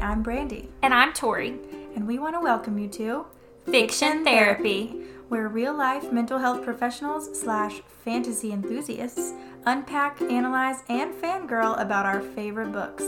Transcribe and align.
I'm 0.00 0.22
Brandy, 0.22 0.68
And 0.82 0.94
I'm 0.94 1.12
Tori. 1.12 1.58
and 1.94 2.06
we 2.06 2.18
want 2.18 2.34
to 2.34 2.40
welcome 2.40 2.78
you 2.78 2.88
to 2.88 3.26
Fiction 3.66 4.24
Therapy. 4.24 5.04
where 5.28 5.48
real 5.48 5.76
life 5.76 6.10
mental 6.10 6.38
health 6.38 6.64
professionals 6.64 7.38
slash 7.38 7.82
fantasy 8.04 8.50
enthusiasts 8.52 9.32
unpack, 9.66 10.20
analyze, 10.22 10.82
and 10.88 11.12
fangirl 11.14 11.78
about 11.78 12.06
our 12.06 12.20
favorite 12.22 12.72
books. 12.72 13.04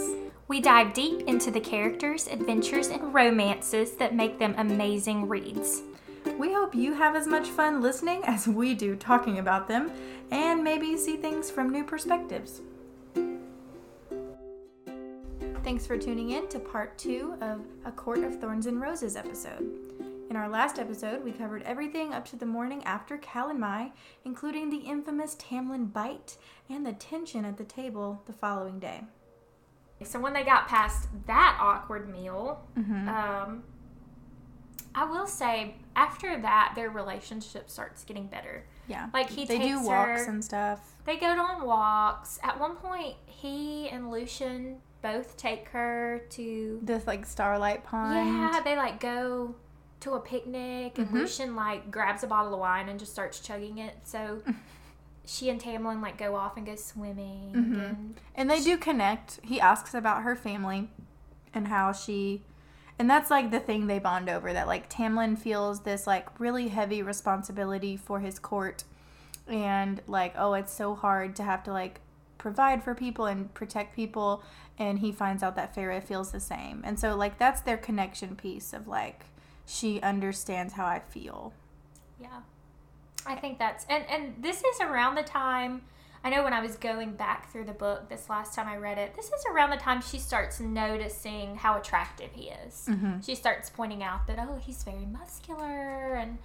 We 0.48 0.60
dive 0.60 0.92
deep 0.92 1.22
into 1.26 1.50
the 1.50 1.60
characters, 1.60 2.26
adventures, 2.26 2.88
and 2.88 3.14
romances 3.14 3.92
that 3.92 4.14
make 4.14 4.38
them 4.38 4.54
amazing 4.58 5.28
reads. 5.28 5.80
We 6.38 6.52
hope 6.52 6.74
you 6.74 6.92
have 6.92 7.16
as 7.16 7.26
much 7.26 7.48
fun 7.48 7.80
listening 7.80 8.22
as 8.24 8.46
we 8.46 8.74
do 8.74 8.96
talking 8.96 9.38
about 9.38 9.68
them, 9.68 9.90
and 10.30 10.62
maybe 10.62 10.96
see 10.98 11.16
things 11.16 11.50
from 11.50 11.70
new 11.70 11.84
perspectives. 11.84 12.60
Thanks 15.70 15.86
for 15.86 15.96
tuning 15.96 16.30
in 16.30 16.48
to 16.48 16.58
part 16.58 16.98
two 16.98 17.36
of 17.40 17.60
A 17.84 17.92
Court 17.92 18.24
of 18.24 18.40
Thorns 18.40 18.66
and 18.66 18.80
Roses 18.80 19.14
episode. 19.14 19.70
In 20.28 20.34
our 20.34 20.48
last 20.48 20.80
episode, 20.80 21.22
we 21.22 21.30
covered 21.30 21.62
everything 21.62 22.12
up 22.12 22.24
to 22.30 22.36
the 22.36 22.44
morning 22.44 22.82
after 22.82 23.16
Calanmai, 23.16 23.92
including 24.24 24.68
the 24.70 24.78
infamous 24.78 25.36
Tamlin 25.36 25.92
bite 25.92 26.38
and 26.68 26.84
the 26.84 26.92
tension 26.94 27.44
at 27.44 27.56
the 27.56 27.62
table 27.62 28.20
the 28.26 28.32
following 28.32 28.80
day. 28.80 29.02
So 30.02 30.18
when 30.18 30.32
they 30.32 30.42
got 30.42 30.66
past 30.66 31.06
that 31.28 31.56
awkward 31.60 32.08
meal, 32.10 32.66
Mm-hmm. 32.76 33.08
um, 33.08 33.62
I 34.92 35.04
will 35.04 35.28
say 35.28 35.76
after 35.94 36.36
that 36.42 36.72
their 36.74 36.90
relationship 36.90 37.70
starts 37.70 38.02
getting 38.02 38.26
better. 38.26 38.64
Yeah. 38.88 39.08
Like 39.14 39.30
he 39.30 39.44
they 39.44 39.58
takes 39.58 39.68
do 39.82 39.86
walks 39.86 40.24
her- 40.24 40.30
and 40.32 40.44
stuff. 40.44 40.96
They 41.04 41.16
go 41.16 41.26
on 41.28 41.64
walks. 41.64 42.40
At 42.42 42.58
one 42.58 42.74
point, 42.74 43.14
he 43.26 43.88
and 43.88 44.10
Lucien 44.10 44.78
both 45.02 45.36
take 45.36 45.68
her 45.70 46.22
to 46.30 46.78
this 46.82 47.06
like 47.06 47.24
starlight 47.26 47.84
pond. 47.84 48.14
Yeah, 48.28 48.60
they 48.64 48.76
like 48.76 49.00
go 49.00 49.54
to 50.00 50.12
a 50.14 50.20
picnic 50.20 50.98
and 50.98 51.08
Mhm. 51.08 51.12
Lucien 51.12 51.54
like 51.56 51.90
grabs 51.90 52.22
a 52.22 52.26
bottle 52.26 52.54
of 52.54 52.60
wine 52.60 52.88
and 52.88 52.98
just 52.98 53.12
starts 53.12 53.40
chugging 53.40 53.78
it. 53.78 53.96
So 54.04 54.42
she 55.26 55.48
and 55.50 55.60
Tamlin 55.60 56.00
like 56.02 56.16
go 56.18 56.34
off 56.36 56.56
and 56.56 56.64
go 56.66 56.74
swimming 56.76 57.52
Mhm. 57.54 57.88
and 57.90 58.14
And 58.34 58.50
they 58.50 58.60
do 58.60 58.76
connect. 58.78 59.40
He 59.42 59.60
asks 59.60 59.94
about 59.94 60.22
her 60.22 60.34
family 60.34 60.88
and 61.54 61.68
how 61.68 61.92
she 61.92 62.42
and 62.98 63.08
that's 63.08 63.30
like 63.30 63.50
the 63.50 63.60
thing 63.60 63.86
they 63.86 63.98
bond 63.98 64.28
over 64.28 64.52
that 64.52 64.66
like 64.66 64.90
Tamlin 64.90 65.36
feels 65.38 65.80
this 65.80 66.06
like 66.06 66.38
really 66.38 66.68
heavy 66.68 67.02
responsibility 67.02 67.96
for 67.96 68.20
his 68.20 68.38
court 68.38 68.84
and 69.48 70.00
like 70.06 70.34
oh 70.36 70.52
it's 70.54 70.72
so 70.72 70.94
hard 70.94 71.34
to 71.36 71.42
have 71.42 71.62
to 71.64 71.72
like 71.72 72.00
provide 72.40 72.82
for 72.82 72.94
people 72.94 73.26
and 73.26 73.52
protect 73.54 73.94
people 73.94 74.42
and 74.78 74.98
he 75.00 75.12
finds 75.12 75.42
out 75.42 75.56
that 75.56 75.76
Feyre 75.76 76.02
feels 76.02 76.32
the 76.32 76.40
same. 76.40 76.80
And 76.84 76.98
so 76.98 77.14
like 77.14 77.38
that's 77.38 77.60
their 77.60 77.76
connection 77.76 78.34
piece 78.34 78.72
of 78.72 78.88
like 78.88 79.26
she 79.66 80.00
understands 80.00 80.72
how 80.72 80.86
I 80.86 80.98
feel. 81.00 81.52
yeah. 82.20 82.40
I 83.26 83.36
think 83.36 83.58
that's 83.58 83.84
and 83.90 84.04
and 84.08 84.34
this 84.42 84.64
is 84.64 84.80
around 84.80 85.14
the 85.16 85.22
time 85.22 85.82
I 86.24 86.30
know 86.30 86.42
when 86.42 86.52
I 86.54 86.60
was 86.60 86.76
going 86.76 87.12
back 87.12 87.50
through 87.52 87.64
the 87.64 87.72
book 87.72 88.08
this 88.08 88.28
last 88.28 88.54
time 88.54 88.68
I 88.68 88.76
read 88.76 88.98
it, 88.98 89.14
this 89.14 89.26
is 89.26 89.44
around 89.50 89.70
the 89.70 89.76
time 89.76 90.00
she 90.02 90.18
starts 90.18 90.60
noticing 90.60 91.56
how 91.56 91.78
attractive 91.78 92.30
he 92.32 92.48
is. 92.64 92.86
Mhm. 92.88 93.24
She 93.24 93.34
starts 93.34 93.68
pointing 93.70 94.02
out 94.02 94.26
that 94.26 94.38
oh, 94.38 94.56
he's 94.60 94.82
very 94.82 95.04
muscular 95.06 96.14
and 96.14 96.38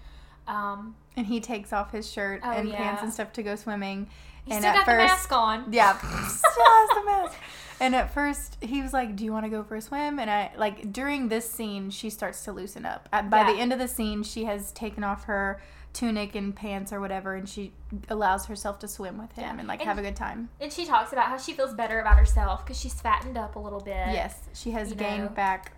um 0.47 0.95
And 1.17 1.25
he 1.27 1.39
takes 1.39 1.71
off 1.73 1.91
his 1.91 2.09
shirt 2.11 2.41
Oh, 2.43 2.51
and 2.51 2.69
yeah. 2.69 2.75
pants 2.77 3.01
and 3.03 3.11
stuff 3.13 3.31
to 3.33 3.43
go 3.43 3.55
swimming. 3.55 4.07
he 4.45 4.52
and 4.52 4.61
still 4.61 4.71
at 4.71 4.75
got 4.77 4.85
first, 4.85 4.97
the 4.97 5.07
mask 5.15 5.31
on. 5.31 5.73
Yeah, 5.73 5.97
still 6.27 6.65
has 6.65 6.89
the 6.99 7.05
mask. 7.05 7.37
And 7.79 7.93
at 7.95 8.13
first, 8.13 8.57
he 8.61 8.81
was 8.81 8.93
like, 8.93 9.15
"Do 9.17 9.25
you 9.25 9.31
want 9.33 9.45
to 9.45 9.49
go 9.49 9.61
for 9.63 9.75
a 9.75 9.81
swim?" 9.81 10.17
And 10.19 10.29
I 10.29 10.52
like 10.57 10.93
during 10.93 11.27
this 11.29 11.49
scene, 11.49 11.89
she 11.89 12.09
starts 12.09 12.43
to 12.45 12.52
loosen 12.53 12.85
up. 12.85 13.09
By 13.11 13.43
the 13.52 13.59
end 13.59 13.73
of 13.73 13.79
the 13.79 13.87
scene, 13.87 14.23
she 14.23 14.45
has 14.45 14.71
taken 14.71 15.03
off 15.03 15.25
her 15.25 15.61
tunic 15.91 16.35
and 16.35 16.53
pants 16.55 16.91
or 16.93 16.99
whatever, 17.02 17.36
and 17.36 17.47
she 17.49 17.71
allows 18.09 18.45
herself 18.45 18.80
to 18.80 18.87
swim 18.87 19.17
with 19.17 19.31
him 19.33 19.43
Yeah. 19.45 19.59
and 19.59 19.67
like 19.67 19.80
And- 19.81 19.87
have 19.89 19.97
a 19.97 20.02
good 20.02 20.15
time. 20.15 20.49
And 20.61 20.71
she 20.71 20.86
talks 20.86 21.11
about 21.14 21.25
how 21.27 21.37
she 21.37 21.53
feels 21.53 21.73
better 21.73 21.99
about 21.99 22.17
herself 22.17 22.64
because 22.65 22.80
she's 22.80 22.93
fattened 23.02 23.37
up 23.37 23.55
a 23.55 23.59
little 23.59 23.80
bit. 23.81 23.93
Yes, 24.11 24.39
she 24.53 24.71
has 24.71 24.93
gained 24.93 25.23
know. 25.23 25.30
back 25.30 25.73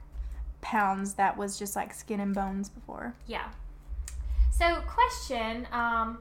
pounds 0.61 1.13
that 1.15 1.37
was 1.37 1.57
just 1.57 1.75
like 1.75 1.93
skin 1.93 2.19
and 2.19 2.33
bones 2.35 2.69
before. 2.69 3.13
Yeah. 3.27 3.47
So, 4.57 4.81
question: 4.87 5.67
um, 5.71 6.19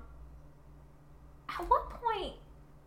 At 1.49 1.69
what 1.69 1.91
point 1.91 2.35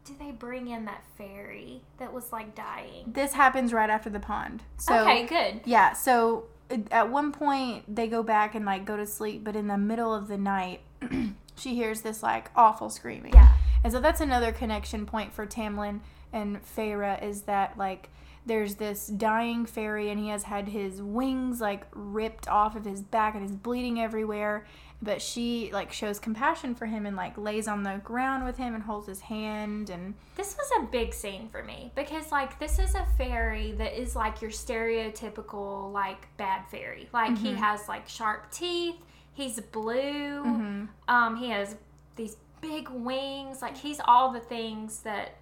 do 0.05 0.13
they 0.19 0.31
bring 0.31 0.67
in 0.67 0.85
that 0.85 1.03
fairy 1.17 1.81
that 1.97 2.11
was 2.11 2.31
like 2.31 2.55
dying? 2.55 3.05
This 3.07 3.33
happens 3.33 3.73
right 3.73 3.89
after 3.89 4.09
the 4.09 4.19
pond. 4.19 4.63
So 4.77 4.99
okay, 4.99 5.25
good. 5.25 5.61
Yeah, 5.65 5.93
so 5.93 6.45
at 6.91 7.09
one 7.09 7.31
point 7.31 7.83
they 7.93 8.07
go 8.07 8.23
back 8.23 8.55
and 8.55 8.65
like 8.65 8.85
go 8.85 8.97
to 8.97 9.05
sleep, 9.05 9.43
but 9.43 9.55
in 9.55 9.67
the 9.67 9.77
middle 9.77 10.13
of 10.13 10.27
the 10.27 10.37
night, 10.37 10.81
she 11.55 11.75
hears 11.75 12.01
this 12.01 12.23
like 12.23 12.49
awful 12.55 12.89
screaming. 12.89 13.33
Yeah. 13.33 13.53
And 13.83 13.93
so 13.93 13.99
that's 13.99 14.21
another 14.21 14.51
connection 14.51 15.05
point 15.05 15.33
for 15.33 15.45
Tamlin 15.45 16.01
and 16.33 16.59
Feyre 16.63 17.21
is 17.23 17.43
that 17.43 17.77
like 17.77 18.09
there's 18.45 18.75
this 18.75 19.07
dying 19.07 19.65
fairy 19.65 20.09
and 20.09 20.19
he 20.19 20.29
has 20.29 20.43
had 20.43 20.69
his 20.69 21.01
wings 21.01 21.61
like 21.61 21.85
ripped 21.93 22.47
off 22.47 22.75
of 22.75 22.85
his 22.85 23.01
back 23.01 23.35
and 23.35 23.43
is 23.43 23.55
bleeding 23.55 23.99
everywhere. 23.99 24.65
But 25.01 25.21
she 25.21 25.69
like 25.71 25.93
shows 25.93 26.19
compassion 26.19 26.75
for 26.75 26.85
him 26.85 27.05
and 27.05 27.15
like 27.15 27.37
lays 27.37 27.69
on 27.69 27.83
the 27.83 28.01
ground 28.03 28.43
with 28.43 28.57
him 28.57 28.73
and 28.75 28.83
holds 28.83 29.07
his 29.07 29.21
hand 29.21 29.89
and 29.89 30.13
This 30.35 30.57
was 30.57 30.69
a 30.79 30.83
big 30.91 31.13
scene 31.13 31.47
for 31.49 31.63
me 31.63 31.91
because, 31.95 32.31
like, 32.33 32.59
this 32.59 32.79
is 32.79 32.95
a 32.95 33.05
fairy 33.17 33.71
that 33.73 33.97
is 33.97 34.13
like 34.15 34.41
your 34.41 34.51
stereotypical, 34.51 35.91
like, 35.93 36.27
bad 36.37 36.65
fairy. 36.69 37.09
Like, 37.13 37.37
he 37.37 37.49
Mhm. 37.53 37.55
has 37.57 37.87
like 37.87 38.07
sharp 38.09 38.51
teeth, 38.51 38.95
he's 39.33 39.59
blue, 39.61 40.43
Mhm. 40.43 40.87
um, 41.07 41.35
he 41.37 41.49
has 41.49 41.75
these 42.15 42.35
big 42.61 42.89
wings. 42.89 43.61
Like, 43.61 43.77
he's 43.77 44.01
all 44.03 44.31
the 44.31 44.39
things 44.41 45.01
that, 45.03 45.35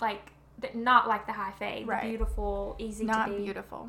like, 0.00 0.30
that 0.58 0.76
not 0.76 1.08
like 1.08 1.26
the 1.26 1.32
high 1.32 1.52
fae, 1.58 1.82
Right. 1.86 2.02
the 2.02 2.08
beautiful, 2.10 2.76
easy 2.78 3.04
not 3.04 3.26
to 3.26 3.32
be. 3.32 3.42
beautiful. 3.44 3.88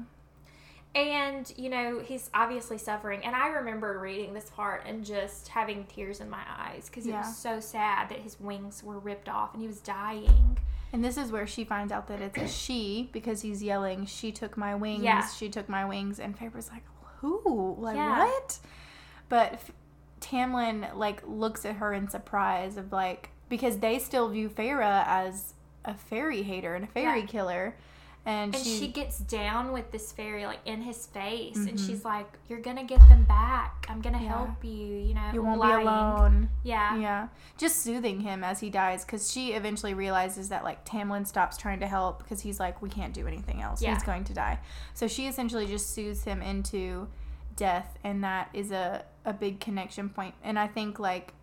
And, 0.93 1.51
you 1.57 1.69
know, 1.69 1.99
he's 1.99 2.29
obviously 2.33 2.77
suffering. 2.77 3.23
And 3.23 3.33
I 3.35 3.47
remember 3.47 3.97
reading 3.99 4.33
this 4.33 4.49
part 4.49 4.83
and 4.85 5.05
just 5.05 5.47
having 5.47 5.85
tears 5.85 6.19
in 6.19 6.29
my 6.29 6.41
eyes 6.59 6.87
because 6.89 7.07
it 7.07 7.13
was 7.13 7.37
so 7.37 7.59
sad 7.61 8.09
that 8.09 8.19
his 8.19 8.39
wings 8.41 8.83
were 8.83 8.99
ripped 8.99 9.29
off 9.29 9.53
and 9.53 9.61
he 9.61 9.67
was 9.67 9.79
dying. 9.79 10.57
And 10.91 11.01
this 11.03 11.15
is 11.15 11.31
where 11.31 11.47
she 11.47 11.63
finds 11.63 11.93
out 11.93 12.07
that 12.09 12.19
it's 12.19 12.37
a 12.37 12.47
she 12.49 13.09
because 13.13 13.41
he's 13.41 13.63
yelling, 13.63 14.05
"She 14.05 14.33
took 14.33 14.57
my 14.57 14.75
wings! 14.75 15.03
Yeah. 15.03 15.25
She 15.29 15.47
took 15.47 15.69
my 15.69 15.85
wings!" 15.85 16.19
And 16.19 16.37
Feyre's 16.37 16.69
like, 16.69 16.83
"Who? 17.19 17.77
Like 17.79 17.95
Yeah. 17.95 18.25
what?" 18.25 18.59
But 19.29 19.53
F- 19.53 19.71
Tamlin 20.19 20.93
like 20.95 21.23
looks 21.25 21.63
at 21.65 21.75
her 21.77 21.93
in 21.93 22.09
surprise 22.09 22.75
of 22.75 22.91
like 22.91 23.29
because 23.47 23.77
they 23.79 23.99
still 23.99 24.27
view 24.27 24.49
Feyre 24.49 24.81
as 25.07 25.53
a 25.85 25.93
fairy 25.93 26.43
hater 26.43 26.75
and 26.75 26.83
a 26.83 26.87
fairy 26.87 27.21
Yeah. 27.21 27.25
killer, 27.25 27.75
and, 28.23 28.53
And 28.53 28.63
she, 28.63 28.77
she 28.77 28.87
gets 28.87 29.17
down 29.17 29.71
with 29.71 29.91
this 29.91 30.11
fairy 30.11 30.45
like 30.45 30.59
in 30.65 30.81
his 30.83 31.07
face, 31.07 31.55
and 31.55 31.69
Mhm. 31.71 31.87
she's 31.87 32.05
like, 32.05 32.27
"You're 32.47 32.59
gonna 32.59 32.83
get 32.83 32.99
them 33.09 33.23
back. 33.23 33.87
I'm 33.89 33.99
gonna 33.99 34.21
Yeah. 34.21 34.29
help 34.29 34.63
you. 34.63 34.71
You 34.97 35.13
know, 35.15 35.31
you 35.33 35.41
won't 35.41 35.59
lying. 35.59 35.79
be 35.79 35.83
alone. 35.87 36.49
Yeah, 36.63 36.97
Yeah, 36.97 37.27
just 37.57 37.77
soothing 37.81 38.19
him 38.21 38.43
as 38.43 38.59
he 38.59 38.69
dies 38.69 39.03
because 39.03 39.31
she 39.31 39.53
eventually 39.53 39.95
realizes 39.95 40.49
that 40.49 40.63
like 40.63 40.85
Tamlin 40.85 41.25
stops 41.25 41.57
trying 41.57 41.79
to 41.79 41.87
help 41.87 42.19
because 42.19 42.41
he's 42.41 42.59
like, 42.59 42.79
we 42.81 42.89
can't 42.89 43.13
do 43.13 43.25
anything 43.27 43.59
else. 43.61 43.81
Yeah. 43.81 43.93
He's 43.95 44.03
going 44.03 44.23
to 44.25 44.33
die. 44.33 44.59
So 44.93 45.07
she 45.07 45.27
essentially 45.27 45.65
just 45.65 45.89
soothes 45.91 46.23
him 46.23 46.43
into 46.43 47.07
death, 47.55 47.97
and 48.03 48.23
that 48.23 48.49
is 48.53 48.71
a 48.71 49.03
a 49.25 49.33
big 49.33 49.59
connection 49.59 50.09
point. 50.09 50.35
And 50.43 50.57
I 50.59 50.67
think 50.67 50.99
like 50.99 51.33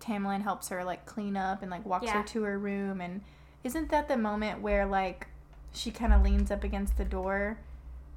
Tamlin 0.00 0.42
helps 0.42 0.68
her 0.68 0.84
like 0.84 1.06
clean 1.06 1.36
up 1.36 1.62
and 1.62 1.70
like 1.70 1.84
walks 1.86 2.10
her 2.10 2.22
to 2.22 2.42
her 2.42 2.58
room. 2.58 3.00
And 3.00 3.22
isn't 3.64 3.90
that 3.90 4.08
the 4.08 4.16
moment 4.16 4.60
where 4.62 4.84
like 4.86 5.28
she 5.76 5.90
kind 5.90 6.12
of 6.12 6.22
leans 6.22 6.50
up 6.50 6.64
against 6.64 6.96
the 6.96 7.04
door? 7.04 7.58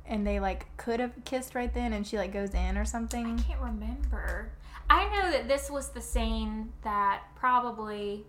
And 0.06 0.26
they 0.26 0.40
like 0.40 0.66
could 0.78 1.00
have 1.00 1.12
kissed 1.24 1.54
right 1.54 1.72
then, 1.72 1.94
and 1.94 2.06
she 2.08 2.18
like 2.18 2.34
goes 2.34 2.54
in 2.56 2.78
or 2.78 2.86
something. 2.86 3.40
I 3.40 3.42
can't 3.44 3.62
remember. 3.62 4.50
I 4.90 5.06
know 5.10 5.32
that 5.32 5.48
this 5.48 5.70
was 5.70 5.90
the 5.90 6.02
scene 6.02 6.72
that 6.84 7.22
probably 7.36 8.26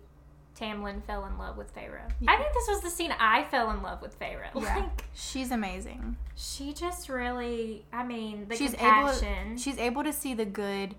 Tamlin 0.59 1.03
fell 1.05 1.25
in 1.25 1.39
love 1.39 1.57
with 1.57 1.73
Feyre. 1.75 2.01
Yeah. 2.19 2.31
I 2.31 2.37
think 2.37 2.53
this 2.53 2.67
was 2.67 2.81
the 2.81 2.89
scene 2.91 3.11
I 3.19 3.45
fell 3.45 3.71
in 3.71 3.81
love 3.81 3.99
with 4.01 4.19
Feyre. 4.19 4.45
Yeah. 4.55 4.75
Like 4.77 5.05
She's 5.15 5.49
amazing. 5.49 6.17
she 6.35 6.71
just 6.73 7.09
really, 7.09 7.83
I 7.91 8.03
mean, 8.03 8.47
the 8.47 8.55
she's 8.55 8.71
compassion. 8.75 9.47
able 9.47 9.57
she's 9.57 9.77
able 9.79 10.03
to 10.03 10.13
see 10.13 10.35
the 10.35 10.45
good 10.45 10.93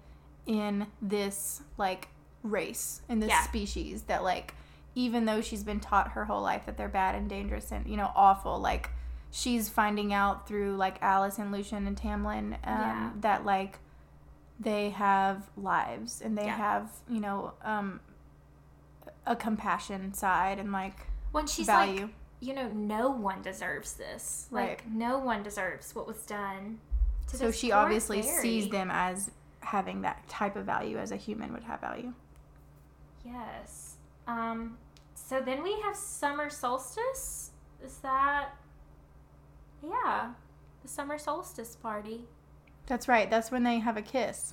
in 0.46 0.88
this 1.00 1.62
like 1.78 2.08
race 2.42 3.02
in 3.08 3.20
this 3.20 3.28
Yeah. 3.28 3.42
species 3.42 4.02
that 4.08 4.24
like 4.24 4.54
even 4.94 5.24
though 5.24 5.40
she's 5.40 5.62
been 5.64 5.80
taught 5.80 6.12
her 6.12 6.24
whole 6.26 6.42
life 6.42 6.66
that 6.66 6.76
they're 6.76 6.88
bad 6.88 7.14
and 7.14 7.28
dangerous 7.28 7.72
and 7.72 7.86
you 7.86 7.96
know 7.96 8.10
awful 8.14 8.58
like 8.58 8.90
she's 9.30 9.68
finding 9.68 10.12
out 10.12 10.46
through 10.46 10.76
like 10.76 10.96
Alice 11.00 11.38
and 11.38 11.50
Lucien 11.52 11.86
and 11.86 11.96
Tamlin 11.96 12.52
um, 12.52 12.58
Yeah. 12.64 13.10
that 13.20 13.44
like 13.46 13.78
they 14.60 14.90
have 14.90 15.48
lives 15.56 16.20
and 16.20 16.36
they 16.36 16.44
Yeah. 16.44 16.56
have 16.56 16.90
you 17.08 17.20
know 17.20 17.52
um 17.64 18.00
a 19.26 19.34
compassion 19.36 20.12
side 20.14 20.58
and 20.58 20.72
like 20.72 21.06
when 21.32 21.46
she's 21.46 21.66
value 21.66 22.02
like 22.02 22.10
you 22.40 22.54
know, 22.54 22.66
no 22.74 23.08
one 23.08 23.40
deserves 23.40 23.92
this. 23.92 24.48
Right. 24.50 24.70
Like, 24.70 24.90
no 24.90 25.16
one 25.20 25.44
deserves 25.44 25.94
what 25.94 26.08
was 26.08 26.26
done. 26.26 26.80
To 27.28 27.36
So 27.36 27.52
she 27.52 27.70
obviously 27.70 28.20
fairy. 28.20 28.42
sees 28.42 28.68
them 28.68 28.90
as 28.90 29.30
having 29.60 30.02
that 30.02 30.28
type 30.28 30.56
of 30.56 30.66
value 30.66 30.98
as 30.98 31.12
a 31.12 31.16
human 31.16 31.52
would 31.52 31.62
have 31.62 31.80
value. 31.80 32.12
Yes. 33.24 33.94
Um. 34.26 34.76
So 35.32 35.40
then 35.40 35.62
we 35.62 35.80
have 35.80 35.96
summer 35.96 36.50
solstice. 36.50 37.52
Is 37.82 37.96
that? 38.02 38.50
Yeah, 39.82 40.32
the 40.82 40.88
summer 40.88 41.16
solstice 41.16 41.74
party. 41.74 42.26
That's 42.86 43.08
right. 43.08 43.30
That's 43.30 43.50
when 43.50 43.62
they 43.62 43.78
have 43.78 43.96
a 43.96 44.02
kiss. 44.02 44.52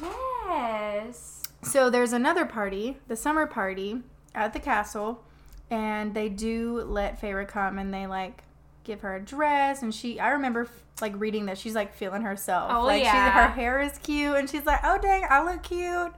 Yes. 0.00 1.42
So 1.64 1.90
there's 1.90 2.12
another 2.12 2.46
party, 2.46 2.98
the 3.08 3.16
summer 3.16 3.48
party 3.48 4.02
at 4.32 4.52
the 4.52 4.60
castle, 4.60 5.24
and 5.72 6.14
they 6.14 6.28
do 6.28 6.82
let 6.82 7.20
Feyre 7.20 7.48
come 7.48 7.76
and 7.76 7.92
they 7.92 8.06
like 8.06 8.44
give 8.84 9.00
her 9.00 9.16
a 9.16 9.20
dress 9.20 9.82
and 9.82 9.92
she 9.92 10.20
I 10.20 10.30
remember 10.30 10.68
like 11.00 11.14
reading 11.16 11.46
that 11.46 11.58
she's 11.58 11.74
like 11.74 11.96
feeling 11.96 12.22
herself. 12.22 12.70
Oh, 12.72 12.84
like 12.84 13.00
she 13.00 13.06
yeah. 13.06 13.48
her 13.48 13.54
hair 13.54 13.80
is 13.80 13.98
cute 13.98 14.36
and 14.36 14.48
she's 14.48 14.66
like, 14.66 14.82
"Oh 14.84 14.98
dang, 14.98 15.26
I 15.28 15.42
look 15.42 15.64
cute." 15.64 16.12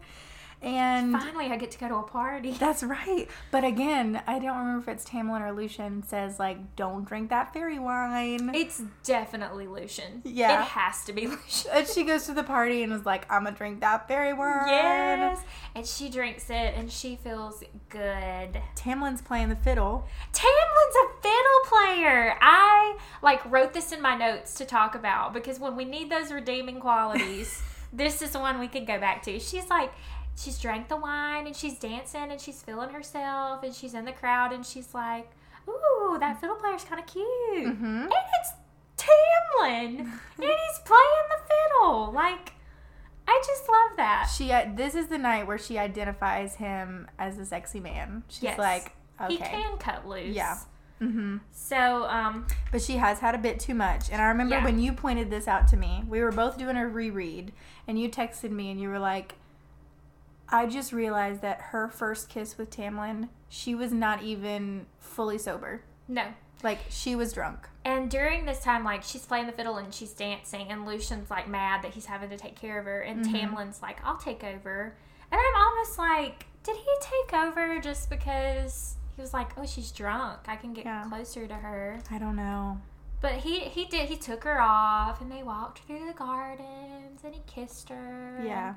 And 0.63 1.13
Finally, 1.13 1.47
I 1.47 1.57
get 1.57 1.73
to 1.73 1.79
go 1.79 1.89
to 1.89 1.97
a 1.97 2.03
party. 2.05 2.53
that's 2.59 2.83
right. 2.85 3.27
But 3.51 3.65
again, 3.65 4.23
I 4.27 4.39
don't 4.39 4.57
remember 4.59 4.83
if 4.83 4.89
it's 4.89 5.05
Tamlin 5.05 5.41
or 5.41 5.53
Lucien 5.53 6.05
says 6.05 6.39
like, 6.39 6.77
"Don't 6.77 7.05
drink 7.05 7.31
that 7.31 7.53
fairy 7.53 7.81
wine." 7.81 8.53
It's 8.55 8.83
definitely 9.03 9.67
Lucien. 9.67 10.23
Yeah. 10.25 10.63
It 10.63 10.69
has 10.69 11.05
to 11.07 11.13
be 11.13 11.27
Lucien. 11.29 11.73
And 11.75 11.87
she 11.89 12.05
goes 12.05 12.27
to 12.27 12.35
the 12.35 12.45
party 12.45 12.83
and 12.85 12.93
is 12.93 13.05
like, 13.05 13.31
"I'm 13.31 13.45
gonna 13.45 13.57
drink 13.57 13.81
that 13.81 14.07
fairy 14.07 14.33
wine." 14.33 14.69
Yes. 14.69 15.41
And 15.75 15.87
she 15.87 16.09
drinks 16.09 16.49
it 16.49 16.75
and 16.77 16.91
she 16.93 17.17
feels 17.17 17.65
good. 17.89 18.61
Tamlin's 18.77 19.23
playing 19.23 19.49
the 19.49 19.57
fiddle. 19.57 20.07
Tamlin's 20.33 20.97
a 21.05 21.23
fiddle 21.23 21.61
player. 21.69 22.37
I 22.41 22.99
like 23.23 23.45
wrote 23.51 23.73
this 23.73 23.91
in 23.91 24.01
my 24.01 24.17
notes 24.17 24.55
to 24.55 24.65
talk 24.65 24.95
about 24.95 25.33
because 25.33 25.59
when 25.59 25.75
we 25.75 25.85
need 25.85 26.11
those 26.11 26.31
redeeming 26.31 26.79
qualities, 26.79 27.63
this 27.93 28.23
is 28.23 28.31
the 28.31 28.39
one 28.39 28.61
we 28.61 28.69
could 28.69 28.87
go 28.87 29.01
back 29.01 29.23
to. 29.25 29.39
She's 29.41 29.69
like 29.69 29.93
she's 30.37 30.59
drank 30.59 30.89
the 30.89 30.97
wine 30.97 31.47
and 31.47 31.55
she's 31.55 31.79
dancing 31.79 32.31
and 32.31 32.41
she's 32.41 32.63
feeling 32.63 32.91
herself 32.91 33.63
and 33.63 33.75
she's 33.75 33.95
in 33.95 34.05
the 34.05 34.13
crowd 34.13 34.53
and 34.53 34.65
she's 34.67 34.95
like, 34.95 35.31
"Ooh, 35.69 36.17
that 36.21 36.41
fiddle 36.41 36.57
player's 36.57 36.85
kind 36.85 37.01
of 37.01 37.07
cute." 37.07 37.27
Mhm. 37.67 38.05
And 38.05 38.13
it's 38.41 38.53
Tamlin, 38.97 39.99
and 40.01 40.09
he's 40.39 40.79
playing 40.85 41.27
the 41.31 41.43
fiddle. 41.49 42.13
Like, 42.13 42.53
I 43.27 43.43
just 43.47 43.69
love 43.69 43.97
that. 43.97 44.31
She 44.37 44.53
uh, 44.53 44.67
this 44.75 44.95
is 44.95 45.07
the 45.09 45.19
night 45.19 45.47
where 45.47 45.59
she 45.59 45.79
identifies 45.79 46.57
him 46.57 47.09
as 47.19 47.39
a 47.39 47.47
sexy 47.47 47.81
man. 47.81 48.23
She's 48.29 48.43
Yes. 48.45 48.59
like, 48.59 48.93
okay, 49.21 49.33
He 49.35 49.39
can 49.39 49.77
cut 49.79 50.07
loose. 50.07 50.35
Yeah. 50.35 50.59
hmm 50.99 51.39
So, 51.53 52.05
um, 52.09 52.47
but 52.71 52.81
she 52.83 52.97
has 52.97 53.19
had 53.21 53.35
a 53.35 53.39
bit 53.39 53.59
too 53.59 53.75
much. 53.75 54.11
And 54.11 54.21
I 54.23 54.27
remember 54.27 54.57
Yeah. 54.57 54.65
when 54.65 54.79
you 54.79 54.93
pointed 54.93 55.31
this 55.31 55.49
out 55.49 55.67
to 55.69 55.77
me, 55.77 56.05
we 56.09 56.21
were 56.21 56.33
both 56.33 56.59
doing 56.59 56.77
a 56.77 56.87
reread, 56.87 57.53
and 57.89 57.99
you 57.99 58.09
texted 58.09 58.51
me 58.51 58.71
and 58.71 58.81
you 58.81 58.89
were 58.89 58.99
like, 59.01 59.35
I 60.53 60.67
just 60.67 60.93
realized 60.93 61.41
that 61.43 61.61
her 61.71 61.89
first 61.89 62.29
kiss 62.29 62.59
with 62.59 62.71
Tamlin, 62.71 63.29
she 63.49 63.75
was 63.75 63.93
not 63.93 64.23
even 64.23 64.87
fully 64.99 65.39
sober. 65.39 65.83
no. 66.09 66.25
Like 66.63 66.79
she 66.91 67.17
was 67.17 67.33
drunk. 67.33 67.69
And 67.85 68.09
during 68.09 68.45
this 68.45 68.63
time, 68.63 68.85
like 68.85 69.03
she's 69.03 69.27
playing 69.27 69.47
the 69.47 69.53
fiddle 69.53 69.79
and 69.79 69.93
she's 69.93 70.13
dancing, 70.13 70.69
and 70.71 70.87
Lucien's 70.87 71.29
like 71.29 71.49
mad 71.49 71.83
that 71.83 71.91
he's 71.95 72.07
having 72.07 72.31
to 72.31 72.37
take 72.37 72.55
care 72.55 72.79
of 72.79 72.85
her, 72.85 73.01
and 73.01 73.25
Mhm. 73.25 73.33
Tamlin's 73.33 73.83
like, 73.83 73.99
"I'll 74.05 74.17
take 74.19 74.45
over," 74.45 74.95
and 75.33 75.41
I'm 75.41 75.61
almost 75.61 75.99
like, 75.99 76.47
did 76.63 76.77
he 76.77 76.89
take 77.01 77.35
over 77.35 77.81
just 77.81 78.09
because 78.09 78.95
he 79.17 79.21
was 79.23 79.35
like, 79.35 79.59
"Oh, 79.59 79.67
she's 79.67 79.91
drunk, 79.91 80.39
I 80.47 80.55
can 80.55 80.73
get 80.73 80.85
Yeah. 80.85 81.03
closer 81.09 81.49
to 81.49 81.55
her"? 81.55 81.99
I 82.13 82.19
don't 82.19 82.37
know. 82.37 82.81
But 83.21 83.33
he 83.39 83.59
he 83.61 83.85
did. 83.87 84.09
He 84.09 84.17
took 84.17 84.45
her 84.45 84.61
off, 84.61 85.21
and 85.21 85.33
they 85.33 85.43
walked 85.43 85.81
through 85.81 86.07
the 86.07 86.13
gardens, 86.13 87.25
and 87.25 87.35
he 87.35 87.43
kissed 87.49 87.89
her. 87.89 88.41
Yeah. 88.45 88.75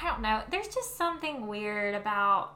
I 0.00 0.08
don't 0.08 0.20
know. 0.22 0.42
There's 0.50 0.68
just 0.68 0.96
something 0.96 1.46
weird 1.46 1.94
about. 1.94 2.54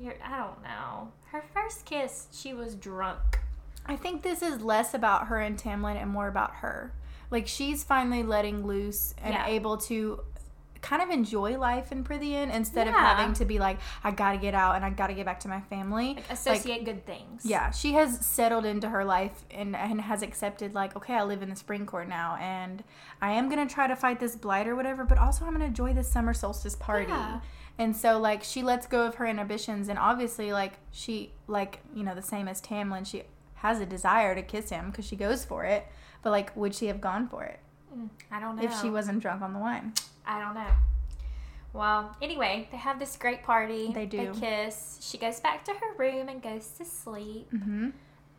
Your, 0.00 0.14
I 0.24 0.38
don't 0.38 0.62
know. 0.62 1.12
Her 1.26 1.44
first 1.52 1.84
kiss, 1.84 2.26
she 2.32 2.52
was 2.54 2.74
drunk. 2.74 3.40
I 3.86 3.96
think 3.96 4.22
this 4.22 4.42
is 4.42 4.60
less 4.62 4.94
about 4.94 5.28
her 5.28 5.38
and 5.40 5.58
Tamlin 5.58 6.00
and 6.00 6.10
more 6.10 6.26
about 6.28 6.56
her. 6.56 6.92
Like 7.30 7.46
she's 7.46 7.84
finally 7.84 8.22
letting 8.22 8.66
loose 8.66 9.14
and 9.22 9.34
Yeah. 9.34 9.46
able 9.46 9.76
to 9.78 10.20
kind 10.84 11.00
of 11.00 11.08
enjoy 11.08 11.56
life 11.56 11.90
in 11.92 12.04
Prythian 12.04 12.54
instead 12.54 12.86
of 12.86 12.92
having 12.92 13.32
to 13.34 13.46
be 13.46 13.58
like, 13.58 13.78
I 14.04 14.10
gotta 14.10 14.36
get 14.36 14.54
out 14.54 14.76
and 14.76 14.84
I 14.84 14.90
gotta 14.90 15.14
get 15.14 15.24
back 15.24 15.40
to 15.40 15.48
my 15.48 15.62
family. 15.62 16.14
Like, 16.14 16.30
associate 16.30 16.84
good 16.84 17.06
things. 17.06 17.42
Yeah, 17.42 17.70
she 17.70 17.94
has 17.94 18.24
settled 18.24 18.66
into 18.66 18.90
her 18.90 19.02
life 19.02 19.46
and, 19.50 19.74
and 19.74 19.98
has 20.02 20.20
accepted 20.20 20.74
like, 20.74 20.94
okay, 20.94 21.14
I 21.14 21.24
live 21.24 21.42
in 21.42 21.48
the 21.48 21.56
spring 21.56 21.86
court 21.86 22.06
now 22.06 22.36
and 22.38 22.84
I 23.22 23.32
am 23.32 23.48
gonna 23.48 23.66
try 23.66 23.86
to 23.86 23.96
fight 23.96 24.20
this 24.20 24.36
blight 24.36 24.68
or 24.68 24.76
whatever, 24.76 25.04
but 25.04 25.16
also 25.16 25.46
I'm 25.46 25.52
gonna 25.52 25.64
enjoy 25.64 25.94
this 25.94 26.10
summer 26.10 26.34
solstice 26.34 26.76
party. 26.76 27.08
Yeah. 27.08 27.40
And 27.78 27.96
so 27.96 28.18
like 28.18 28.44
she 28.44 28.62
lets 28.62 28.86
go 28.86 29.06
of 29.06 29.14
her 29.14 29.26
inhibitions 29.26 29.88
and 29.88 29.98
obviously 29.98 30.52
like 30.52 30.74
she 30.92 31.32
like, 31.46 31.80
you 31.94 32.04
know, 32.04 32.14
the 32.14 32.22
same 32.22 32.46
as 32.46 32.60
Tamlin, 32.60 33.06
she 33.06 33.22
has 33.54 33.80
a 33.80 33.86
desire 33.86 34.34
to 34.34 34.42
kiss 34.42 34.68
him 34.68 34.90
because 34.90 35.06
she 35.06 35.16
goes 35.16 35.46
for 35.46 35.64
it. 35.64 35.86
But 36.22 36.30
like 36.30 36.54
would 36.54 36.74
she 36.74 36.88
have 36.88 37.00
gone 37.00 37.26
for 37.26 37.42
it 37.44 37.58
I 38.30 38.40
don't 38.40 38.56
know. 38.56 38.62
if 38.62 38.80
she 38.80 38.90
wasn't 38.90 39.20
drunk 39.20 39.42
on 39.42 39.52
the 39.52 39.58
wine? 39.58 39.92
I 40.26 40.40
don't 40.40 40.54
know. 40.54 40.70
Well, 41.72 42.16
anyway, 42.22 42.68
they 42.70 42.76
have 42.76 42.98
this 43.00 43.16
great 43.16 43.42
party. 43.42 43.90
They 43.92 44.06
do. 44.06 44.32
They 44.32 44.40
kiss. 44.40 44.98
She 45.02 45.18
goes 45.18 45.40
back 45.40 45.64
to 45.64 45.72
her 45.72 45.94
room 45.98 46.28
and 46.28 46.40
goes 46.40 46.68
to 46.78 46.84
sleep. 46.84 47.50
Mm-hmm. 47.52 47.90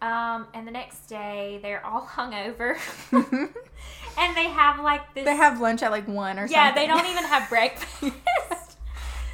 Um, 0.02 0.48
and 0.54 0.68
the 0.68 0.72
next 0.72 1.08
day, 1.08 1.60
they're 1.62 1.86
all 1.86 2.02
hungover. 2.02 2.78
and 3.12 4.38
they 4.38 4.46
have 4.50 4.80
like 4.80 5.14
this. 5.14 5.26
they 5.26 5.36
have 5.36 5.60
lunch 5.60 5.84
at 5.84 5.92
like 5.92 6.08
one 6.08 6.40
or 6.40 6.46
yeah, 6.48 6.48
something. 6.48 6.56
Yeah, 6.58 6.74
they 6.74 6.88
don't 6.88 7.12
even 7.12 7.24
have 7.26 7.50
breakfast. 7.50 8.14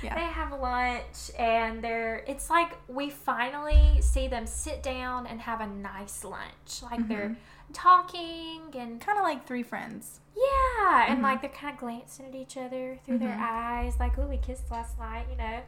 Yeah. 0.04 0.16
They 0.16 0.22
have 0.22 0.60
lunch 0.60 1.30
and 1.38 1.84
they're 1.84 2.24
it's 2.28 2.50
like 2.50 2.72
we 2.88 3.12
finally 3.12 4.00
see 4.02 4.28
them 4.28 4.48
sit 4.48 4.82
down 4.82 5.28
and 5.28 5.40
have 5.42 5.62
a 5.62 5.68
nice 5.68 6.24
lunch. 6.24 6.82
Like 6.82 7.08
they're 7.08 7.30
Mm-hmm. 7.30 7.34
Talking 7.74 8.62
and 8.78 9.00
kind 9.02 9.18
of 9.18 9.24
like 9.24 9.46
three 9.48 9.64
friends. 9.64 10.20
yeah, 10.36 11.06
and 11.10 11.20
Mhm. 11.20 11.24
like 11.24 11.42
they're 11.42 11.50
kind 11.52 11.74
of 11.74 11.80
glancing 11.80 12.26
at 12.26 12.34
each 12.36 12.58
other 12.58 12.98
through 13.06 13.20
their 13.20 13.36
Mhm. 13.36 13.42
eyes 13.42 14.00
like, 14.00 14.18
"Oh, 14.18 14.26
we 14.28 14.38
kissed 14.38 14.72
last 14.72 14.98
night," 14.98 15.28
you 15.30 15.36
know. 15.38 15.62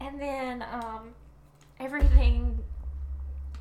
And 0.00 0.20
then 0.20 0.62
um 0.62 1.14
everything 1.78 2.62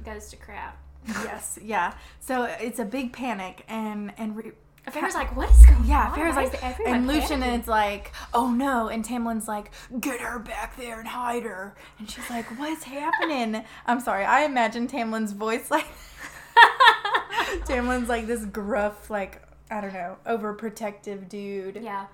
goes 0.03 0.29
to 0.29 0.35
crap. 0.37 0.77
yes, 1.05 1.59
yeah. 1.61 1.93
So 2.19 2.43
it's 2.45 2.79
a 2.79 2.85
big 2.85 3.11
panic 3.13 3.63
and 3.67 4.13
and 4.17 4.35
re- 4.35 4.51
Feyre's 4.91 5.13
like, 5.15 5.33
"What 5.35 5.49
is 5.49 5.65
going 5.65 5.85
Yeah, 5.85 6.07
on? 6.09 6.15
Feyre's 6.15 6.35
Why 6.35 6.43
like, 6.45 6.79
and 6.85 7.07
Lucien 7.07 7.41
panicking?" 7.41 7.61
is 7.61 7.67
like, 7.67 8.11
oh 8.33 8.49
no, 8.51 8.89
and 8.89 9.03
Tamlin's 9.05 9.47
like, 9.47 9.71
get 10.01 10.19
her 10.19 10.39
back 10.39 10.75
there 10.75 10.99
and 10.99 11.07
hide 11.07 11.43
her, 11.43 11.75
and 11.99 12.09
she's 12.09 12.29
like, 12.29 12.45
what's 12.59 12.83
happening? 12.83 13.63
I'm 13.85 13.99
sorry, 14.01 14.25
I 14.25 14.41
imagine 14.43 14.87
Tamlin's 14.87 15.31
voice 15.31 15.71
like, 15.71 15.85
Tamlin's 17.65 18.09
like 18.09 18.27
this 18.27 18.45
gruff, 18.45 19.09
like 19.09 19.41
I 19.71 19.81
don't 19.81 19.93
know, 19.93 20.17
overprotective 20.25 21.29
dude. 21.29 21.79
yeah. 21.81 22.05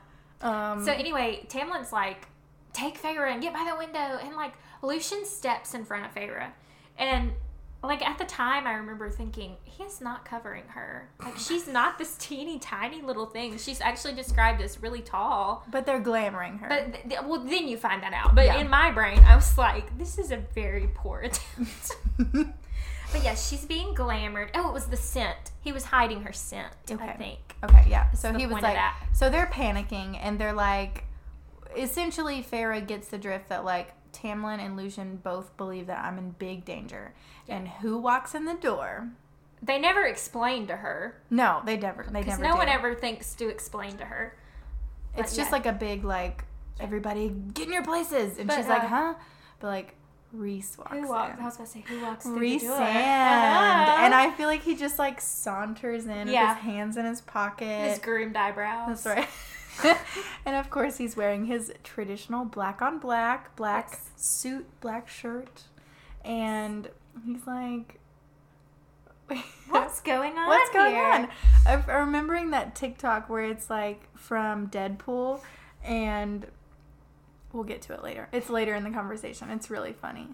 Um. 0.41 0.85
So 0.85 0.91
anyway, 0.93 1.45
Tamlin's 1.49 1.91
like, 1.91 2.27
take 2.73 3.01
Feyre 3.01 3.31
and 3.31 3.41
get 3.41 3.53
by 3.53 3.67
the 3.69 3.77
window. 3.77 4.19
And 4.23 4.35
like, 4.35 4.53
Lucien 4.81 5.25
steps 5.25 5.73
in 5.73 5.83
front 5.85 6.05
of 6.05 6.13
Feyre. 6.15 6.51
And 6.97 7.31
like, 7.83 8.01
at 8.07 8.17
the 8.17 8.25
time, 8.25 8.67
I 8.67 8.73
remember 8.73 9.09
thinking, 9.09 9.55
he 9.65 9.83
is 9.83 9.99
not 10.01 10.23
covering 10.25 10.63
her. 10.69 11.09
Like, 11.21 11.37
she's 11.37 11.67
not 11.67 11.97
this 11.97 12.15
teeny 12.17 12.59
tiny 12.59 13.01
little 13.01 13.25
thing. 13.25 13.57
She's 13.57 13.81
actually 13.81 14.13
described 14.13 14.61
as 14.61 14.81
really 14.81 15.01
tall. 15.01 15.65
but 15.71 15.85
they're 15.85 16.01
glamoring 16.01 16.59
her. 16.61 16.67
But, 16.69 16.93
th- 16.93 17.03
th- 17.09 17.21
well, 17.25 17.39
then 17.43 17.67
you 17.67 17.75
find 17.77 18.01
that 18.03 18.13
out. 18.13 18.35
But 18.35 18.45
Yeah. 18.45 18.57
in 18.59 18.69
my 18.69 18.91
brain, 18.91 19.19
I 19.25 19.35
was 19.35 19.57
like, 19.57 19.97
this 19.97 20.17
is 20.17 20.31
a 20.31 20.37
very 20.55 20.89
poor 20.93 21.19
attempt. 21.21 21.95
but 23.11 23.23
yeah, 23.23 23.35
she's 23.35 23.65
being 23.65 23.93
glamored. 23.95 24.49
Oh, 24.55 24.69
it 24.69 24.73
was 24.73 24.85
the 24.87 24.97
scent. 24.97 25.51
He 25.61 25.71
was 25.71 25.85
hiding 25.85 26.21
her 26.23 26.33
scent, 26.33 26.73
I 26.89 26.93
Okay. 26.93 27.15
think. 27.17 27.39
okay, 27.63 27.85
yeah. 27.89 28.11
So 28.13 28.33
he 28.33 28.45
was 28.45 28.61
like, 28.61 28.75
that. 28.75 28.95
so 29.13 29.29
they're 29.29 29.47
panicking 29.47 30.17
and 30.21 30.39
they're 30.39 30.53
like, 30.53 31.05
essentially, 31.77 32.43
Feyre 32.43 32.85
gets 32.85 33.07
the 33.09 33.17
drift 33.17 33.49
that 33.49 33.63
like. 33.65 33.93
Tamlin 34.11 34.57
and 34.59 34.75
Lucien 34.75 35.17
both 35.17 35.55
believe 35.55 35.85
that 35.85 36.03
I'm 36.03 36.17
in 36.17 36.31
big 36.31 36.65
danger. 36.65 37.13
And 37.47 37.67
who 37.67 37.99
walks 37.99 38.33
in 38.33 38.45
the 38.45 38.55
door? 38.55 39.07
They 39.61 39.77
never 39.77 40.03
explained 40.03 40.67
to 40.69 40.77
her. 40.77 41.21
No, 41.29 41.61
they 41.63 41.77
never. 41.77 42.03
They 42.11 42.23
never. 42.23 42.41
no 42.41 42.53
do. 42.53 42.57
one 42.57 42.69
ever 42.69 42.95
thinks 42.95 43.35
to 43.35 43.47
explain 43.49 43.97
to 43.97 44.05
her. 44.05 44.35
It's 45.15 45.31
But 45.31 45.37
just 45.37 45.49
yeah. 45.49 45.51
like 45.51 45.65
a 45.67 45.73
big 45.73 46.03
like 46.03 46.43
everybody 46.79 47.29
get 47.29 47.67
in 47.67 47.73
your 47.73 47.83
places, 47.83 48.39
and 48.39 48.47
But, 48.47 48.55
she's 48.57 48.67
like, 48.67 48.83
uh, 48.83 48.87
huh? 48.87 49.13
But 49.59 49.67
like 49.67 49.95
Rhys 50.31 50.77
walks 50.77 50.91
Who 50.91 51.07
walks? 51.09 51.33
in. 51.37 51.41
I 51.41 51.45
was 51.45 51.55
about 51.55 51.65
to 51.65 51.71
say 51.71 51.83
who 51.87 52.01
walks 52.01 52.23
through 52.25 52.39
Rhys 52.39 52.61
the 52.61 52.67
door. 52.67 52.77
Sand, 52.77 53.87
Uh-huh. 53.89 54.05
and 54.05 54.13
I 54.13 54.31
feel 54.31 54.47
like 54.47 54.61
he 54.61 54.75
just 54.75 54.99
like 54.99 55.19
saunters 55.21 56.05
in 56.05 56.27
Yeah. 56.27 56.53
with 56.53 56.63
his 56.63 56.71
hands 56.73 56.97
in 56.97 57.05
his 57.05 57.21
pocket. 57.21 57.89
his 57.89 57.99
groomed 57.99 58.35
eyebrows. 58.37 59.03
That's 59.03 59.17
right. 59.83 59.97
and 60.45 60.55
of 60.55 60.69
course, 60.69 60.97
he's 60.97 61.15
wearing 61.17 61.45
his 61.45 61.71
traditional 61.83 62.45
black 62.45 62.81
on 62.81 62.99
black, 62.99 63.55
black 63.55 63.87
Yes. 63.91 64.09
suit, 64.17 64.67
black 64.81 65.07
shirt, 65.09 65.63
and 66.23 66.89
He's 67.25 67.45
like, 67.47 67.99
What's 69.69 69.99
going 70.01 70.37
on? 70.37 70.47
What's 70.47 70.69
going 70.71 70.93
here? 70.93 71.03
on? 71.03 71.27
I'm 71.67 71.83
I'm 71.87 72.05
remembering 72.07 72.51
that 72.51 72.75
TikTok 72.75 73.29
where 73.29 73.43
it's 73.43 73.69
like 73.69 74.07
from 74.15 74.67
Deadpool, 74.69 75.41
and 75.83 76.47
we'll 77.53 77.63
get 77.63 77.81
to 77.83 77.93
it 77.93 78.03
later. 78.03 78.27
It's 78.31 78.49
later 78.49 78.75
in 78.75 78.83
the 78.83 78.91
conversation. 78.91 79.49
It's 79.49 79.69
really 79.69 79.93
funny. 79.93 80.27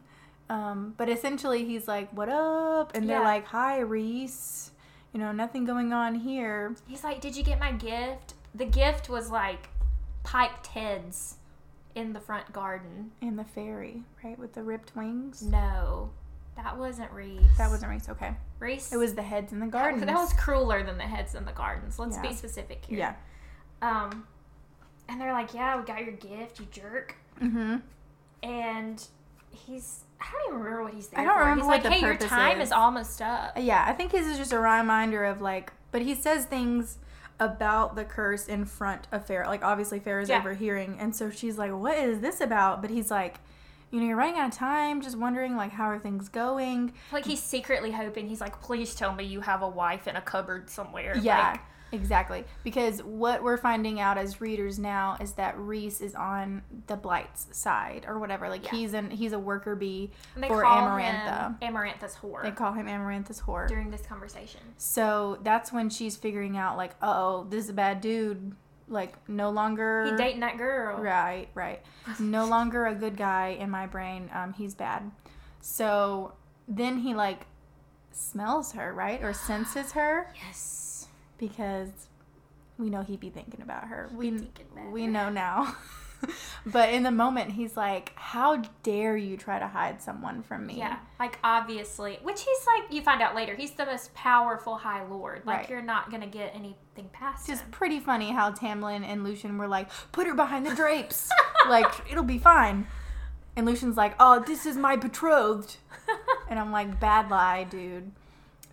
Um, 0.50 0.94
but 0.98 1.10
essentially, 1.10 1.66
he's 1.66 1.88
like, 1.88 2.10
"What 2.12 2.30
up?" 2.30 2.94
And 2.96 3.10
they're 3.10 3.20
Yeah. 3.20 3.24
like, 3.26 3.46
"Hi, 3.48 3.80
Rhys. 3.80 4.72
You 5.12 5.20
know, 5.20 5.32
nothing 5.32 5.66
going 5.66 5.92
on 5.94 6.16
here." 6.16 6.76
He's 6.88 7.04
like, 7.04 7.22
Did 7.22 7.36
you 7.36 7.44
get 7.44 7.60
my 7.60 7.72
gift? 7.72 8.34
The 8.54 8.66
gift 8.66 9.10
was 9.10 9.32
like 9.32 9.70
piked 10.24 10.68
heads 10.68 11.38
in 11.96 12.14
the 12.14 12.20
front 12.20 12.52
garden. 12.54 13.12
And 13.22 13.40
the 13.40 13.44
fairy, 13.46 14.04
right, 14.24 14.38
with 14.38 14.54
the 14.54 14.62
ripped 14.64 14.96
wings. 14.96 15.42
No, 15.42 16.10
that 16.58 16.78
wasn't 16.78 17.12
Rhys. 17.12 17.42
That 17.58 17.70
wasn't 17.72 17.92
Rhys. 17.92 18.10
Okay, 18.10 18.36
Rhys. 18.60 18.92
it 18.94 18.98
was 18.98 19.16
the 19.16 19.22
heads 19.24 19.52
in 19.54 19.60
the 19.60 19.66
that, 19.68 19.72
gardens. 19.72 20.06
that 20.06 20.14
was 20.16 20.34
crueler 20.34 20.84
than 20.84 20.98
the 20.98 21.04
heads 21.06 21.34
in 21.36 21.46
the 21.46 21.52
gardens. 21.54 21.98
Let's 21.98 22.18
Yeah. 22.18 22.22
be 22.24 22.34
specific 22.34 22.86
here. 22.86 22.98
yeah. 23.00 23.16
Um, 23.82 24.28
and 25.10 25.20
they're 25.22 25.34
like, 25.34 25.54
"Yeah, 25.54 25.78
we 25.80 25.86
got 25.86 26.04
your 26.04 26.14
gift, 26.14 26.60
you 26.60 26.68
jerk." 26.72 27.16
Mm-hmm. 27.42 27.78
And 28.44 29.08
he's. 29.52 30.02
I 30.22 30.26
don't 30.32 30.48
even 30.48 30.60
remember 30.64 30.84
what 30.86 30.94
he's 30.94 31.08
there 31.08 31.20
I 31.20 31.24
don't 31.26 31.34
for. 31.36 31.40
remember 31.42 31.62
he's 31.74 31.84
like, 31.84 31.94
"Hey, 31.94 32.00
your 32.02 32.16
time 32.18 32.62
is." 32.62 32.70
is 32.70 32.72
almost 32.72 33.22
up." 33.22 33.54
Yeah, 33.58 33.84
I 33.88 33.94
think 33.94 34.12
his 34.12 34.28
is 34.28 34.38
just 34.38 34.54
a 34.54 34.60
reminder 34.60 35.26
of 35.26 35.42
like, 35.42 35.74
but 35.92 36.02
he 36.02 36.16
says 36.16 36.46
things 36.46 36.98
about 37.40 37.96
the 37.96 38.06
curse 38.06 38.48
in 38.48 38.64
front 38.66 39.08
of 39.12 39.28
Feyre. 39.28 39.46
Like, 39.46 39.64
obviously, 39.64 40.00
Feyre's 40.00 40.30
Yeah. 40.30 40.40
overhearing, 40.40 40.98
and 41.00 41.16
so 41.16 41.30
she's 41.30 41.58
like, 41.58 41.72
"What 41.74 41.98
is 41.98 42.20
this 42.22 42.40
about?" 42.42 42.82
But 42.82 42.92
he's 42.92 43.12
like, 43.12 43.40
"You 43.92 44.00
know, 44.00 44.08
you're 44.08 44.16
running 44.16 44.38
out 44.40 44.50
of 44.54 44.58
time. 44.58 45.02
Just 45.02 45.18
wondering, 45.18 45.56
like, 45.58 45.72
how 45.72 45.86
are 45.90 46.00
things 46.00 46.30
going?" 46.30 46.94
Like 47.12 47.26
he's 47.26 47.44
secretly 47.44 47.92
hoping. 47.92 48.28
He's 48.30 48.42
like, 48.42 48.62
"Please 48.62 48.96
tell 48.96 49.14
me 49.14 49.26
you 49.26 49.42
have 49.42 49.62
a 49.62 49.68
wife 49.68 50.08
in 50.08 50.16
a 50.16 50.22
cupboard 50.22 50.70
somewhere." 50.70 51.18
Yeah, 51.18 51.52
Like, 51.52 51.62
exactly. 51.96 52.44
Because 52.64 53.02
what 53.04 53.42
we're 53.42 53.58
finding 53.58 54.00
out 54.00 54.18
as 54.18 54.40
readers 54.42 54.78
now 54.78 55.18
is 55.20 55.34
that 55.34 55.58
Rhys 55.58 56.02
is 56.02 56.14
on 56.16 56.62
the 56.88 56.96
Blight's 56.96 57.48
side 57.52 58.06
or 58.08 58.20
whatever. 58.20 58.50
Like, 58.50 58.66
Yeah. 58.66 58.72
he's 58.72 58.94
an 58.94 59.10
he's 59.10 59.32
a 59.34 59.40
worker 59.40 59.75
bee 59.75 60.12
for 60.48 60.62
call 60.64 60.82
Amarantha. 60.90 61.60
him 61.62 61.74
Amarantha's 61.75 62.16
whore 62.22 62.44
They 62.44 62.52
call 62.52 62.74
him 62.74 62.88
Amarantha's 62.88 63.42
whore. 63.42 63.68
during 63.68 63.90
this 63.92 64.02
conversation. 64.06 64.62
So 64.78 65.40
that's 65.44 65.72
when 65.74 65.90
she's 65.90 66.16
figuring 66.16 66.58
out, 66.58 66.78
like, 66.78 66.92
oh, 67.02 67.46
this 67.50 67.64
is 67.64 67.70
a 67.70 67.74
bad 67.74 68.02
dude. 68.02 68.56
Like, 68.88 69.28
no 69.28 69.50
longer. 69.50 70.06
He 70.12 70.16
dating 70.16 70.42
that 70.42 70.58
girl. 70.58 70.98
Right, 71.00 71.48
right. 71.56 71.82
No 72.20 72.46
longer 72.56 72.86
a 72.86 72.94
good 72.94 73.18
guy 73.18 73.58
in 73.60 73.72
my 73.72 73.88
brain. 73.88 74.30
Um, 74.32 74.54
he's 74.54 74.75
bad. 74.75 75.10
So 75.62 76.34
then 76.68 77.00
he, 77.00 77.16
like, 77.16 77.48
smells 78.12 78.74
her, 78.74 78.94
right? 78.94 79.22
Or 79.24 79.34
senses 79.34 79.92
her 79.94 80.32
Yes. 80.36 80.95
Because 81.38 81.89
we 82.77 82.89
know 82.89 83.01
he'd 83.04 83.20
be 83.20 83.30
thinking 83.30 83.62
about 83.62 83.86
her. 83.86 84.10
We, 84.13 84.32
thinking 84.32 84.65
about 84.74 84.92
we 84.92 85.06
her. 85.06 85.12
know 85.12 85.30
now. 85.30 85.75
but 86.65 86.89
in 86.94 87.04
the 87.04 87.12
moment, 87.12 87.51
he's 87.51 87.75
like, 87.77 88.12
how 88.15 88.58
dare 88.84 89.15
you 89.18 89.38
try 89.38 89.60
to 89.60 89.68
hide 89.68 90.01
someone 90.01 90.42
from 90.44 90.65
me? 90.65 90.75
Yeah, 90.77 90.98
like 91.20 91.38
obviously, 91.44 92.20
which 92.24 92.42
he's 92.42 92.65
like. 92.68 92.92
You 92.94 93.01
find 93.01 93.22
out 93.22 93.36
later, 93.36 93.56
he's 93.56 93.72
the 93.72 93.86
most 93.86 94.13
powerful 94.13 94.75
High 94.77 95.06
Lord. 95.06 95.42
Like 95.46 95.58
Right. 95.58 95.70
you're 95.70 95.82
not 95.82 96.10
gonna 96.12 96.27
get 96.27 96.54
anything 96.56 97.10
past 97.12 97.42
It's 97.42 97.50
him. 97.50 97.56
just 97.58 97.72
pretty 97.72 98.00
funny 98.00 98.32
how 98.32 98.51
Tamlin 98.51 99.04
and 99.04 99.24
Lucien 99.24 99.58
were 99.58 99.68
like, 99.68 99.89
put 100.12 100.25
her 100.27 100.34
behind 100.34 100.65
the 100.65 100.74
drapes. 100.75 101.30
like, 101.70 101.92
it'll 102.10 102.24
be 102.24 102.39
fine. 102.39 102.88
And 103.58 103.65
Lucien's 103.65 103.96
like, 103.98 104.15
oh, 104.20 104.44
this 104.46 104.65
is 104.65 104.75
my 104.77 104.96
betrothed. 104.96 105.77
And 106.50 106.60
I'm 106.60 106.72
like, 106.72 107.00
bad 107.00 107.32
lie, 107.32 107.63
dude. 107.63 108.12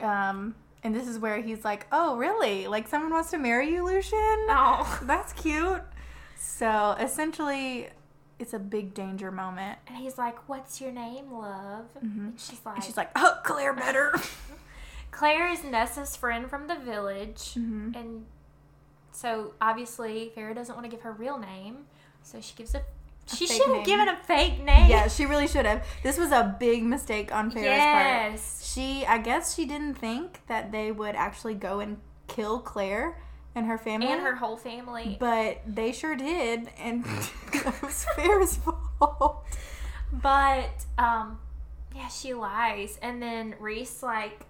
Um, 0.01 0.55
and 0.83 0.95
this 0.95 1.07
is 1.09 1.19
where 1.19 1.41
he's 1.41 1.65
like, 1.65 1.87
oh, 1.93 2.17
really? 2.17 2.67
Like, 2.67 2.89
someone 2.89 3.13
wants 3.13 3.31
to 3.31 3.39
marry 3.39 3.71
you, 3.73 3.85
Lucien? 3.85 4.21
oh, 4.49 5.01
That's 5.05 5.33
cute. 5.33 5.83
So 6.37 6.97
essentially, 6.99 7.89
it's 8.39 8.53
a 8.53 8.59
big 8.59 8.93
danger 8.95 9.31
moment. 9.31 9.79
and 9.87 9.97
he's 9.97 10.19
like, 10.19 10.49
"What's 10.49 10.81
your 10.81 10.91
name, 10.91 11.31
love?" 11.33 11.87
And 12.01 12.35
she's 12.39 12.61
like, 12.67 12.75
And 12.77 12.85
she's 12.85 12.97
like, 12.97 13.11
oh, 13.17 13.39
Clare 13.45 13.75
Beddor. 13.75 14.21
"Clare 15.13 15.49
is 15.49 15.61
Nesta's 15.61 16.17
friend 16.17 16.49
from 16.51 16.67
the 16.67 16.75
village," 16.77 17.55
Mhm. 17.55 17.95
and 17.95 18.27
so 19.13 19.55
obviously 19.61 20.33
Feyre 20.37 20.55
doesn't 20.55 20.75
want 20.75 20.85
to 20.85 20.91
give 20.91 21.03
her 21.03 21.13
real 21.13 21.39
name, 21.39 21.87
so 22.23 22.41
she 22.41 22.55
gives 22.57 22.75
a. 22.75 22.83
She 23.27 23.47
should 23.47 23.69
have 23.69 23.85
given 23.87 24.09
a 24.09 24.17
fake 24.17 24.63
name. 24.63 24.91
yeah, 24.91 25.09
she 25.09 25.25
really 25.27 25.47
should 25.47 25.65
have. 25.65 25.87
This 26.03 26.19
was 26.19 26.33
a 26.33 26.57
big 26.59 26.83
mistake 26.83 27.33
on 27.35 27.51
Feyre's 27.51 27.67
part. 27.67 28.07
Yes. 28.33 28.71
She, 28.73 29.05
I 29.07 29.19
guess 29.19 29.55
she 29.55 29.65
didn't 29.65 29.95
think 29.95 30.41
that 30.49 30.73
they 30.73 30.93
would 30.93 31.15
actually 31.15 31.55
go 31.55 31.81
and 31.81 31.99
kill 32.29 32.59
Clare 32.59 33.19
and 33.55 33.67
her 33.67 33.79
family. 33.79 34.09
And 34.09 34.21
her 34.23 34.35
whole 34.37 34.57
family. 34.57 35.17
But 35.21 35.61
they 35.67 35.93
sure 35.93 36.17
did, 36.17 36.69
and 36.79 37.05
it 37.53 37.83
was 37.83 38.05
Feyre's 38.17 38.57
fault. 38.57 39.45
But 40.13 40.85
um 40.99 41.39
yeah, 41.95 42.09
she 42.09 42.33
lies 42.35 42.99
and 43.03 43.23
then 43.23 43.55
Rhys 43.61 44.03
like 44.03 44.47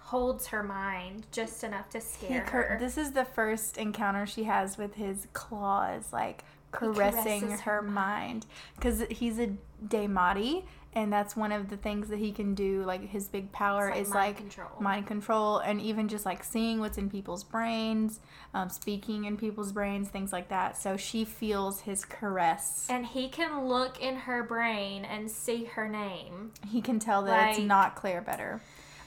holds 0.00 0.48
her 0.48 0.62
mind 0.62 1.26
just 1.32 1.64
enough 1.64 1.88
to 1.90 1.98
He 1.98 2.04
scare 2.04 2.44
cur- 2.44 2.62
her. 2.70 2.78
this 2.78 2.98
is 2.98 3.12
the 3.12 3.24
first 3.24 3.78
encounter 3.78 4.26
she 4.26 4.44
has 4.44 4.76
with 4.76 4.94
his 4.94 5.26
claws, 5.32 6.12
like 6.12 6.44
caressing 6.78 7.50
her 7.50 7.56
her 7.58 7.82
mind. 7.82 8.46
Because 8.76 9.02
he's 9.10 9.38
a 9.38 9.50
Daemati, 9.86 10.64
and 10.94 11.12
that's 11.12 11.36
one 11.36 11.50
of 11.52 11.68
the 11.70 11.76
things 11.76 12.08
that 12.08 12.18
he 12.18 12.32
can 12.32 12.54
do. 12.54 12.82
Like 12.84 13.08
his 13.08 13.28
big 13.28 13.50
power 13.52 13.90
like 13.90 14.00
is 14.00 14.08
mind 14.10 14.14
like 14.26 14.36
control. 14.36 14.70
mind 14.80 15.06
control, 15.06 15.58
and 15.58 15.80
even 15.80 16.08
just 16.08 16.24
like 16.24 16.44
seeing 16.44 16.80
what's 16.80 16.98
in 16.98 17.10
people's 17.10 17.44
brains, 17.44 18.20
um, 18.54 18.68
speaking 18.68 19.24
in 19.24 19.36
people's 19.36 19.72
brains, 19.72 20.08
things 20.08 20.32
like 20.32 20.48
that. 20.48 20.76
So 20.76 20.96
she 20.96 21.24
feels 21.24 21.80
his 21.80 22.04
caress. 22.04 22.86
and 22.88 23.06
he 23.06 23.28
can 23.28 23.66
look 23.66 24.00
in 24.00 24.16
her 24.16 24.42
brain 24.42 25.04
and 25.04 25.30
see 25.30 25.64
her 25.64 25.88
name. 25.88 26.52
he 26.68 26.80
can 26.80 26.98
tell 26.98 27.22
that 27.24 27.50
it's 27.50 27.58
not 27.58 27.96
Clare 27.96 28.22
Beddor. 28.22 28.60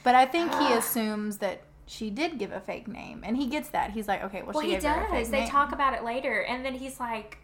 But 0.04 0.16
I 0.16 0.26
think 0.26 0.54
he 0.56 0.74
assumes 0.74 1.38
that 1.40 1.64
she 1.86 2.10
did 2.10 2.38
give 2.38 2.52
a 2.52 2.60
fake 2.60 2.88
name, 2.90 3.24
and 3.26 3.38
he 3.38 3.48
gets 3.48 3.70
that. 3.70 3.92
He's 3.92 4.10
like, 4.10 4.22
okay, 4.26 4.42
well, 4.42 4.54
Well, 4.56 4.62
she 4.64 4.72
he 4.72 4.74
gave 4.76 4.84
her 4.84 5.06
a 5.06 5.10
fake 5.10 5.20
does. 5.20 5.30
They 5.32 5.40
name. 5.42 5.50
talk 5.50 5.72
about 5.72 5.94
it 5.94 6.04
later 6.04 6.42
and 6.44 6.66
then 6.66 6.74
he's 6.74 7.00
like, 7.00 7.38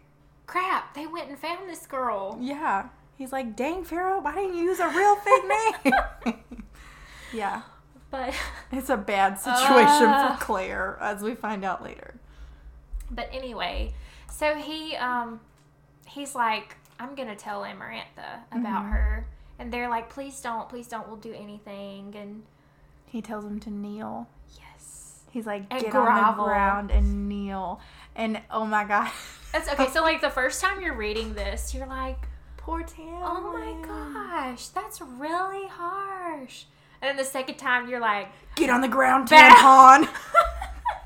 "Crap, 0.46 0.94
they 0.94 1.06
went 1.06 1.28
and 1.30 1.38
found 1.38 1.68
this 1.68 1.86
girl." 1.86 2.38
Yeah. 2.40 2.88
He's 3.16 3.30
like, 3.32 3.54
dang, 3.54 3.84
Feyre, 3.84 4.20
why 4.22 4.34
didn't 4.34 4.56
you 4.56 4.64
use 4.64 4.80
a 4.80 4.88
real 4.88 5.14
fake 5.16 5.44
name? 6.24 6.34
yeah. 7.32 7.62
But 8.10 8.34
It's 8.72 8.90
a 8.90 8.96
bad 8.96 9.38
situation 9.38 10.06
Ugh. 10.08 10.38
for 10.38 10.44
Clare, 10.44 10.98
as 11.00 11.22
we 11.22 11.34
find 11.34 11.64
out 11.64 11.82
later. 11.82 12.14
but 13.10 13.28
anyway, 13.32 13.92
so 14.30 14.54
he 14.56 14.96
um 14.96 15.40
he's 16.06 16.34
like, 16.34 16.76
"I'm 16.98 17.14
going 17.14 17.28
to 17.28 17.36
tell 17.36 17.62
Amarantha 17.62 18.40
about 18.52 18.84
Mhm. 18.84 18.90
her." 18.92 19.26
And 19.58 19.72
they're 19.72 19.88
like, 19.88 20.10
"Please 20.10 20.40
don't. 20.40 20.68
Please 20.68 20.88
don't. 20.88 21.06
We'll 21.06 21.16
do 21.16 21.32
anything." 21.32 22.14
And 22.16 22.42
He 23.06 23.22
tells 23.22 23.44
him 23.44 23.60
to 23.60 23.70
kneel. 23.70 24.26
yes. 24.58 25.20
He's 25.30 25.46
like, 25.46 25.68
get 25.70 25.94
on 25.94 26.36
the 26.36 26.42
ground 26.44 26.90
and 26.90 27.28
kneel. 27.28 27.80
And 28.16 28.40
oh 28.50 28.64
my 28.64 28.84
God. 28.84 29.10
That's 29.52 29.68
okay. 29.68 29.88
So 29.90 30.02
like 30.02 30.20
the 30.20 30.30
first 30.30 30.60
time 30.60 30.80
you're 30.80 30.96
reading 30.96 31.34
this, 31.34 31.74
you're 31.74 31.86
like, 31.86 32.18
Poor 32.56 32.82
Tam. 32.82 33.20
"Oh 33.22 33.52
my 33.52 33.86
gosh, 33.86 34.68
that's 34.68 35.00
really 35.00 35.68
harsh." 35.68 36.64
And 37.02 37.08
then 37.10 37.16
the 37.16 37.24
second 37.24 37.56
time 37.56 37.88
you're 37.88 38.00
like, 38.00 38.28
Get 38.56 38.70
on 38.70 38.80
the 38.80 38.88
ground, 38.88 39.28
tampon. 39.28 40.08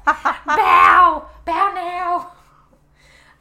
"Bow, 0.46 1.26
bow 1.44 1.72
now." 1.74 2.32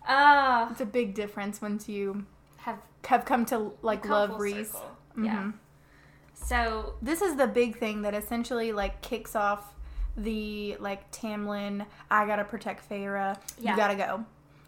Uh, 0.08 0.68
it's 0.72 0.82
a 0.82 0.86
big 0.86 1.14
difference 1.14 1.62
once 1.62 1.88
you 1.88 2.26
have 2.58 2.80
have 3.06 3.24
come 3.26 3.46
to 3.46 3.72
like 3.82 4.08
love 4.08 4.40
Rhys. 4.40 4.72
circle. 4.72 4.92
Yeah. 5.22 5.52
So 6.34 6.96
This 7.02 7.22
is 7.22 7.36
the 7.36 7.48
big 7.48 7.78
thing 7.78 8.02
that 8.04 8.14
essentially 8.14 8.72
like 8.72 9.02
kicks 9.02 9.36
off 9.36 9.74
the 10.18 10.76
like 10.80 11.10
Tamlin, 11.12 11.86
I 12.10 12.26
gotta 12.26 12.44
protect 12.44 12.90
Feyre, 12.90 13.38
Yeah. 13.60 13.72
you 13.72 13.78
gotta 13.78 13.96
go. 13.96 14.26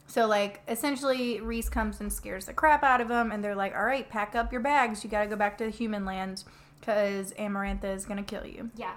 So 0.07 0.25
like 0.27 0.61
essentially 0.67 1.39
Rhys 1.41 1.69
comes 1.69 1.99
and 1.99 2.11
scares 2.13 2.45
the 2.45 2.53
crap 2.53 2.83
out 2.83 3.01
of 3.01 3.07
them 3.07 3.31
and 3.31 3.43
they're 3.43 3.55
like, 3.55 3.75
All 3.75 3.83
right, 3.83 4.07
pack 4.09 4.35
up 4.35 4.51
your 4.51 4.61
bags, 4.61 5.03
you 5.03 5.09
gotta 5.09 5.27
go 5.27 5.35
back 5.35 5.57
to 5.59 5.65
the 5.65 5.69
human 5.71 6.05
lands 6.05 6.45
because 6.79 7.33
Amarantha 7.33 7.95
is 7.95 8.05
gonna 8.05 8.23
kill 8.23 8.45
you. 8.45 8.69
yeah. 8.75 8.93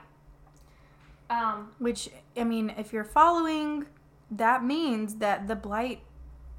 Um, 1.31 1.71
Which 1.79 2.11
I 2.37 2.45
mean, 2.45 2.75
if 2.77 2.93
you're 2.93 3.05
following, 3.05 3.87
that 4.31 4.63
means 4.65 5.17
that 5.17 5.49
the 5.49 5.57
blight 5.57 6.01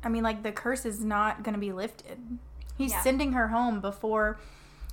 I 0.03 0.09
mean 0.09 0.23
like 0.23 0.43
the 0.43 0.51
curse 0.51 0.85
is 0.85 1.03
not 1.03 1.43
gonna 1.43 1.57
be 1.59 1.71
lifted. 1.71 2.19
He's 2.77 2.91
Yeah. 2.91 3.01
sending 3.01 3.33
her 3.33 3.49
home 3.49 3.79
before 3.81 4.39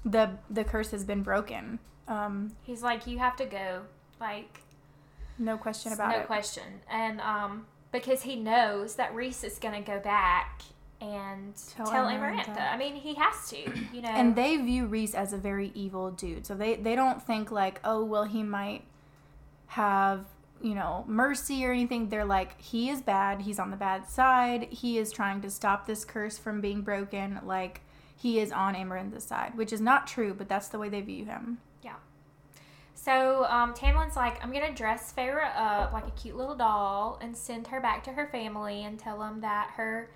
the 0.05 0.33
the 0.51 0.65
curse 0.65 0.91
has 0.91 1.05
been 1.05 1.23
broken. 1.23 1.79
Um, 2.09 2.53
he's 2.63 2.83
like, 2.83 3.07
you 3.07 3.19
have 3.19 3.37
to 3.37 3.45
go. 3.47 3.83
Like, 4.21 4.63
no 5.41 5.57
question 5.57 5.93
about 5.93 6.11
no 6.11 6.17
it. 6.17 6.21
No 6.21 6.27
question. 6.27 6.63
And 6.89 7.21
um, 7.21 7.67
because 7.93 8.23
he 8.23 8.37
knows 8.37 8.95
that 8.97 9.15
Rhys 9.15 9.43
is 9.43 9.59
gonna 9.59 9.83
go 9.83 9.99
back 9.99 10.63
and 11.01 11.55
Tell 11.75 11.87
tell, 11.87 12.07
Amarantha. 12.07 12.45
Amarantha. 12.45 12.73
I 12.73 12.77
mean, 12.77 12.95
he 12.95 13.15
has 13.15 13.49
to, 13.51 13.57
you 13.93 14.03
know. 14.03 14.11
And 14.11 14.37
they 14.37 14.57
view 14.59 14.87
Rhys 14.87 15.15
as 15.15 15.33
a 15.33 15.39
very 15.39 15.73
evil 15.75 16.11
dude. 16.11 16.47
So 16.47 16.55
they, 16.55 16.77
they 16.77 16.95
don't 16.95 17.23
think 17.23 17.51
like, 17.51 17.81
oh, 17.85 18.05
well, 18.05 18.25
he 18.25 18.43
might 18.43 18.85
have, 19.69 20.27
you 20.61 20.75
know, 20.75 21.05
mercy 21.09 21.65
or 21.65 21.73
anything. 21.73 22.11
They're 22.11 22.25
like, 22.25 22.61
he 22.61 22.91
is 22.91 23.01
bad. 23.01 23.41
He's 23.41 23.59
on 23.59 23.71
the 23.71 23.79
bad 23.79 24.09
side. 24.09 24.65
He 24.71 24.99
is 24.99 25.11
trying 25.11 25.41
to 25.41 25.51
stop 25.51 25.87
this 25.87 26.05
curse 26.05 26.37
from 26.37 26.61
being 26.61 26.83
broken. 26.83 27.41
Like, 27.45 27.81
he 28.15 28.39
is 28.39 28.53
on 28.53 28.75
Amarantha's 28.75 29.25
side, 29.25 29.57
which 29.57 29.73
is 29.73 29.81
not 29.81 30.07
true, 30.07 30.35
but 30.35 30.49
that's 30.51 30.69
the 30.69 30.79
way 30.79 30.91
they 30.91 31.01
view 31.01 31.25
him. 31.25 31.59
So 33.03 33.47
um, 33.47 33.73
Tamlin's 33.73 34.15
like, 34.15 34.45
I'm 34.45 34.53
gonna 34.53 34.75
dress 34.75 35.13
Feyre 35.17 35.51
up 35.57 35.93
like 35.93 36.07
a 36.07 36.11
cute 36.11 36.37
little 36.37 36.55
doll 36.55 37.19
and 37.23 37.35
send 37.35 37.69
her 37.69 37.81
back 37.81 38.05
to 38.05 38.11
her 38.13 38.27
family 38.27 38.85
and 38.85 38.99
tell 38.99 39.19
them 39.21 39.41
that 39.41 39.71
her 39.77 40.11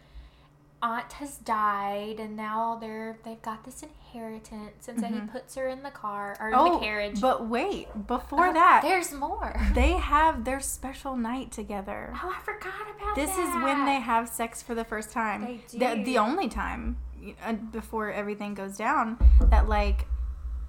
aunt 0.83 1.15
has 1.15 1.39
died 1.39 2.21
and 2.21 2.37
now 2.37 2.77
they're 2.79 3.17
they've 3.25 3.41
got 3.41 3.65
this 3.65 3.83
inheritance 3.83 4.87
and 4.87 5.01
so 5.01 5.07
he 5.07 5.19
puts 5.21 5.55
her 5.55 5.67
in 5.67 5.83
the 5.83 5.91
car 5.91 6.37
or 6.39 6.49
in 6.49 6.73
the 6.73 6.79
carriage. 6.79 7.17
Mm-hmm. 7.17 7.25
Oh, 7.25 7.39
but 7.39 7.49
wait, 7.49 8.07
before 8.07 8.49
Oh, 8.49 8.53
that, 8.53 8.81
there's 8.85 9.11
more. 9.13 9.59
they 9.75 9.93
have 9.93 10.45
their 10.45 10.61
special 10.61 11.17
night 11.17 11.53
together. 11.53 12.13
Oh, 12.23 12.35
I 12.39 12.43
forgot 12.43 12.75
about 12.83 12.99
that. 12.99 13.13
This 13.17 13.35
that. 13.35 13.49
is 13.59 13.65
when 13.65 13.87
they 13.87 13.99
have 14.01 14.29
sex 14.29 14.61
for 14.63 14.75
the 14.75 14.85
first 14.85 15.11
time. 15.11 15.47
They 15.73 15.79
The, 15.79 15.95
do. 15.97 16.05
the 16.05 16.19
only 16.19 16.49
time 16.51 16.99
uh, 17.43 17.55
before 17.55 18.13
everything 18.13 18.53
goes 18.53 18.77
down 18.77 19.17
that 19.51 19.67
like 19.71 20.05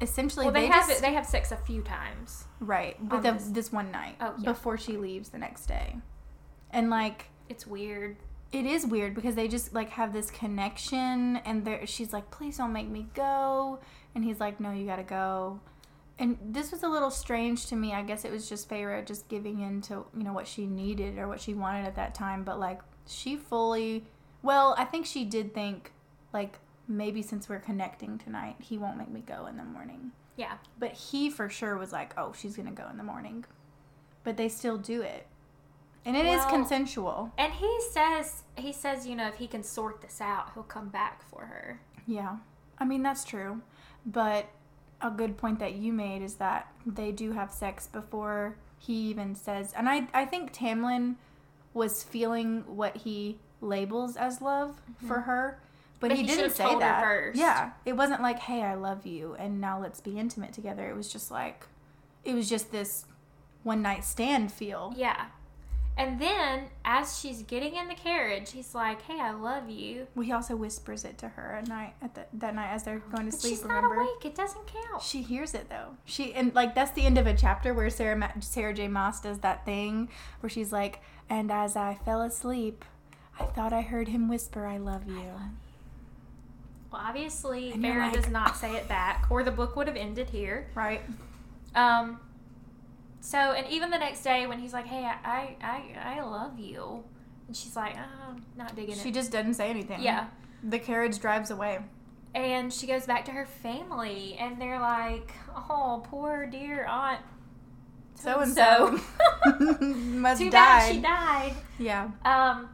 essentially 0.01 0.45
well 0.45 0.53
they, 0.53 0.61
they, 0.61 0.67
have 0.67 0.87
just 0.87 0.99
it, 0.99 1.01
they 1.01 1.13
have 1.13 1.25
sex 1.25 1.51
a 1.51 1.57
few 1.57 1.81
times. 1.81 2.45
right 2.59 2.97
on 2.99 3.09
with 3.09 3.23
the, 3.23 3.31
this- 3.31 3.47
this 3.49 3.71
one 3.71 3.91
night 3.91 4.15
Oh, 4.19 4.33
yeah. 4.37 4.45
before 4.51 4.77
she 4.77 4.97
leaves 4.97 5.29
the 5.29 5.37
next 5.37 5.65
day, 5.67 5.97
and 6.71 6.89
like 6.89 7.29
It's 7.49 7.65
weird. 7.65 8.17
it 8.51 8.65
is 8.65 8.85
weird 8.85 9.15
because 9.15 9.35
they 9.35 9.47
just 9.47 9.73
like 9.73 9.89
have 9.91 10.11
this 10.13 10.29
connection 10.31 11.37
and 11.45 11.67
she's 11.85 12.11
like 12.13 12.29
please 12.31 12.57
don't 12.57 12.73
make 12.73 12.87
me 12.89 13.07
go 13.13 13.79
and 14.13 14.23
he's 14.23 14.39
like 14.39 14.59
no 14.59 14.71
you 14.71 14.85
gotta 14.85 15.03
go 15.03 15.59
and 16.17 16.37
this 16.41 16.71
was 16.71 16.83
a 16.83 16.87
little 16.87 17.11
strange 17.11 17.65
to 17.67 17.75
me 17.75 17.91
i 17.93 18.01
guess 18.01 18.23
it 18.23 18.31
was 18.31 18.47
just 18.47 18.69
Feyre 18.69 19.05
just 19.05 19.27
giving 19.27 19.59
in 19.61 19.81
to 19.81 20.05
you 20.15 20.23
know 20.23 20.31
what 20.33 20.47
she 20.47 20.65
needed 20.65 21.17
or 21.17 21.27
what 21.27 21.41
she 21.41 21.53
wanted 21.53 21.85
at 21.85 21.95
that 21.95 22.13
time 22.15 22.43
but 22.43 22.57
like 22.59 22.79
she 23.07 23.35
fully 23.35 24.05
well 24.41 24.73
i 24.77 24.85
think 24.85 25.05
she 25.05 25.25
did 25.25 25.53
think 25.53 25.91
like 26.33 26.59
maybe 26.87 27.21
since 27.21 27.49
we're 27.49 27.59
connecting 27.59 28.17
tonight 28.17 28.55
he 28.59 28.77
won't 28.77 28.97
make 28.97 29.09
me 29.09 29.23
go 29.25 29.47
in 29.47 29.57
the 29.57 29.63
morning 29.63 30.11
Yeah. 30.37 30.57
but 30.79 30.91
he 30.91 31.29
for 31.29 31.49
sure 31.49 31.77
was 31.77 31.91
like 31.91 32.13
oh 32.17 32.33
she's 32.37 32.55
gonna 32.55 32.71
go 32.71 32.87
in 32.89 32.97
the 32.97 33.03
morning 33.03 33.45
but 34.23 34.37
they 34.37 34.49
still 34.49 34.77
do 34.77 35.01
it 35.01 35.27
and 36.05 36.15
it 36.15 36.25
is 36.25 36.37
Well- 36.37 36.49
consensual 36.49 37.31
And 37.37 37.53
he 37.53 37.79
says 37.91 38.43
he 38.55 38.71
says, 38.71 39.05
you 39.05 39.15
know, 39.15 39.27
if 39.27 39.35
he 39.35 39.47
can 39.47 39.63
sort 39.63 40.01
this 40.01 40.21
out, 40.21 40.51
he'll 40.53 40.63
come 40.63 40.89
back 40.89 41.21
for 41.23 41.47
her. 41.47 41.81
Yeah. 42.07 42.37
I 42.77 42.85
mean, 42.85 43.03
that's 43.03 43.23
true. 43.23 43.61
But 44.05 44.47
a 45.01 45.09
good 45.09 45.37
point 45.37 45.59
that 45.59 45.73
you 45.73 45.91
made 45.91 46.21
is 46.21 46.35
that 46.35 46.71
they 46.85 47.11
do 47.11 47.33
have 47.33 47.51
sex 47.51 47.87
before 47.87 48.55
he 48.77 48.93
even 49.09 49.35
says. 49.35 49.73
And 49.75 49.89
I, 49.89 50.07
I 50.13 50.25
think 50.25 50.53
Tamlin 50.53 51.15
was 51.73 52.03
feeling 52.03 52.63
what 52.67 52.97
he 52.97 53.39
labels 53.61 54.15
as 54.15 54.41
love 54.41 54.81
mm-hmm. 54.89 55.07
for 55.07 55.21
her. 55.21 55.59
But, 55.99 56.09
But 56.09 56.17
he, 56.17 56.23
he 56.23 56.27
didn't 56.27 56.51
say 56.51 56.77
that. 56.79 57.01
first. 57.03 57.37
Yeah. 57.39 57.71
It 57.85 57.93
wasn't 57.93 58.21
like, 58.21 58.39
hey, 58.39 58.61
I 58.63 58.75
love 58.75 59.05
you 59.05 59.35
and 59.39 59.59
now 59.61 59.79
let's 59.79 60.01
be 60.01 60.19
intimate 60.19 60.53
together. 60.53 60.89
It 60.89 60.95
was 60.95 61.11
just 61.11 61.31
like, 61.31 61.65
it 62.23 62.33
was 62.35 62.49
just 62.49 62.71
this 62.71 63.05
one 63.63 63.81
night 63.81 64.03
stand 64.03 64.51
feel. 64.51 64.93
Yeah. 64.95 65.27
And 65.97 66.19
then 66.19 66.63
as 66.83 67.17
she's 67.17 67.41
getting 67.43 67.75
in 67.77 67.87
the 67.87 67.95
carriage, 67.95 68.51
he's 68.51 68.75
like, 68.75 69.03
"Hey, 69.03 69.17
I 69.21 69.31
love 69.31 69.69
you." 69.69 70.07
Well, 70.13 70.25
he 70.25 70.31
also 70.33 70.53
whispers 70.53 71.05
it 71.05 71.17
to 71.19 71.29
her 71.29 71.55
at 71.55 71.69
night, 71.69 71.93
at 72.01 72.13
the, 72.15 72.25
that 72.33 72.53
night 72.53 72.73
as 72.73 72.83
they're 72.83 72.99
going 72.99 73.27
to 73.27 73.31
But 73.31 73.39
sleep, 73.39 73.53
she's 73.53 73.63
remember? 73.63 73.95
not 73.95 74.01
awake. 74.01 74.25
It 74.25 74.35
doesn't 74.35 74.67
count. 74.67 75.01
She 75.01 75.21
hears 75.21 75.53
it 75.53 75.69
though. 75.69 75.95
She 76.03 76.33
and 76.33 76.53
like 76.53 76.75
that's 76.75 76.91
the 76.91 77.05
end 77.05 77.17
of 77.17 77.25
a 77.27 77.33
chapter 77.33 77.73
where 77.73 77.89
Sarah 77.89 78.17
Ma- 78.17 78.27
Sarah 78.41 78.73
J 78.73 78.89
Maas 78.89 79.21
does 79.21 79.39
that 79.39 79.63
thing 79.63 80.09
where 80.41 80.49
she's 80.49 80.73
like, 80.73 80.99
and 81.29 81.49
as 81.49 81.77
I 81.77 81.97
fell 82.03 82.21
asleep, 82.21 82.83
I 83.39 83.46
thought 83.46 83.72
I 83.72 83.79
heard 83.79 84.09
him 84.09 84.27
whisper, 84.27 84.65
"I 84.67 84.75
love 84.75 85.07
you." 85.07 85.31
Well, 86.96 87.03
obviously, 87.05 87.72
And 87.74 87.84
you're 87.84 88.00
like- 88.00 88.14
does 88.14 88.29
not 88.29 88.55
say 88.55 88.75
it 88.75 88.88
back, 88.88 89.25
or 89.29 89.44
the 89.44 89.51
book 89.51 89.75
would 89.75 89.88
have 89.88 89.98
ended 89.98 90.29
here. 90.29 90.68
Right. 90.75 91.01
Um. 91.75 92.20
So, 93.20 93.38
and 93.38 93.68
even 93.68 93.90
the 93.90 93.98
next 93.98 94.22
day 94.24 94.48
when 94.48 94.60
he's 94.60 94.72
like, 94.72 94.86
"Hey, 94.86 95.03
I, 95.03 95.58
I, 95.62 96.18
I, 96.20 96.22
love 96.22 96.58
you," 96.60 97.03
and 97.48 97.58
she's 97.58 97.75
like, 97.75 97.96
oh, 97.98 98.29
"I'm 98.29 98.46
not 98.55 98.75
digging 98.75 98.94
She 98.94 99.00
it." 99.01 99.03
She 99.03 99.12
just 99.12 99.31
doesn't 99.31 99.55
say 99.55 99.70
anything. 99.70 100.01
Yeah. 100.01 100.27
The 100.64 100.79
carriage 100.79 101.20
drives 101.20 101.51
away. 101.51 101.79
And 102.34 102.72
she 102.72 102.88
goes 102.88 103.05
back 103.05 103.25
to 103.25 103.31
her 103.31 103.46
family, 103.46 104.38
and 104.40 104.62
they're 104.62 104.79
like, 104.79 105.34
"Oh, 105.53 106.01
poor 106.05 106.46
dear 106.46 106.86
aunt." 106.86 107.20
So 108.14 108.40
and 108.40 108.53
so 108.53 108.98
So-and-so." 109.44 109.79
must 109.86 110.40
Too 110.42 110.50
died. 110.50 110.51
bad 110.51 110.94
she 110.94 111.01
died. 111.01 111.53
Yeah. 111.77 112.12
Um, 112.24 112.70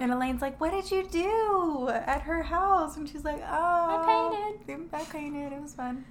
And 0.00 0.12
Elain's 0.12 0.42
like, 0.42 0.60
"What 0.60 0.70
did 0.70 0.90
you 0.90 1.06
do 1.08 1.88
at 1.88 2.22
her 2.22 2.42
house?" 2.42 2.96
And 2.96 3.08
she's 3.08 3.24
like, 3.24 3.42
"Oh, 3.42 3.48
I 3.50 4.54
painted." 4.66 4.88
I 4.92 5.04
painted. 5.04 5.52
It 5.52 5.60
was 5.60 5.74
fun." 5.74 6.04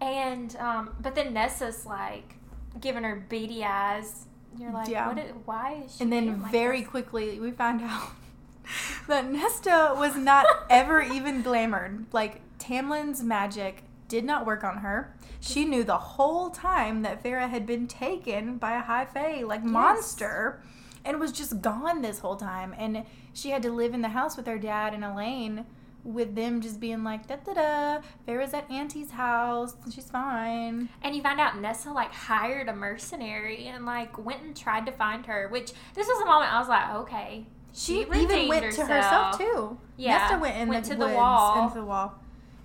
and 0.00 0.56
um, 0.56 0.90
but 1.00 1.14
then 1.14 1.32
Nesta's 1.32 1.86
like 1.86 2.34
giving 2.80 3.04
her 3.04 3.24
beady 3.28 3.64
eyes. 3.64 4.26
You're 4.58 4.72
like, 4.72 4.88
Yeah. 4.88 5.14
Is, 5.16 5.32
why 5.44 5.82
is 5.84 5.96
she? 5.96 6.02
And 6.02 6.12
then 6.12 6.42
like 6.42 6.52
very 6.52 6.80
this? 6.80 6.88
quickly 6.90 7.38
we 7.38 7.50
found 7.50 7.82
out 7.82 8.10
that 9.08 9.30
Nesta 9.30 9.94
was 9.96 10.16
not 10.16 10.46
ever 10.70 11.02
even 11.02 11.42
glamored. 11.42 12.06
Like 12.12 12.40
Tamlin's 12.58 13.22
magic 13.22 13.84
did 14.08 14.24
not 14.24 14.46
work 14.46 14.64
on 14.64 14.78
her. 14.78 15.14
She 15.40 15.64
knew 15.64 15.84
the 15.84 15.98
whole 15.98 16.50
time 16.50 17.02
that 17.02 17.22
Feyre 17.22 17.48
had 17.48 17.64
been 17.64 17.86
taken 17.86 18.58
by 18.58 18.76
a 18.76 18.80
high 18.82 19.06
fae 19.06 19.42
like 19.44 19.62
monster 19.64 20.62
and 21.04 21.18
was 21.20 21.32
just 21.32 21.60
gone 21.62 22.02
this 22.02 22.18
whole 22.20 22.36
time 22.36 22.74
and 22.78 23.04
she 23.32 23.50
had 23.50 23.62
to 23.62 23.70
live 23.70 23.94
in 23.94 24.02
the 24.02 24.08
house 24.10 24.36
with 24.36 24.46
her 24.46 24.58
dad 24.58 24.92
and 24.94 25.04
Elain 25.04 25.64
with 26.02 26.34
them 26.34 26.60
just 26.62 26.80
being 26.80 27.04
like 27.04 27.26
da 27.26 27.36
da 27.36 27.52
da 27.52 28.00
Feyre's 28.26 28.54
at 28.54 28.70
Auntie's 28.70 29.10
house 29.10 29.74
and 29.84 29.92
she's 29.92 30.10
fine. 30.10 30.88
And 31.02 31.14
you 31.14 31.22
find 31.22 31.38
out 31.38 31.58
Nesta 31.60 31.92
like 31.92 32.12
hired 32.12 32.68
a 32.68 32.74
mercenary 32.74 33.66
and 33.66 33.84
like 33.84 34.16
went 34.24 34.42
and 34.42 34.56
tried 34.56 34.86
to 34.86 34.92
find 34.92 35.26
her. 35.26 35.48
Which 35.48 35.72
this 35.94 36.06
was 36.06 36.22
a 36.22 36.24
moment 36.26 36.52
I 36.52 36.58
was 36.58 36.68
like, 36.68 36.94
okay, 37.02 37.46
She, 37.72 38.00
even 38.00 38.26
redeemed 38.28 38.48
went 38.48 38.72
to 38.72 38.86
herself 38.86 39.36
too. 39.38 39.78
Yeah, 39.98 40.18
Nesta 40.18 40.38
went 40.38 40.56
in 40.56 40.68
went 40.68 40.84
the 40.86 40.94
to 40.94 41.00
the 41.00 41.08
wall. 41.08 41.64
into 41.64 41.78
the 41.80 41.84
wall. 41.84 42.14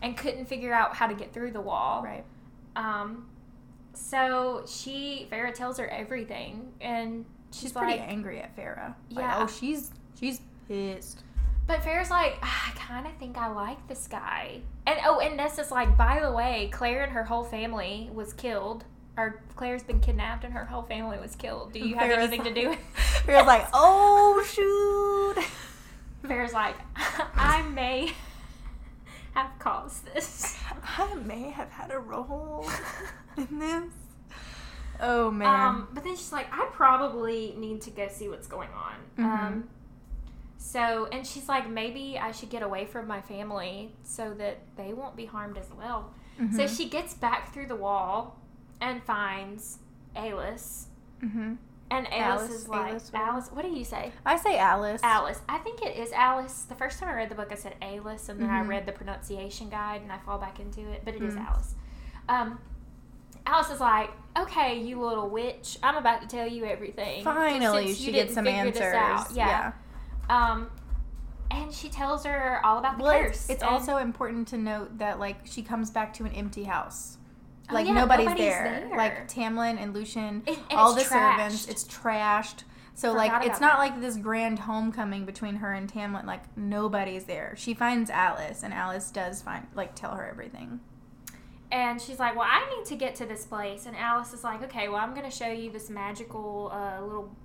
and 0.01 0.15
couldn't 0.15 0.45
figure 0.45 0.73
out 0.73 0.95
how 0.95 1.07
to 1.07 1.13
get 1.13 1.33
through 1.33 1.51
the 1.51 1.61
wall. 1.61 2.03
Right. 2.03 2.23
Um, 2.77 3.27
so 3.93 4.63
she 4.67 5.27
Feyre 5.31 5.53
tells 5.53 5.77
her 5.77 5.87
everything, 5.89 6.71
and 6.79 7.25
she's, 7.55 7.61
She's 7.69 7.75
like, 7.75 7.85
pretty 7.87 8.01
angry 8.01 8.41
at 8.41 8.55
Feyre. 8.55 8.93
Like, 9.11 9.23
Yeah. 9.23 9.37
oh, 9.39 9.47
she's 9.47 9.91
she's 10.19 10.41
pissed. 10.67 11.21
But 11.67 11.81
Feyre's 11.83 12.11
like, 12.11 12.37
"Ah, 12.43 12.71
I 12.73 12.77
kind 12.77 13.07
of 13.07 13.13
think 13.17 13.37
I 13.37 13.47
like 13.47 13.87
this 13.87 14.07
guy. 14.07 14.61
And 14.85 14.99
oh, 15.05 15.19
and 15.19 15.35
Nesta's 15.35 15.71
like, 15.71 15.97
by 15.97 16.19
the 16.19 16.31
way, 16.31 16.69
Clare 16.71 17.03
and 17.03 17.11
her 17.13 17.23
whole 17.23 17.43
family 17.43 18.09
was 18.13 18.33
killed. 18.33 18.83
Or 19.17 19.41
Clare's 19.55 19.81
been 19.81 19.99
kidnapped 20.01 20.43
and 20.43 20.53
her 20.53 20.65
whole 20.65 20.83
family 20.83 21.17
was 21.17 21.35
killed. 21.35 21.71
Do 21.71 21.79
you 21.79 21.95
have 21.95 22.09
Feyre's 22.09 22.17
anything 22.17 22.43
to 22.43 22.53
do 22.53 22.69
with 22.71 22.79
Feyre's 23.25 23.47
like, 23.47 23.65
oh 23.73 24.43
shoot. 25.35 25.43
Feyre's 26.27 26.53
like, 26.53 26.75
I 27.35 27.61
may 27.73 28.11
have 29.33 29.51
caused 29.59 30.05
this. 30.13 30.57
I 30.97 31.13
may 31.15 31.49
have 31.49 31.69
had 31.69 31.91
a 31.91 31.99
role 31.99 32.69
in 33.37 33.59
this. 33.59 33.83
Oh 35.01 35.31
man. 35.31 35.67
Um, 35.67 35.87
but 35.93 36.03
then 36.03 36.15
she's 36.15 36.31
like, 36.31 36.47
I 36.51 36.67
probably 36.71 37.53
need 37.57 37.81
to 37.81 37.89
go 37.91 38.07
see 38.07 38.29
what's 38.29 38.47
going 38.47 38.69
on. 38.69 38.93
Mhm. 39.17 39.23
Um, 39.47 39.69
so, 40.57 41.07
and 41.11 41.25
she's 41.25 41.47
like, 41.47 41.69
maybe 41.69 42.17
I 42.19 42.31
should 42.31 42.49
get 42.49 42.63
away 42.63 42.85
from 42.85 43.07
my 43.07 43.21
family 43.21 43.91
so 44.03 44.33
that 44.35 44.57
they 44.77 44.93
won't 44.93 45.15
be 45.15 45.25
harmed 45.25 45.57
as 45.57 45.69
well. 45.77 46.11
So 46.51 46.63
Mhm. 46.63 46.75
she 46.77 46.89
gets 46.89 47.13
back 47.13 47.53
through 47.53 47.67
the 47.67 47.75
wall 47.75 48.37
and 48.81 49.01
finds 49.03 49.79
Alice. 50.15 50.87
Mhm. 51.21 51.57
And 51.91 52.07
Alice, 52.11 52.41
Alice, 52.49 52.51
is 52.51 52.67
like, 52.67 52.89
Alice, 52.91 53.11
Alice, 53.13 53.51
what 53.51 53.61
do 53.63 53.69
you 53.71 53.85
say? 53.85 54.11
I 54.25 54.37
say 54.37 54.57
Alice. 54.57 55.01
Alice. 55.03 55.39
I 55.47 55.59
think 55.59 55.81
it 55.83 55.95
is 55.95 56.11
Alice. 56.11 56.63
The 56.63 56.73
first 56.75 56.99
time 56.99 57.09
I 57.09 57.13
read 57.13 57.29
the 57.29 57.35
book, 57.35 57.49
I 57.51 57.55
said 57.55 57.75
Alice, 57.81 58.27
and 58.27 58.41
then 58.41 58.49
I 58.49 58.63
Mhm. 58.63 58.67
read 58.69 58.85
the 58.87 58.91
pronunciation 58.91 59.69
guide, 59.69 60.01
and 60.01 60.11
I 60.11 60.17
fall 60.17 60.39
back 60.39 60.59
into 60.59 60.81
it, 60.89 61.03
but 61.05 61.13
it 61.15 61.21
is 61.21 61.35
Mhm. 61.35 61.45
Alice. 61.47 61.75
Um, 62.27 62.59
Alice 63.45 63.69
is 63.69 63.79
like, 63.79 64.09
okay, 64.37 64.81
you 64.81 64.99
little 65.01 65.29
witch, 65.29 65.77
I'm 65.83 65.95
about 65.97 66.21
to 66.21 66.27
tell 66.27 66.47
you 66.47 66.65
everything. 66.65 67.23
Finally, 67.23 67.93
she 67.93 68.11
gets 68.11 68.33
some 68.33 68.47
answers. 68.47 68.93
out." 68.95 69.31
Yeah. 69.33 69.73
Um, 70.29 70.69
and 71.51 71.71
she 71.73 71.89
tells 71.89 72.25
her 72.25 72.59
all 72.65 72.79
about 72.79 72.97
the 72.97 73.03
Well, 73.03 73.21
curse. 73.23 73.49
it's, 73.49 73.49
it's 73.49 73.63
also 73.63 73.97
important 73.97 74.47
to 74.49 74.57
note 74.57 74.97
that 74.97 75.19
like 75.19 75.37
she 75.45 75.61
comes 75.61 75.91
back 75.91 76.13
to 76.15 76.25
an 76.25 76.31
empty 76.31 76.63
house. 76.63 77.17
Oh, 77.69 77.73
Like 77.75 77.85
yeah, 77.87 77.93
nobody's, 77.93 78.25
nobody's 78.25 78.45
there. 78.47 78.85
there. 78.89 78.97
Like 78.97 79.27
Tamlin 79.27 79.77
and 79.81 79.93
Lucian, 79.93 80.43
It- 80.45 80.57
and 80.69 80.79
all 80.79 80.93
the 80.93 81.01
it's 81.01 81.09
servants, 81.09 81.67
it's 81.67 81.83
trashed. 81.85 82.63
So 82.97 83.11
Forgot 83.11 83.17
like 83.41 83.49
it's 83.51 83.59
not 83.59 83.73
that. 83.73 83.79
like 83.79 84.01
this 84.01 84.15
grand 84.17 84.59
homecoming 84.59 85.25
between 85.25 85.57
her 85.57 85.71
and 85.73 85.91
Tamlin. 85.91 86.25
Like 86.25 86.55
nobody's 86.57 87.25
there. 87.25 87.53
She 87.57 87.73
finds 87.73 88.09
Alice, 88.09 88.63
and 88.63 88.73
Alice 88.73 89.11
does 89.11 89.41
find 89.41 89.67
like 89.75 89.95
tell 89.95 90.11
her 90.15 90.27
everything. 90.27 90.79
And 91.71 91.99
she's 92.01 92.19
like, 92.19 92.35
"Well, 92.35 92.47
I 92.49 92.67
need 92.75 92.85
to 92.87 92.95
get 92.95 93.15
to 93.15 93.25
this 93.25 93.45
place." 93.45 93.85
And 93.85 93.95
Alice 93.95 94.33
is 94.33 94.43
like, 94.43 94.61
"Okay, 94.63 94.87
well, 94.87 94.97
I'm 94.97 95.13
going 95.13 95.29
to 95.29 95.35
show 95.35 95.49
you 95.51 95.71
this 95.71 95.89
magical 95.89 96.71
uh, 96.71 97.03
little 97.03 97.35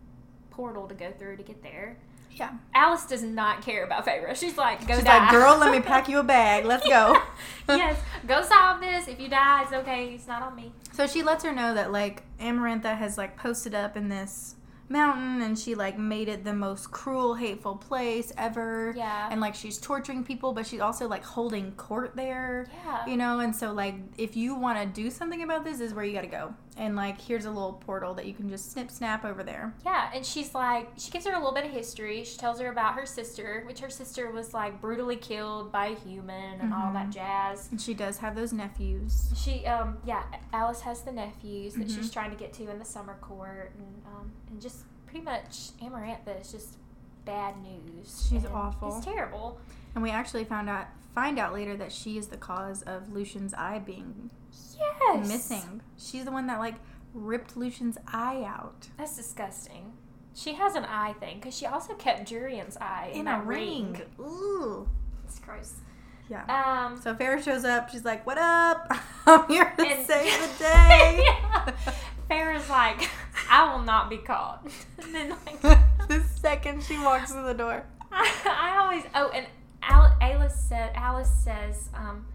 portal 0.51 0.87
to 0.89 0.95
go 0.95 1.11
through 1.19 1.37
to 1.39 1.43
get 1.43 1.63
there." 1.63 1.97
Yeah. 2.33 2.53
Alice 2.75 3.07
does 3.07 3.23
not 3.23 3.61
care 3.61 3.85
about 3.85 4.07
Feyre. 4.07 4.35
She's 4.37 4.57
like, 4.57 4.87
"Go 4.87 4.95
She's 4.95 5.05
die." 5.05 5.19
like, 5.19 5.31
girl, 5.31 5.57
let 5.59 5.73
me 5.73 5.81
pack 5.87 6.09
you 6.09 6.19
a 6.19 6.23
bag. 6.23 6.65
Let's 6.65 6.87
go. 6.87 7.21
yes, 7.69 7.99
go 8.27 8.43
solve 8.43 8.81
this. 8.81 9.09
If 9.09 9.19
you 9.21 9.29
die, 9.29 9.63
it's 9.63 9.73
okay. 9.73 10.15
It's 10.15 10.27
not 10.29 10.43
on 10.43 10.55
me. 10.55 10.73
So 10.93 11.07
she 11.07 11.23
lets 11.23 11.45
her 11.45 11.53
know 11.53 11.75
that 11.75 11.91
like 11.93 12.23
Amarantha 12.39 12.97
has 12.97 13.19
like 13.19 13.37
posted 13.37 13.75
up 13.75 13.97
in 13.97 14.09
this 14.09 14.55
mountain 14.91 15.43
and 15.43 15.59
she 15.59 15.75
like 15.75 15.99
made 15.99 16.29
it 16.29 16.45
the 16.45 16.53
most 16.53 16.91
cruel, 16.91 17.35
hateful 17.35 17.77
place 17.77 18.33
ever. 18.37 18.93
Yeah. 18.97 19.29
And 19.31 19.41
like 19.41 19.55
she's 19.55 19.79
torturing 19.79 20.25
people, 20.25 20.53
but 20.53 20.67
she's 20.67 20.81
also 20.81 21.09
like 21.09 21.25
holding 21.25 21.73
court 21.73 22.17
there. 22.17 22.67
Yeah. 22.85 23.07
You 23.07 23.17
know, 23.17 23.41
and 23.41 23.55
so 23.55 23.73
like 23.73 23.95
if 24.19 24.37
you 24.37 24.55
want 24.55 24.79
to 24.79 25.03
do 25.03 25.11
something 25.11 25.43
about 25.43 25.65
this, 25.65 25.79
this 25.79 25.89
is 25.89 25.95
where 25.95 26.05
you 26.05 26.13
got 26.13 26.23
to 26.23 26.27
go. 26.27 26.55
And 26.81 26.97
like 26.97 27.21
here's 27.21 27.45
a 27.45 27.51
little 27.51 27.75
portal 27.75 28.15
that 28.15 28.25
you 28.25 28.33
can 28.33 28.49
just 28.49 28.73
snip 28.73 28.91
snap 28.91 29.23
over 29.23 29.43
there. 29.43 29.75
Yeah, 29.85 30.11
and 30.15 30.25
she's 30.25 30.55
like, 30.55 30.89
she 30.97 31.11
gives 31.11 31.27
her 31.27 31.33
a 31.33 31.37
little 31.37 31.53
bit 31.53 31.67
of 31.67 31.71
history. 31.71 32.25
She 32.25 32.39
tells 32.39 32.59
her 32.59 32.71
about 32.71 32.95
her 32.95 33.05
sister, 33.05 33.63
which 33.67 33.81
her 33.81 33.91
sister 33.91 34.31
was 34.31 34.55
like 34.55 34.81
brutally 34.81 35.17
killed 35.17 35.71
by 35.71 35.89
a 35.89 35.95
human 35.95 36.59
and 36.59 36.73
all 36.73 36.91
that 36.95 37.11
jazz. 37.11 37.69
And 37.71 37.79
she 37.79 37.93
does 37.93 38.17
have 38.19 38.35
those 38.35 38.55
nephews. 38.55 39.31
She, 39.37 39.67
um, 39.67 39.99
yeah, 40.07 40.23
Alice 40.55 40.81
has 40.81 41.03
the 41.03 41.13
nephews 41.13 41.75
that 41.75 41.91
she's 41.91 42.11
trying 42.11 42.31
to 42.31 42.37
get 42.37 42.55
to 42.55 42.71
in 42.71 42.79
the 42.79 42.85
summer 42.87 43.19
court, 43.21 43.73
and 43.77 44.03
um, 44.07 44.33
and 44.51 44.59
just 44.59 44.85
pretty 45.07 45.23
much 45.23 45.73
Amarantha 45.83 46.41
is 46.41 46.51
just 46.51 46.79
bad 47.27 47.57
news. 47.63 48.27
She's 48.31 48.47
awful. 48.47 48.97
It's 48.97 49.05
terrible. 49.05 49.61
And 49.95 50.03
we 50.03 50.11
actually 50.11 50.45
found 50.45 50.71
out 50.71 50.87
find 51.15 51.39
out 51.39 51.53
later 51.53 51.77
that 51.77 51.93
she 51.93 52.17
is 52.19 52.29
the 52.29 52.37
cause 52.37 52.83
of 52.83 53.13
Lucien's 53.13 53.55
eye 53.55 53.79
being 53.79 54.31
Yes, 54.79 55.29
missing. 55.29 55.83
She's 55.99 56.25
the 56.25 56.33
one 56.33 56.47
that 56.47 56.59
like 56.59 56.77
ripped 57.13 57.57
Lucien's 57.57 57.99
eye 58.09 58.45
out. 58.47 58.89
That's 58.97 59.17
disgusting. 59.17 59.93
She 60.35 60.55
has 60.55 60.75
an 60.75 60.85
eye 60.87 61.13
thing 61.21 61.37
because 61.39 61.57
she 61.57 61.67
also 61.67 61.95
kept 61.95 62.31
Jurian's 62.31 62.77
eye 62.79 63.11
in, 63.13 63.21
in 63.23 63.29
a 63.29 63.43
ring. 63.43 64.01
Ooh. 64.19 64.89
It's 65.25 65.39
gross. 65.39 65.75
Yeah. 66.31 66.45
Um, 66.47 67.01
So 67.01 67.15
Feyre 67.15 67.43
shows 67.43 67.65
up. 67.65 67.91
She's 67.91 68.05
like, 68.05 68.25
"What 68.27 68.39
up? 68.39 68.91
I'm 69.27 69.47
here 69.49 69.73
to 69.77 69.85
And- 69.85 70.07
save 70.07 70.41
the 70.41 70.59
day." 70.65 71.23
yeah. 71.25 71.73
Feyre's 72.31 72.69
like, 72.71 73.11
I 73.51 73.73
will 73.73 73.83
not 73.83 74.09
be 74.09 74.19
caught. 74.19 74.65
and 75.03 75.13
then 75.15 75.31
like, 75.45 75.61
the 76.09 76.23
second 76.41 76.83
she 76.85 76.97
walks 76.99 77.33
through 77.33 77.47
the 77.47 77.55
door. 77.55 77.85
I, 78.13 78.31
I 78.47 78.79
always 78.79 79.03
oh, 79.15 79.31
and 79.35 79.47
Alice 80.21 80.55
said 80.55 80.93
Alice 80.95 81.31
says, 81.31 81.89
um, 81.95 82.27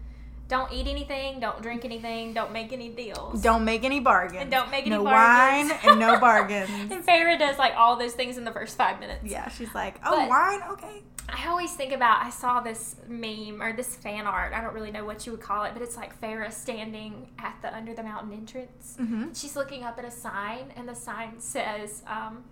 don't 0.48 0.72
eat 0.72 0.86
anything, 0.86 1.40
don't 1.40 1.60
drink 1.60 1.84
anything, 1.84 2.32
don't 2.32 2.52
make 2.52 2.72
any 2.72 2.88
deals. 2.88 3.42
Don't 3.42 3.64
make 3.64 3.82
any 3.82 3.98
bargains. 3.98 4.42
And 4.42 4.50
don't 4.50 4.70
make 4.70 4.82
any 4.86 4.90
no 4.96 5.02
bargains. 5.02 5.70
wine 5.72 5.80
and 5.90 5.98
no 6.00 6.20
bargains. 6.20 6.70
And 6.70 7.04
Feyre 7.04 7.36
does 7.38 7.58
like 7.58 7.74
all 7.76 7.96
those 7.96 8.12
things 8.14 8.38
in 8.38 8.44
the 8.44 8.52
first 8.52 8.76
five 8.76 9.00
minutes. 9.00 9.24
yeah, 9.24 9.48
she's 9.48 9.74
like, 9.74 9.98
"Oh, 10.04 10.16
But- 10.16 10.28
wine, 10.28 10.60
okay." 10.72 11.02
I 11.28 11.48
always 11.48 11.72
think 11.72 11.92
about 11.92 12.24
I 12.24 12.30
saw 12.30 12.60
this 12.60 12.94
meme 13.08 13.60
or 13.60 13.72
this 13.72 13.96
fan 13.96 14.28
art. 14.28 14.52
I 14.52 14.60
don't 14.60 14.72
really 14.72 14.92
know 14.92 15.04
what 15.04 15.26
you 15.26 15.32
would 15.32 15.40
call 15.40 15.64
it, 15.64 15.72
but 15.72 15.82
it's 15.82 15.96
like 15.96 16.20
Feyre 16.20 16.52
standing 16.52 17.30
at 17.40 17.56
the 17.62 17.74
under 17.76 17.92
the 17.94 18.04
mountain 18.04 18.32
entrance. 18.32 18.96
Mm-hmm. 19.00 19.32
She's 19.34 19.56
looking 19.56 19.82
up 19.82 19.98
at 19.98 20.04
a 20.04 20.10
sign, 20.12 20.72
and 20.76 20.88
the 20.88 20.94
sign 20.94 21.40
says, 21.40 22.04
um, 22.06 22.44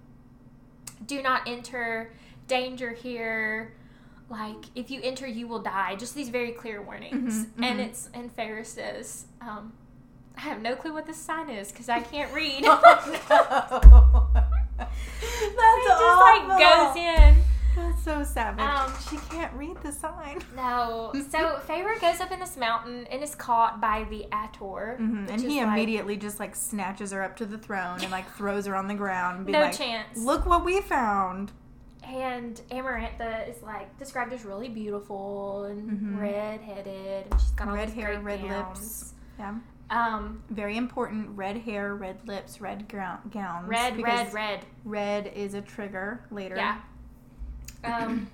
"Do 1.07 1.23
not 1.23 1.43
enter. 1.47 2.13
Danger 2.49 2.91
here. 2.93 3.75
Like 4.29 4.65
if 4.75 4.91
you 4.91 5.01
enter, 5.03 5.27
you 5.27 5.47
will 5.47 5.61
die." 5.61 5.97
Just 5.97 6.15
these 6.15 6.29
very 6.31 6.53
clear 6.53 6.81
warnings. 6.83 7.47
Mhm, 7.47 7.65
And 7.65 7.81
mhm. 7.81 7.85
it's 7.87 8.09
and 8.15 8.35
Feyre 8.37 8.65
says, 8.65 9.27
um, 9.41 9.73
"I 10.37 10.41
have 10.43 10.61
no 10.63 10.75
clue 10.77 10.93
what 10.95 11.07
this 11.07 11.19
sign 11.19 11.51
is 11.51 11.71
because 11.71 11.89
I 11.89 12.01
can't 12.01 12.33
read." 12.41 12.65
Oh, 12.67 14.31
no. 14.35 14.41
That's 14.77 15.85
just 15.87 16.03
awful. 16.03 16.49
like 16.49 16.59
goes 16.59 16.97
in. 16.97 17.37
That's 17.77 18.05
so 18.05 18.23
savage. 18.23 18.61
Um, 18.65 18.93
she 19.11 19.17
can't 19.35 19.53
read 19.55 19.77
the 19.83 19.91
sign. 19.91 20.41
No. 20.55 21.11
So 21.31 21.59
Feyre 21.67 22.01
goes 22.01 22.21
up 22.21 22.31
in 22.31 22.39
this 22.39 22.57
mountain 22.57 23.07
and 23.11 23.23
is 23.23 23.35
caught 23.35 23.81
by 23.81 24.05
the 24.11 24.27
Attor. 24.33 24.97
Mhm, 25.01 25.29
And 25.31 25.41
he 25.41 25.61
like, 25.61 25.69
immediately 25.73 26.17
just 26.17 26.39
like 26.39 26.55
snatches 26.55 27.11
her 27.11 27.23
up 27.23 27.37
to 27.37 27.47
the 27.47 27.59
throne 27.59 27.99
and 28.03 28.11
like 28.13 28.31
throws 28.37 28.67
her 28.67 28.77
on 28.77 28.87
the 28.87 28.95
ground 28.95 29.39
and 29.39 29.47
be 29.47 29.53
No 29.53 29.63
like, 29.63 29.77
chance. 29.77 30.17
"Look 30.19 30.47
what 30.47 30.65
we 30.65 30.81
found." 30.83 31.51
And 32.07 32.61
Amarantha 32.71 33.49
is 33.49 33.63
like 33.63 33.97
described 33.99 34.33
as 34.33 34.45
really 34.45 34.69
beautiful 34.69 35.65
and 35.65 35.91
Mhm. 35.91 36.21
red 36.21 36.61
headed, 36.61 37.27
and 37.31 37.41
she's 37.41 37.51
got 37.53 37.69
all 37.69 37.75
Red 37.75 37.91
hair, 37.91 38.21
red 38.21 38.41
gowns. 38.43 38.79
lips. 38.81 39.15
Yeah. 39.39 39.55
Um, 39.91 40.43
Very 40.51 40.77
important. 40.77 41.37
Red 41.37 41.59
hair, 41.59 41.95
red 41.95 42.27
lips, 42.27 42.61
red 42.61 42.89
grou- 42.89 43.31
gowns. 43.31 43.69
red, 43.69 44.01
red, 44.03 44.33
red. 44.33 44.61
Red 44.85 45.27
is 45.29 45.55
a 45.55 45.61
trigger 45.63 46.25
later. 46.31 46.57
Yeah. 46.57 46.77
Um, 47.85 48.29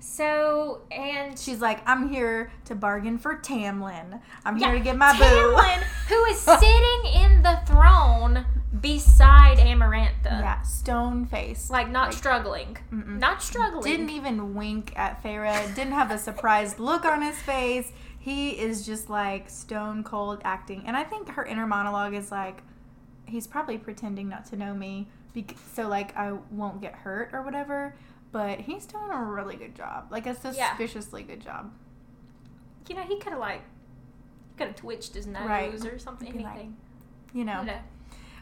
so 0.00 0.82
and 0.90 1.38
She's 1.38 1.60
like, 1.60 1.80
I'm 1.88 2.08
here 2.08 2.50
to 2.66 2.74
bargain 2.74 3.18
for 3.18 3.36
Tamlin. 3.38 4.20
I'm 4.44 4.56
yeah, 4.58 4.68
here 4.68 4.78
to 4.78 4.84
get 4.84 4.96
my 4.96 5.12
Tamlin, 5.12 5.78
boo. 5.80 6.14
who 6.14 6.24
is 6.26 6.40
sitting 6.60 7.12
in 7.22 7.42
the 7.42 7.60
throne 7.66 8.44
beside 8.80 9.58
Amarantha, 9.58 10.24
yeah, 10.24 10.62
stone 10.62 11.26
face. 11.26 11.68
like 11.70 11.90
not 11.90 12.08
Like, 12.08 12.12
struggling, 12.16 12.76
mm-mm. 12.92 13.18
not 13.18 13.42
struggling. 13.42 13.84
Didn't 13.90 14.10
even 14.10 14.54
wink 14.54 14.92
at 14.96 15.22
Feyre. 15.22 15.74
Didn't 15.74 15.92
have 15.92 16.10
a 16.10 16.18
surprised 16.18 16.78
look 16.78 17.04
on 17.04 17.22
his 17.22 17.38
face. 17.38 17.92
He 18.18 18.50
is 18.50 18.86
just 18.86 19.10
like 19.10 19.50
stone 19.50 20.04
cold 20.04 20.40
acting. 20.44 20.84
And 20.86 20.96
I 20.96 21.04
think 21.04 21.28
her 21.30 21.44
inner 21.44 21.66
monologue 21.66 22.14
is 22.14 22.30
like, 22.30 22.62
he's 23.26 23.46
probably 23.46 23.78
pretending 23.78 24.28
not 24.28 24.46
to 24.46 24.56
know 24.56 24.74
me, 24.74 25.08
so 25.74 25.88
like 25.88 26.16
I 26.16 26.32
won't 26.50 26.80
get 26.80 26.94
hurt 26.94 27.30
or 27.32 27.42
whatever. 27.42 27.94
But 28.30 28.60
he's 28.60 28.86
doing 28.86 29.10
a 29.10 29.22
really 29.22 29.56
good 29.56 29.74
job, 29.74 30.06
like 30.10 30.26
a 30.26 30.36
Yeah. 30.52 30.70
suspiciously 30.70 31.22
good 31.22 31.40
job. 31.40 31.72
you 32.88 32.96
know, 32.96 33.02
he 33.02 33.18
could 33.18 33.32
have 33.32 33.38
like 33.40 33.62
could 34.58 34.66
have 34.68 34.76
twitched 34.76 35.14
his 35.14 35.26
nose 35.26 35.46
Right. 35.46 35.72
or 35.86 35.98
something, 35.98 36.30
Be 36.32 36.38
like, 36.42 36.52
anything. 36.54 36.76
You 37.32 37.44
know. 37.44 37.60
You 37.60 37.66
know. 37.66 37.78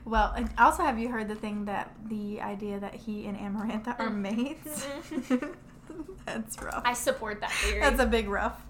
Well, 0.05 0.33
and 0.37 0.49
also, 0.59 0.83
have 0.83 0.99
you 0.99 1.09
heard 1.09 1.29
the 1.29 1.35
thing 1.35 1.67
that 1.67 1.95
the 2.09 2.41
idea 2.41 2.81
that 2.81 2.95
he 2.95 3.27
and 3.27 3.37
Amarantha 3.37 3.99
are 4.01 4.09
Mm. 4.09 4.17
mates? 4.17 4.87
That's 6.25 6.61
rough. 6.63 6.83
I 6.85 6.93
support 6.95 7.41
that 7.41 7.53
theory. 7.53 7.81
That's 7.81 8.01
a 8.01 8.07
big 8.07 8.29
rough. 8.29 8.61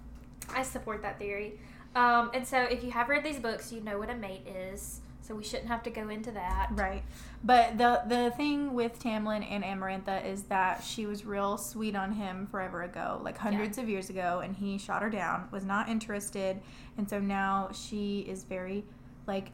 I 0.53 0.63
support 0.63 1.01
that 1.03 1.19
theory. 1.19 1.59
Um, 1.95 2.31
and 2.33 2.45
so, 2.47 2.57
if 2.63 2.83
you 2.83 2.91
have 2.91 3.09
read 3.09 3.23
these 3.23 3.39
books, 3.39 3.71
you 3.71 3.81
know 3.81 3.97
what 3.99 4.09
a 4.09 4.15
mate 4.15 4.47
is. 4.47 5.01
So 5.23 5.35
we 5.35 5.43
shouldn't 5.43 5.67
have 5.67 5.83
to 5.83 5.89
go 5.91 6.09
into 6.09 6.31
that. 6.31 6.69
Right. 6.71 7.03
But 7.43 7.77
the 7.77 8.01
the 8.07 8.31
thing 8.35 8.73
with 8.73 8.99
Tamlin 8.99 9.43
and 9.49 9.63
Amarantha 9.63 10.25
is 10.25 10.43
that 10.43 10.83
she 10.83 11.05
was 11.05 11.25
real 11.25 11.57
sweet 11.57 11.95
on 11.95 12.11
him 12.13 12.47
forever 12.47 12.81
ago, 12.83 13.21
like 13.23 13.37
hundreds 13.37 13.77
of 13.77 13.87
years 13.87 14.09
ago, 14.09 14.41
and 14.43 14.55
he 14.55 14.77
shot 14.77 15.01
her 15.03 15.09
down, 15.09 15.47
was 15.51 15.63
not 15.63 15.87
interested, 15.89 16.59
and 16.97 17.07
so 17.09 17.19
now 17.19 17.69
she 17.71 18.21
is 18.21 18.43
very 18.43 18.83
like 19.27 19.51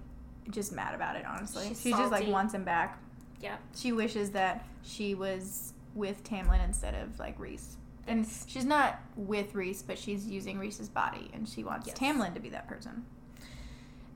just 0.50 0.72
mad 0.72 0.96
about 0.96 1.16
it, 1.16 1.26
honestly. 1.26 1.70
She's 1.70 1.82
she 1.82 1.92
just 1.92 2.12
like 2.12 2.28
wants 2.28 2.54
him 2.54 2.64
back. 2.64 3.00
Yeah. 3.42 3.58
She 3.76 3.92
wishes 3.92 4.32
that 4.32 4.66
she 4.84 5.14
was 5.16 5.74
with 5.94 6.24
Tamlin 6.24 6.64
instead 6.64 6.96
of 6.96 7.20
like 7.20 7.40
Rhys. 7.40 7.78
And 8.08 8.26
she's 8.48 8.64
not 8.66 9.00
with 9.18 9.54
Rhys, 9.54 9.82
but 9.84 9.98
she's 9.98 10.26
using 10.26 10.58
Rhys's 10.58 10.88
body, 10.88 11.30
and 11.34 11.48
she 11.48 11.64
wants 11.64 11.88
Yes. 11.88 11.98
Tamlin 11.98 12.34
to 12.36 12.40
be 12.40 12.50
that 12.50 12.68
person. 12.68 13.06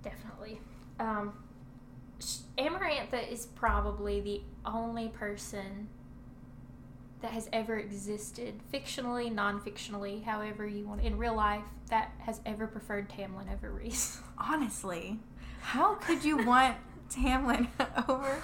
Definitely. 0.02 0.62
Um, 1.00 1.34
Amarantha 2.58 3.30
is 3.30 3.48
probably 3.48 4.22
the 4.22 4.42
only 4.66 5.10
person 5.10 5.90
that 7.22 7.32
has 7.32 7.50
ever 7.54 7.78
existed, 7.78 8.56
fictionally, 8.74 9.32
non-fictionally, 9.32 10.24
however 10.24 10.66
you 10.66 10.88
want, 10.88 11.02
in 11.02 11.18
real 11.18 11.36
life, 11.36 11.64
that 11.90 12.12
has 12.20 12.40
ever 12.46 12.66
preferred 12.68 13.10
Tamlin 13.10 13.52
over 13.54 13.72
Rhys. 13.72 14.20
Honestly, 14.38 15.20
how 15.62 15.96
could 15.96 16.26
you 16.26 16.38
want 16.38 16.76
Tamlin 17.10 17.68
over 18.10 18.42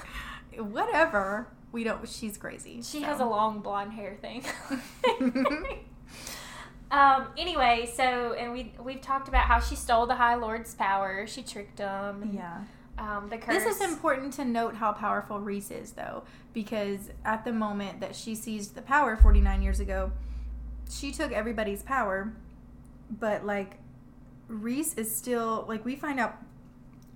whatever? 0.58 1.48
We 1.72 1.84
don't. 1.84 2.08
She's 2.08 2.38
crazy. 2.38 2.82
She 2.82 3.02
so. 3.02 3.06
has 3.06 3.20
a 3.20 3.26
long 3.26 3.60
blonde 3.60 3.94
hair 3.94 4.18
thing. 4.22 4.44
um. 6.92 7.28
Anyway, 7.38 7.92
so 7.94 8.34
and 8.34 8.54
we 8.54 8.74
we've 8.82 9.02
talked 9.02 9.28
about 9.28 9.46
how 9.46 9.60
she 9.60 9.76
stole 9.76 10.06
the 10.06 10.16
High 10.16 10.36
Lord's 10.36 10.74
power. 10.74 11.28
She 11.28 11.44
tricked 11.44 11.80
him. 11.80 12.32
Yeah. 12.34 12.62
Um. 12.98 13.30
The 13.30 13.38
curse. 13.38 13.64
This 13.64 13.76
is 13.76 13.82
important 13.82 14.34
to 14.34 14.46
note 14.46 14.76
how 14.76 14.94
powerful 14.94 15.40
Rhys 15.40 15.72
is, 15.72 15.92
though, 15.92 16.24
because 16.54 17.10
at 17.26 17.44
the 17.44 17.52
moment 17.52 18.00
that 18.00 18.16
she 18.16 18.34
seized 18.34 18.76
the 18.76 18.82
power 18.82 19.18
49 19.18 19.62
years 19.62 19.80
ago, 19.80 20.12
she 20.90 21.12
took 21.12 21.32
everybody's 21.32 21.84
power, 21.84 22.34
but 23.12 23.46
like 23.46 23.78
Rhys 24.48 24.94
is 24.96 25.14
still 25.14 25.66
like 25.68 25.84
we 25.84 25.96
find 25.96 26.20
out 26.20 26.38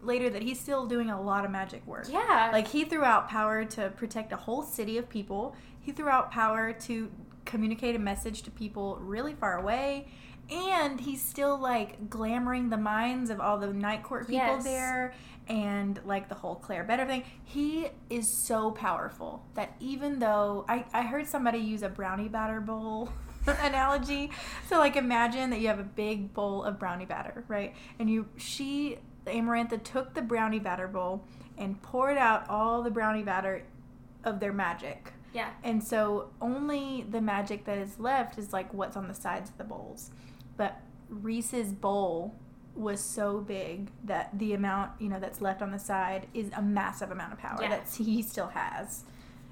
later 0.03 0.29
that 0.29 0.41
he's 0.41 0.59
still 0.59 0.85
doing 0.85 1.09
a 1.09 1.21
lot 1.21 1.45
of 1.45 1.51
magic 1.51 1.85
work. 1.87 2.07
Yeah. 2.09 2.49
Like 2.51 2.67
he 2.67 2.85
threw 2.85 3.03
out 3.03 3.29
power 3.29 3.65
to 3.65 3.89
protect 3.91 4.31
a 4.33 4.37
whole 4.37 4.63
city 4.63 4.97
of 4.97 5.09
people. 5.09 5.55
He 5.79 5.91
threw 5.91 6.09
out 6.09 6.31
power 6.31 6.73
to 6.73 7.11
communicate 7.45 7.95
a 7.95 7.99
message 7.99 8.43
to 8.43 8.51
people 8.51 8.97
really 9.01 9.33
far 9.33 9.57
away. 9.57 10.07
And 10.49 10.99
he's 10.99 11.23
still 11.23 11.57
like 11.57 12.09
glamoring 12.09 12.69
the 12.69 12.77
minds 12.77 13.29
of 13.29 13.39
all 13.39 13.57
the 13.57 13.71
night 13.73 14.03
court 14.03 14.27
people 14.27 14.37
Yes. 14.45 14.63
there 14.63 15.13
and 15.47 15.99
like 16.05 16.29
the 16.29 16.35
whole 16.35 16.55
Claire 16.55 16.83
Better 16.83 17.05
thing. 17.05 17.23
He 17.43 17.87
is 18.09 18.27
so 18.27 18.71
powerful 18.71 19.43
that 19.55 19.75
even 19.79 20.19
though 20.19 20.65
I, 20.67 20.85
I 20.93 21.03
heard 21.03 21.27
somebody 21.27 21.59
use 21.59 21.83
a 21.83 21.89
brownie 21.89 22.27
batter 22.27 22.59
bowl 22.59 23.09
analogy. 23.47 24.29
So 24.69 24.77
like 24.77 24.95
imagine 24.95 25.49
that 25.51 25.59
you 25.61 25.67
have 25.67 25.79
a 25.79 25.83
big 25.83 26.33
bowl 26.33 26.63
of 26.63 26.77
brownie 26.79 27.05
batter, 27.05 27.43
right? 27.47 27.73
And 27.97 28.09
you 28.09 28.27
she 28.37 28.97
Amarantha 29.25 29.81
took 29.83 30.13
the 30.13 30.21
brownie 30.21 30.59
batter 30.59 30.87
bowl 30.87 31.23
and 31.57 31.81
poured 31.81 32.17
out 32.17 32.49
all 32.49 32.81
the 32.81 32.89
brownie 32.91 33.23
batter 33.23 33.63
of 34.23 34.39
their 34.39 34.53
magic. 34.53 35.13
yeah. 35.33 35.49
And 35.63 35.83
so 35.83 36.29
only 36.41 37.05
the 37.09 37.21
magic 37.21 37.65
that 37.65 37.77
is 37.77 37.99
left 37.99 38.37
is 38.37 38.51
like 38.53 38.73
what's 38.73 38.97
on 38.97 39.07
the 39.07 39.13
sides 39.13 39.49
of 39.49 39.57
the 39.57 39.63
bowls. 39.63 40.11
But 40.57 40.79
Rhys's 41.09 41.71
bowl 41.71 42.35
was 42.75 42.99
so 43.01 43.39
big 43.41 43.89
that 44.03 44.37
the 44.37 44.53
amount, 44.53 44.91
you 44.99 45.09
know, 45.09 45.19
that's 45.19 45.41
left 45.41 45.61
on 45.61 45.71
the 45.71 45.79
side 45.79 46.27
is 46.33 46.49
a 46.55 46.61
massive 46.61 47.11
amount 47.11 47.33
of 47.33 47.39
power 47.39 47.59
Yeah. 47.61 47.69
that 47.69 47.89
he 47.97 48.21
still 48.23 48.47
has. 48.47 49.03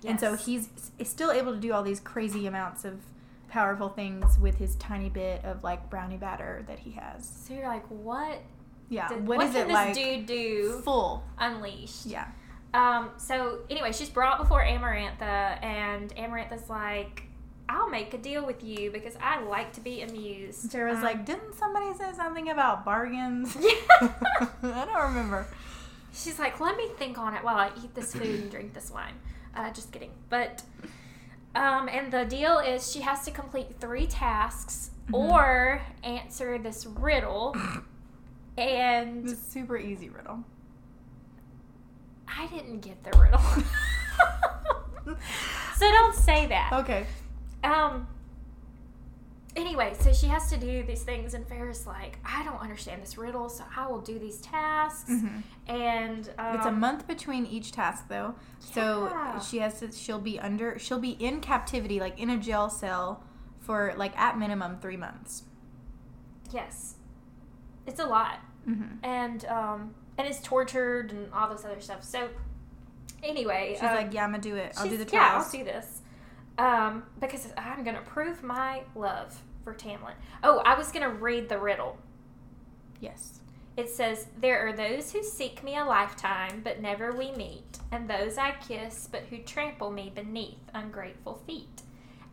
Yes. 0.02 0.12
And 0.12 0.20
so 0.20 0.36
he's 0.36 0.70
still 1.04 1.32
able 1.32 1.54
to 1.54 1.60
do 1.60 1.74
all 1.74 1.84
these 1.84 2.00
crazy 2.00 2.48
amounts 2.48 2.86
of 2.86 3.02
powerful 3.50 3.90
things 3.90 4.38
with 4.40 4.56
his 4.58 4.76
tiny 4.76 5.10
bit 5.10 5.44
of 5.44 5.64
like 5.64 5.90
brownie 5.90 6.16
batter 6.18 6.64
that 6.68 6.80
he 6.80 6.92
has. 6.92 7.28
So 7.48 7.54
you're 7.54 7.68
like, 7.68 7.86
what? 7.88 8.42
Yeah. 8.90 9.08
Did, 9.08 9.28
what 9.28 9.38
what 9.38 9.48
is 9.48 9.54
can 9.54 9.62
it 9.62 9.66
this 9.68 9.74
like? 9.74 9.94
dude 9.94 10.26
do? 10.26 10.82
Full. 10.84 11.24
Unleashed. 11.38 12.06
Yeah. 12.06 12.28
Um. 12.74 13.12
So 13.18 13.60
anyway, 13.70 13.92
she's 13.92 14.10
brought 14.10 14.38
before 14.40 14.62
Amarantha, 14.64 15.64
and 15.64 16.14
Amarantha's 16.16 16.70
like, 16.70 17.24
"I'll 17.68 17.90
make 17.90 18.14
a 18.14 18.18
deal 18.18 18.46
with 18.46 18.64
you 18.64 18.92
because 18.92 19.16
I 19.22 19.42
like 19.42 19.74
to 19.74 19.82
be 19.82 20.02
amused." 20.02 20.72
Sarah's 20.72 20.98
Um, 20.98 21.04
like, 21.04 21.26
didn't 21.26 21.54
somebody 21.56 21.96
say 21.98 22.12
something 22.16 22.50
about 22.50 22.84
bargains? 22.86 23.56
Yeah. 23.60 23.72
I 24.64 24.86
don't 24.86 25.04
remember. 25.04 25.48
She's 26.12 26.40
like, 26.40 26.60
let 26.60 26.76
me 26.76 26.88
think 26.98 27.18
on 27.20 27.36
it 27.36 27.44
while 27.44 27.58
I 27.58 27.70
eat 27.84 27.94
this 27.94 28.14
food 28.14 28.40
and 28.42 28.52
drink 28.52 28.74
this 28.74 28.90
wine. 28.92 29.14
Uh, 29.56 29.72
just 29.72 29.92
kidding. 29.92 30.12
But, 30.30 30.64
um, 31.56 31.88
and 31.88 32.12
the 32.12 32.26
deal 32.26 32.58
is 32.58 32.92
she 32.92 33.02
has 33.02 33.24
to 33.26 33.32
complete 33.32 33.80
three 33.80 34.08
tasks 34.08 34.90
Mhm. 35.10 35.14
or 35.20 35.82
answer 36.04 36.58
this 36.58 36.86
riddle. 36.88 37.56
And 38.60 39.24
It's 39.30 39.34
a 39.34 39.52
super 39.52 39.78
easy 39.78 40.10
riddle. 40.10 40.44
I 42.28 42.48
didn't 42.48 42.82
get 42.82 43.04
the 43.04 43.18
riddle. 43.18 43.40
so 45.78 45.92
don't 45.92 46.16
say 46.16 46.46
that. 46.48 46.72
Okay. 46.74 47.06
Um. 47.64 48.08
Anyway, 49.56 49.94
so 50.00 50.14
she 50.14 50.28
has 50.28 50.50
to 50.52 50.58
do 50.58 50.84
these 50.84 51.02
things, 51.02 51.34
and 51.34 51.46
Feyre's 51.48 51.88
like, 51.88 52.20
I 52.24 52.44
don't 52.44 52.62
understand 52.62 53.02
this 53.02 53.18
riddle, 53.18 53.50
so 53.50 53.64
I 53.76 53.88
will 53.88 54.00
do 54.00 54.20
these 54.20 54.38
tasks. 54.42 55.10
Mhm. 55.10 55.42
And 55.68 56.30
um, 56.38 56.56
It's 56.56 56.66
a 56.68 56.72
month 56.72 57.08
between 57.08 57.46
each 57.48 57.72
task 57.72 58.08
though. 58.10 58.36
So 58.60 59.12
she 59.50 59.58
has 59.60 59.80
to 59.80 59.92
she'll 59.92 60.20
be 60.20 60.40
under 60.40 60.78
she'll 60.78 61.00
be 61.00 61.12
in 61.12 61.42
captivity 61.42 62.00
like 62.00 62.20
in 62.20 62.30
a 62.30 62.38
jail 62.38 62.70
cell 62.70 63.24
for 63.60 63.94
like 63.98 64.18
at 64.18 64.38
minimum 64.38 64.78
3 64.80 64.98
months. 64.98 65.44
Yes, 66.52 66.96
it's 67.88 68.00
a 68.00 68.06
lot. 68.06 68.40
Mhm. 68.68 68.98
and 69.04 69.46
um 69.46 69.96
and 70.18 70.28
is 70.28 70.42
tortured 70.42 71.12
and 71.12 71.32
all 71.34 71.50
this 71.50 71.64
other 71.66 71.80
stuff. 71.80 72.04
So 72.04 72.30
anyway, 73.24 73.74
She's 73.76 73.84
um, 73.84 73.96
like, 73.96 74.14
"Yeah, 74.14 74.26
I'm 74.26 74.32
going 74.32 74.42
to 74.42 74.50
do 74.50 74.56
it. 74.56 74.74
I'll 74.78 74.90
do 74.90 74.98
the 74.98 75.10
yeah. 75.12 75.38
I'll 75.42 75.50
do 75.50 75.64
this. 75.64 76.02
Um, 76.58 77.04
because 77.22 77.48
I'm 77.58 77.86
gonna 77.86 78.02
prove 78.02 78.44
my 78.44 78.82
love 78.94 79.42
for 79.64 79.74
Tamlin. 79.74 80.14
Oh, 80.44 80.60
I 80.66 80.78
was 80.78 80.92
gonna 80.92 81.10
read 81.10 81.48
the 81.48 81.58
riddle. 81.58 81.98
Yes. 83.00 83.40
It 83.78 83.90
says, 83.90 84.28
There 84.38 84.68
are 84.68 84.74
those 84.74 85.14
who 85.14 85.24
seek 85.24 85.64
me 85.64 85.78
a 85.78 85.86
lifetime, 85.86 86.60
but 86.66 86.82
never 86.82 87.14
we 87.14 87.32
meet, 87.32 87.80
and 87.94 88.10
those 88.10 88.38
I 88.38 88.52
kiss, 88.52 89.08
but 89.10 89.24
who 89.30 89.38
trample 89.38 89.90
me 89.90 90.12
beneath 90.14 90.60
ungrateful 90.74 91.36
feet. 91.48 91.84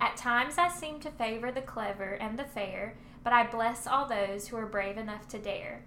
At 0.01 0.17
times 0.17 0.59
I 0.59 0.69
seem 0.69 0.99
to 1.01 1.11
favor 1.13 1.53
the 1.53 1.63
clever 1.63 2.15
and 2.15 2.37
the 2.37 2.45
fair, 2.45 2.97
but 3.23 3.33
I 3.33 3.47
bless 3.47 3.87
all 3.87 4.07
those 4.09 4.49
who 4.49 4.57
are 4.57 4.67
brave 4.67 4.99
enough 4.99 5.29
to 5.29 5.39
dare. 5.39 5.83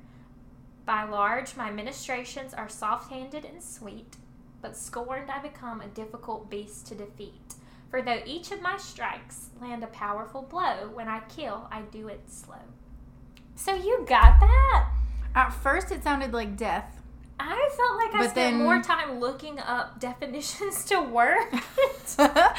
By 0.90 1.04
large, 1.04 1.56
my 1.56 1.70
ministrations 1.70 2.52
are 2.56 2.68
soft 2.68 3.12
handed 3.12 3.46
and 3.46 3.62
sweet, 3.62 4.18
but 4.60 4.76
scorned 4.76 5.30
I 5.30 5.38
become 5.38 5.82
a 5.82 5.88
difficult 5.88 6.50
beast 6.50 6.88
to 6.88 6.96
defeat. 6.96 7.54
For 7.92 8.02
though 8.02 8.24
each 8.26 8.52
of 8.52 8.60
my 8.64 8.76
strikes 8.78 9.50
land 9.62 9.84
a 9.84 9.88
powerful 9.88 10.42
blow, 10.42 10.90
when 10.92 11.08
I 11.08 11.20
kill, 11.30 11.68
I 11.72 11.82
do 11.82 12.08
it 12.08 12.22
slow. 12.32 12.56
So 13.54 13.76
you 13.76 14.04
got 14.10 14.40
that? 14.40 14.90
At 15.36 15.52
first 15.52 15.92
it 15.92 16.04
sounded 16.04 16.34
like 16.34 16.58
death. 16.58 17.00
I 17.40 17.70
felt 17.78 17.96
like 17.98 18.16
I 18.16 18.26
But 18.26 18.32
spent 18.32 18.56
then- 18.58 18.64
more 18.64 18.82
time 18.82 19.20
looking 19.20 19.60
up 19.60 20.00
definitions 20.10 20.86
to 20.86 21.02
words. 21.04 21.54
but 22.18 22.56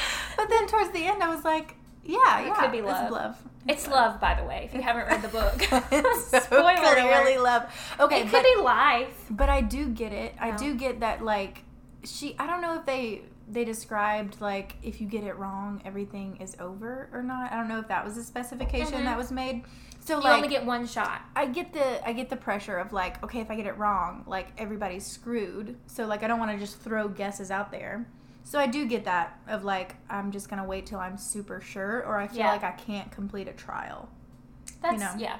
then 0.48 0.68
towards 0.68 0.92
the 0.92 1.04
end 1.04 1.20
I 1.20 1.34
was 1.34 1.44
like, 1.44 1.74
yeah, 2.04 2.42
It 2.42 2.46
yeah, 2.46 2.54
could 2.60 2.70
be 2.70 2.80
love. 2.80 3.10
love. 3.10 3.42
It's 3.68 3.86
love, 3.88 4.20
by 4.20 4.34
the 4.34 4.44
way, 4.44 4.62
if 4.64 4.74
you 4.74 4.82
haven't 4.82 5.06
read 5.06 5.22
the 5.22 5.28
book. 5.28 5.62
so 6.28 6.38
Spoiler 6.40 6.76
clearly 6.76 7.34
alert. 7.34 7.42
love. 7.42 7.96
Okay, 8.00 8.20
it 8.20 8.22
could 8.24 8.32
but, 8.32 8.42
be 8.44 8.56
life. 8.62 9.26
but 9.30 9.48
I 9.48 9.60
do 9.60 9.88
get 9.88 10.12
it. 10.12 10.34
I 10.40 10.56
do 10.56 10.74
get 10.74 11.00
that 11.00 11.22
like 11.24 11.62
she 12.04 12.34
I 12.38 12.46
don't 12.46 12.62
know 12.62 12.78
if 12.78 12.86
they 12.86 13.22
they 13.48 13.64
described 13.64 14.40
like 14.40 14.76
if 14.82 15.00
you 15.00 15.06
get 15.08 15.24
it 15.24 15.36
wrong 15.36 15.82
everything 15.84 16.36
is 16.40 16.56
over 16.60 17.08
or 17.12 17.22
not. 17.22 17.52
I 17.52 17.56
don't 17.56 17.68
know 17.68 17.78
if 17.80 17.88
that 17.88 18.04
was 18.04 18.16
a 18.16 18.22
specification 18.24 19.00
Mhm. 19.00 19.04
that 19.04 19.18
was 19.18 19.30
made. 19.30 19.64
So 20.02 20.16
You 20.16 20.24
like 20.24 20.36
only 20.36 20.48
get 20.48 20.64
one 20.64 20.86
shot. 20.86 21.20
I 21.36 21.44
get 21.46 21.72
the 21.74 22.08
I 22.08 22.12
get 22.14 22.30
the 22.30 22.36
pressure 22.36 22.78
of 22.78 22.92
like, 22.92 23.22
okay, 23.22 23.40
if 23.40 23.50
I 23.50 23.56
get 23.56 23.66
it 23.66 23.76
wrong, 23.76 24.24
like 24.26 24.48
everybody's 24.56 25.04
screwed. 25.06 25.76
So 25.86 26.06
like 26.06 26.22
I 26.22 26.26
don't 26.28 26.38
want 26.38 26.50
to 26.52 26.58
just 26.58 26.80
throw 26.80 27.08
guesses 27.08 27.50
out 27.50 27.70
there. 27.70 28.06
So 28.50 28.58
I 28.58 28.66
do 28.66 28.84
get 28.84 29.04
that 29.04 29.38
of 29.46 29.62
like 29.62 29.94
I'm 30.10 30.32
just 30.32 30.48
gonna 30.50 30.64
wait 30.64 30.84
till 30.84 30.98
I'm 30.98 31.16
super 31.16 31.60
sure, 31.60 32.02
or 32.04 32.18
I 32.18 32.26
feel 32.26 32.38
Yeah. 32.38 32.50
like 32.50 32.64
I 32.64 32.72
can't 32.72 33.08
complete 33.12 33.46
a 33.46 33.52
trial. 33.52 34.08
That's 34.82 34.98
know. 35.00 35.12
yeah. 35.16 35.36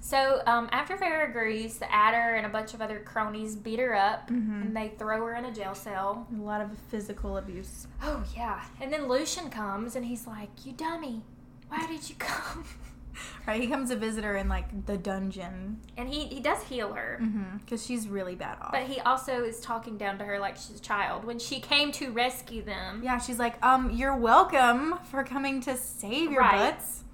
So 0.00 0.42
um, 0.46 0.68
after 0.70 0.98
Feyre 0.98 1.30
agrees, 1.30 1.78
the 1.78 1.86
Attor 1.86 2.36
and 2.36 2.44
a 2.44 2.50
bunch 2.50 2.74
of 2.74 2.82
other 2.82 3.00
cronies 3.00 3.56
beat 3.56 3.78
her 3.78 3.94
up, 3.94 4.28
Mhm. 4.28 4.60
and 4.66 4.76
they 4.76 4.88
throw 4.98 5.24
her 5.24 5.34
in 5.34 5.46
a 5.46 5.50
jail 5.50 5.74
cell. 5.74 6.26
A 6.38 6.42
lot 6.42 6.60
of 6.60 6.76
physical 6.90 7.38
abuse. 7.38 7.86
Oh 8.02 8.22
yeah. 8.36 8.60
And 8.82 8.92
then 8.92 9.08
Lucien 9.08 9.48
comes, 9.48 9.96
and 9.96 10.04
he's 10.04 10.26
like, 10.26 10.66
"You 10.66 10.74
dummy, 10.74 11.22
why 11.68 11.86
did 11.86 12.06
you 12.10 12.16
come?" 12.18 12.64
Right, 13.46 13.60
he 13.60 13.68
comes 13.68 13.90
to 13.90 13.96
visit 13.96 14.24
her 14.24 14.36
in 14.36 14.48
like 14.48 14.86
the 14.86 14.96
dungeon 14.98 15.80
And 15.96 16.08
he 16.08 16.26
he 16.26 16.40
does 16.40 16.62
heal 16.64 16.92
her. 16.94 17.20
because 17.60 17.84
she's 17.86 18.08
really 18.08 18.34
bad 18.34 18.58
off. 18.60 18.72
But 18.72 18.84
he 18.84 19.00
also 19.00 19.44
is 19.44 19.60
talking 19.60 19.96
down 19.96 20.18
to 20.18 20.24
her 20.24 20.38
like 20.38 20.56
she's 20.56 20.76
a 20.78 20.82
child 20.82 21.24
when 21.24 21.38
she 21.38 21.60
came 21.60 21.92
to 21.92 22.10
rescue 22.10 22.62
them. 22.62 23.02
yeah, 23.04 23.18
she's 23.18 23.38
like, 23.38 23.64
um, 23.64 23.90
you're 23.92 24.16
welcome 24.16 24.98
for 25.10 25.22
coming 25.24 25.60
to 25.62 25.76
save 25.76 26.30
your 26.32 26.40
Right. 26.42 26.72
butts. 26.72 27.04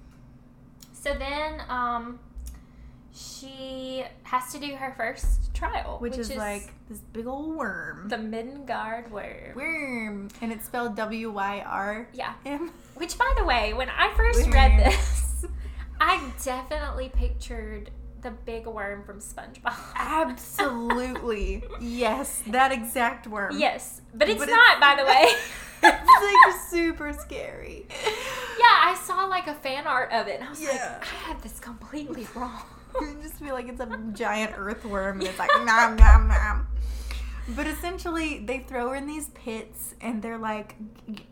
So 0.93 1.13
then, 1.13 1.61
um, 1.69 2.19
she 3.15 4.03
has 4.23 4.51
to 4.53 4.59
do 4.59 4.73
her 4.75 4.93
first 4.97 5.53
trial, 5.53 5.97
Which, 5.99 6.17
is, 6.17 6.33
like 6.35 6.73
this 6.89 6.99
big 7.11 7.27
old 7.27 7.55
worm. 7.55 8.07
the 8.09 8.17
Midgard 8.17 9.11
worm. 9.11 9.53
worm, 9.55 10.27
and 10.41 10.51
it's 10.51 10.65
spelled 10.65 10.95
W 10.95 11.29
Y 11.31 11.63
R 11.65 12.07
Yeah. 12.13 12.33
M. 12.45 12.71
Which, 12.95 13.17
by 13.17 13.31
the 13.37 13.43
way, 13.43 13.73
when 13.73 13.89
I 13.89 14.11
first 14.15 14.41
Worm. 14.43 14.51
read 14.51 14.79
this, 14.85 15.12
I 16.05 16.31
definitely 16.43 17.09
pictured 17.09 17.89
the 18.21 18.31
big 18.31 18.67
worm 18.67 19.03
from 19.05 19.19
SpongeBob. 19.19 19.73
Absolutely. 19.95 21.63
yes, 21.81 22.43
that 22.47 22.71
exact 22.73 23.25
worm. 23.27 23.57
yes, 23.57 24.01
but 24.13 24.27
it's 24.29 24.39
But 24.39 24.49
not, 24.49 24.77
it's- 24.77 24.79
by 24.81 25.01
the 25.01 25.07
way. 25.07 25.33
it's 25.83 26.45
like 26.45 26.61
super 26.69 27.13
scary. 27.13 27.85
yeah, 27.89 28.65
I 28.81 28.97
saw 29.01 29.25
like 29.25 29.47
a 29.47 29.53
fan 29.53 29.87
art 29.87 30.11
of 30.11 30.27
it, 30.27 30.39
and 30.39 30.47
I 30.47 30.49
was 30.49 30.61
like, 30.61 30.71
I 30.79 31.05
had 31.27 31.41
this 31.41 31.59
completely 31.59 32.27
wrong. 32.35 32.61
You 33.01 33.17
just 33.23 33.35
feel 33.35 33.55
like 33.55 33.67
it's 33.67 33.79
a 33.81 33.87
giant 34.13 34.53
earthworm 34.55 35.17
and 35.19 35.27
it's 35.27 35.39
like 35.39 35.49
nom 35.65 35.95
nom 35.95 36.27
nom. 36.27 36.67
But 37.49 37.67
essentially, 37.67 38.39
they 38.39 38.59
throw 38.59 38.89
her 38.89 38.95
in 38.95 39.05
these 39.05 39.27
pits 39.29 39.95
and 39.99 40.21
they're 40.21 40.37
like, 40.37 40.75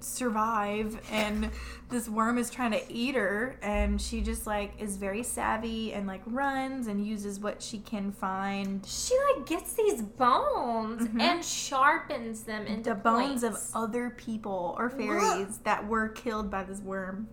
survive. 0.02 1.00
And 1.12 1.50
this 1.90 2.10
worm 2.10 2.38
is 2.38 2.50
trying 2.50 2.72
to 2.72 2.82
eat 2.92 3.16
her. 3.16 3.58
And 3.62 4.02
she 4.02 4.22
just 4.22 4.46
like 4.46 4.74
is 4.80 4.98
very 4.98 5.24
savvy 5.24 5.94
and 5.94 6.08
like 6.08 6.22
runs 6.26 6.88
and 6.88 7.06
uses 7.06 7.40
what 7.40 7.62
she 7.62 7.80
can 7.80 8.12
find. 8.12 8.86
She 8.86 9.16
like 9.36 9.46
gets 9.46 9.74
these 9.74 10.02
bones 10.02 11.08
Mhm. 11.08 11.22
and 11.22 11.46
sharpens 11.46 12.44
them 12.44 12.66
into 12.68 12.90
The 12.90 12.96
bones 12.96 13.44
of 13.44 13.58
other 13.74 14.10
people 14.10 14.76
or 14.78 14.90
fairies 14.90 15.60
that 15.60 15.88
were 15.88 16.10
killed 16.10 16.50
by 16.52 16.64
this 16.64 16.80
worm. 16.82 17.28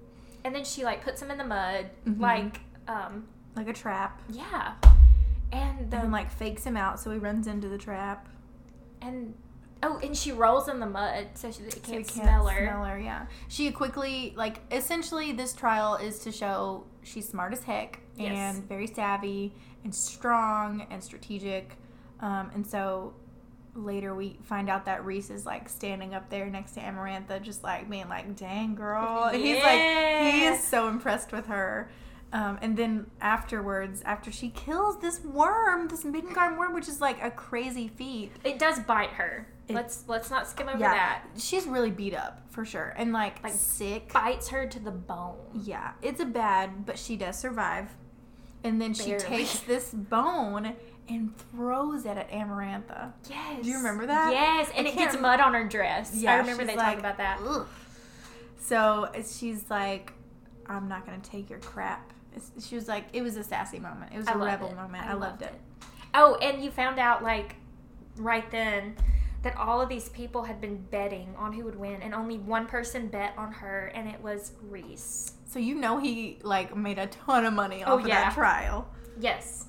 and 0.44 0.54
then 0.54 0.64
she 0.64 0.84
like 0.84 1.02
puts 1.02 1.20
them 1.20 1.30
in 1.32 1.36
the 1.36 1.44
mud, 1.44 1.90
Mhm. 2.06 2.20
like 2.20 2.60
um 2.86 3.26
Like 3.56 3.68
a 3.68 3.72
trap. 3.72 4.22
yeah. 4.28 4.74
And 5.50 5.90
then, 5.90 6.02
and 6.02 6.12
like 6.12 6.30
fakes 6.30 6.62
him 6.64 6.76
out 6.76 7.00
so 7.00 7.10
he 7.10 7.18
runs 7.18 7.46
into 7.48 7.68
the 7.68 7.76
trap. 7.78 8.28
And 9.02 9.34
oh, 9.82 9.98
and 10.02 10.16
she 10.16 10.32
rolls 10.32 10.68
in 10.68 10.80
the 10.80 10.86
mud 10.86 11.28
so 11.34 11.50
she 11.50 11.62
they 11.62 11.70
So 11.70 11.80
can't, 11.80 12.06
smell 12.06 12.46
her. 12.46 12.66
Smell 12.66 12.84
her, 12.84 12.98
yeah. 12.98 13.26
She 13.48 13.70
quickly 13.70 14.34
like 14.36 14.60
essentially 14.72 15.32
this 15.32 15.52
trial 15.52 15.96
is 15.96 16.18
to 16.20 16.32
show 16.32 16.84
she's 17.02 17.28
smart 17.28 17.52
as 17.52 17.62
heck 17.64 18.00
Yes. 18.16 18.32
and 18.56 18.68
very 18.68 18.86
savvy 18.88 19.54
and 19.84 19.94
strong 19.94 20.86
and 20.90 21.02
strategic. 21.02 21.76
Um, 22.20 22.50
and 22.54 22.66
so 22.66 23.14
later 23.74 24.12
we 24.14 24.36
find 24.42 24.68
out 24.68 24.84
that 24.86 25.04
Rhys 25.04 25.30
is 25.30 25.46
like 25.46 25.68
standing 25.68 26.14
up 26.14 26.28
there 26.30 26.46
next 26.46 26.72
to 26.72 26.80
Amarantha, 26.80 27.40
just 27.40 27.62
like 27.62 27.88
being 27.88 28.08
like, 28.08 28.34
"Dang 28.36 28.74
girl," 28.74 29.28
he's 29.32 29.62
like 29.62 29.80
he 30.32 30.44
is 30.46 30.60
so 30.62 30.88
impressed 30.88 31.30
with 31.30 31.46
her. 31.46 31.88
Um, 32.32 32.58
and 32.60 32.76
then 32.76 33.06
afterwards, 33.22 34.02
after 34.04 34.30
she 34.30 34.50
kills 34.50 35.00
this 35.00 35.20
worm, 35.24 35.88
this 35.88 36.04
Middengard 36.04 36.58
Wyrm, 36.58 36.74
which 36.74 36.86
is 36.88 37.00
like 37.00 37.22
a 37.22 37.30
crazy 37.30 37.88
feat, 37.88 38.32
It 38.44 38.58
does 38.58 38.78
bite 38.80 39.10
her. 39.10 39.46
It- 39.66 39.74
let's 39.74 40.04
let's 40.08 40.30
not 40.30 40.46
skim 40.46 40.68
over 40.68 40.78
yeah, 40.78 40.92
that. 40.92 41.22
she's 41.38 41.66
really 41.66 41.90
beat 41.90 42.14
up 42.14 42.42
for 42.50 42.64
sure, 42.66 42.92
and 42.96 43.12
like, 43.12 43.42
Like, 43.42 43.52
sick. 43.54 44.12
Bites 44.12 44.48
her 44.48 44.66
to 44.66 44.78
the 44.78 44.90
bone. 44.90 45.36
Yeah, 45.54 45.92
it's 46.02 46.20
a 46.20 46.26
bad, 46.26 46.84
but 46.84 46.98
she 46.98 47.16
does 47.16 47.38
survive. 47.38 47.88
And 48.64 48.80
then 48.80 48.92
she 48.92 49.16
takes 49.16 49.60
this 49.66 49.90
bone 49.92 50.74
and 51.08 51.32
throws 51.52 52.04
it 52.04 52.18
at 52.18 52.30
Amarantha. 52.30 53.12
Yes. 53.30 53.62
Do 53.62 53.70
you 53.70 53.76
remember 53.78 54.04
that? 54.06 54.32
Yes, 54.32 54.70
and 54.76 54.86
I 54.86 54.90
it 54.90 54.96
gets 54.96 55.14
rem- 55.14 55.22
mud 55.22 55.40
on 55.40 55.54
her 55.54 55.64
dress. 55.66 56.14
Yeah, 56.14 56.34
I 56.34 56.36
remember 56.38 56.64
they 56.66 56.76
like, 56.76 56.96
talk 56.96 56.98
about 56.98 57.16
that. 57.18 57.38
"Ugh." 57.42 57.66
So 58.60 59.08
she's 59.26 59.64
like, 59.70 60.12
"I'm 60.66 60.88
not 60.88 61.06
gonna 61.06 61.18
take 61.20 61.48
your 61.48 61.60
crap." 61.60 62.12
She 62.60 62.74
was 62.74 62.88
like, 62.88 63.04
it 63.12 63.22
was 63.22 63.36
a 63.36 63.44
sassy 63.44 63.78
moment. 63.78 64.12
It 64.14 64.18
was 64.18 64.28
I 64.28 64.32
a 64.32 64.38
rebel 64.38 64.68
it. 64.68 64.76
moment. 64.76 65.06
I, 65.06 65.14
loved 65.14 65.42
it. 65.42 65.54
Oh, 66.14 66.36
and 66.36 66.62
you 66.62 66.70
found 66.70 66.98
out 66.98 67.22
like 67.22 67.56
right 68.16 68.50
then 68.50 68.96
that 69.42 69.56
all 69.56 69.80
of 69.80 69.88
these 69.88 70.08
people 70.08 70.42
had 70.42 70.60
been 70.60 70.76
betting 70.90 71.34
on 71.36 71.52
who 71.52 71.64
would 71.64 71.76
win, 71.78 72.02
and 72.02 72.12
only 72.14 72.38
one 72.38 72.66
person 72.66 73.06
bet 73.08 73.34
on 73.38 73.52
her, 73.52 73.92
and 73.94 74.08
it 74.08 74.20
was 74.20 74.52
Rhys. 74.68 75.32
So 75.46 75.58
you 75.58 75.74
know 75.76 75.98
he 75.98 76.38
like 76.42 76.76
made 76.76 76.98
a 76.98 77.06
ton 77.06 77.44
of 77.44 77.52
money 77.52 77.84
off 77.84 77.90
Oh, 77.90 77.98
of 77.98 78.04
that 78.06 78.34
trial. 78.34 78.88
Yes. 79.20 79.66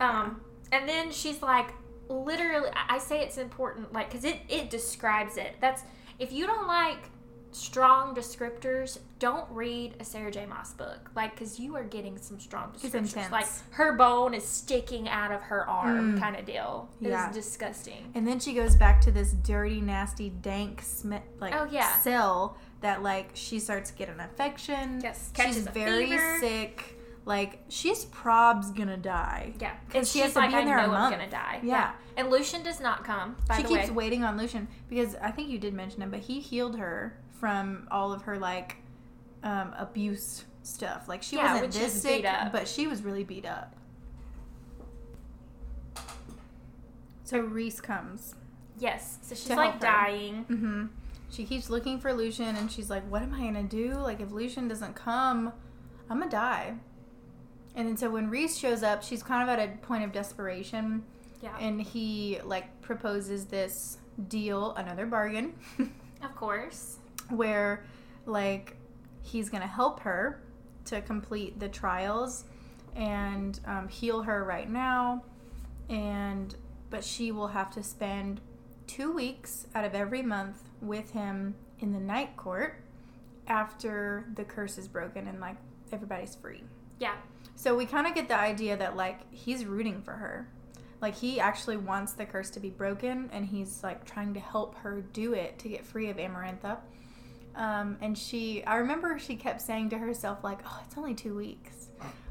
Um, 0.00 0.40
and 0.72 0.88
then 0.88 1.10
she's 1.10 1.42
like, 1.42 1.70
literally, 2.08 2.70
I 2.74 2.96
I 2.96 2.98
say 2.98 3.20
it's 3.22 3.38
important, 3.38 3.92
like, 3.92 4.10
because 4.10 4.24
it, 4.24 4.38
it 4.48 4.70
describes 4.70 5.36
it. 5.36 5.54
That's, 5.60 5.82
if 6.18 6.32
you 6.32 6.46
don't 6.46 6.66
like 6.66 7.10
strong 7.50 8.14
descriptors, 8.14 8.98
don't 9.18 9.46
read 9.50 9.94
a 10.00 10.04
Sarah 10.04 10.30
J. 10.30 10.46
Maas 10.46 10.72
book. 10.72 11.10
Like, 11.16 11.32
because 11.34 11.58
you 11.58 11.74
are 11.76 11.82
getting 11.84 12.18
some 12.18 12.38
strong 12.38 12.70
It's 12.74 12.84
descriptors. 12.94 13.30
Like, 13.30 13.46
her 13.70 13.94
bone 13.96 14.34
is 14.34 14.44
sticking 14.46 15.08
out 15.08 15.32
of 15.32 15.40
her 15.42 15.68
arm, 15.68 16.16
Mm. 16.16 16.20
kind 16.20 16.36
of 16.36 16.44
deal. 16.44 16.88
It 17.00 17.08
Yeah. 17.08 17.32
disgusting. 17.32 18.12
And 18.14 18.26
then 18.26 18.38
she 18.38 18.54
goes 18.54 18.76
back 18.76 19.00
to 19.02 19.10
this 19.10 19.32
dirty, 19.32 19.80
nasty, 19.80 20.30
dank, 20.30 20.82
sm- 20.82 21.14
like 21.40 21.54
Oh, 21.54 21.66
yeah. 21.70 21.98
cell 21.98 22.56
that 22.80 23.02
like 23.02 23.30
she 23.34 23.58
starts 23.58 23.90
getting 23.90 24.14
an 24.14 24.20
infection. 24.20 25.00
Yes, 25.02 25.30
she's 25.34 25.66
very 25.66 26.06
fever. 26.10 26.38
sick. 26.40 26.94
Like 27.24 27.60
she's 27.68 28.04
probs 28.06 28.74
gonna 28.74 28.96
die. 28.96 29.52
Yeah, 29.60 29.72
And 29.72 29.78
because 29.88 30.10
she 30.12 30.20
has 30.20 30.32
to 30.32 30.38
like, 30.38 30.50
be 30.50 30.58
in 30.60 30.64
there 30.66 30.76
know 30.78 30.92
a 30.92 30.96
I'm 30.96 31.10
gonna 31.10 31.28
die. 31.28 31.60
Yeah. 31.62 31.92
and 32.16 32.30
Lucien 32.30 32.62
does 32.62 32.80
not 32.80 33.04
come. 33.04 33.36
By 33.46 33.56
she 33.58 33.62
keeps 33.64 33.88
way, 33.88 33.90
waiting 33.90 34.24
on 34.24 34.38
Lucien 34.38 34.66
because 34.88 35.14
I 35.16 35.30
think 35.32 35.48
you 35.50 35.58
did 35.58 35.74
mention 35.74 36.00
him, 36.02 36.10
but 36.10 36.20
he 36.20 36.40
healed 36.40 36.78
her 36.78 37.18
from 37.38 37.86
all 37.90 38.12
of 38.12 38.22
her 38.22 38.38
like 38.38 38.76
um, 39.42 39.74
abuse 39.78 40.44
stuff. 40.62 41.08
Like 41.08 41.22
she 41.22 41.36
Yeah, 41.36 41.54
wasn't 41.54 41.72
this 41.72 42.02
sick, 42.02 42.24
but 42.52 42.66
she 42.68 42.86
was 42.86 43.02
really 43.02 43.24
beat 43.24 43.46
up. 43.46 43.74
So 47.24 47.40
Rhys 47.40 47.80
comes. 47.80 48.34
yes. 48.78 49.18
So 49.22 49.34
she's 49.34 49.50
like 49.50 49.80
dying. 49.80 50.46
Mm-hmm. 50.48 50.86
She 51.30 51.44
keeps 51.44 51.68
looking 51.68 52.00
for 52.00 52.12
Lucien, 52.14 52.56
and 52.56 52.72
she's 52.72 52.88
like, 52.88 53.06
"What 53.10 53.22
am 53.22 53.34
I 53.34 53.40
gonna 53.40 53.62
do? 53.64 53.92
Like, 53.94 54.20
if 54.20 54.30
Lucien 54.32 54.66
doesn't 54.66 54.94
come, 54.94 55.52
I'm 56.08 56.18
gonna 56.20 56.30
die." 56.30 56.74
And 57.74 57.86
then 57.86 57.96
so 57.98 58.08
when 58.08 58.30
Rhys 58.30 58.58
shows 58.58 58.82
up, 58.82 59.02
she's 59.02 59.22
kind 59.22 59.42
of 59.42 59.48
at 59.58 59.62
a 59.62 59.76
point 59.86 60.04
of 60.04 60.12
desperation, 60.12 61.04
Yeah, 61.42 61.54
and 61.60 61.80
he 61.82 62.38
like 62.44 62.80
proposes 62.80 63.44
this 63.46 63.98
deal, 64.28 64.72
another 64.76 65.04
bargain, 65.04 65.52
of 66.22 66.34
course. 66.34 66.97
Where 67.30 67.84
like 68.26 68.76
he's 69.22 69.48
gonna 69.48 69.66
help 69.66 70.00
her 70.00 70.42
to 70.86 71.00
complete 71.00 71.58
the 71.60 71.68
trials 71.68 72.44
and 72.96 73.60
um, 73.66 73.88
heal 73.88 74.22
her 74.22 74.44
right 74.44 74.68
now, 74.68 75.22
and 75.88 76.54
but 76.90 77.04
she 77.04 77.30
will 77.30 77.48
have 77.48 77.70
to 77.70 77.82
spend 77.82 78.40
two 78.86 79.12
weeks 79.12 79.66
out 79.74 79.84
of 79.84 79.94
every 79.94 80.22
month 80.22 80.62
with 80.80 81.10
him 81.10 81.54
in 81.80 81.92
the 81.92 82.00
night 82.00 82.36
court 82.36 82.80
after 83.46 84.24
the 84.34 84.44
curse 84.44 84.78
is 84.78 84.88
broken 84.88 85.26
and 85.28 85.40
like 85.40 85.56
everybody's 85.92 86.34
free. 86.34 86.62
Yeah, 86.98 87.14
So 87.54 87.76
we 87.76 87.86
kind 87.86 88.06
of 88.06 88.14
get 88.14 88.28
the 88.28 88.38
idea 88.38 88.76
that 88.76 88.96
like 88.96 89.20
he's 89.32 89.64
rooting 89.64 90.02
for 90.02 90.12
her. 90.12 90.48
Like 91.00 91.14
he 91.14 91.38
actually 91.38 91.76
wants 91.76 92.12
the 92.12 92.26
curse 92.26 92.50
to 92.50 92.60
be 92.60 92.70
broken 92.70 93.30
and 93.32 93.46
he's 93.46 93.82
like 93.82 94.04
trying 94.04 94.34
to 94.34 94.40
help 94.40 94.74
her 94.78 95.00
do 95.12 95.32
it 95.34 95.58
to 95.60 95.68
get 95.68 95.84
free 95.84 96.10
of 96.10 96.16
Amarantha. 96.16 96.78
Um, 97.54 97.96
and 98.00 98.16
she, 98.16 98.62
I 98.64 98.76
remember 98.76 99.18
she 99.18 99.34
kept 99.36 99.60
saying 99.60 99.90
to 99.90 99.98
herself 99.98 100.44
like, 100.44 100.60
"Oh, 100.64 100.80
it's 100.86 100.96
only 100.96 101.14
two 101.14 101.34
weeks. 101.34 101.88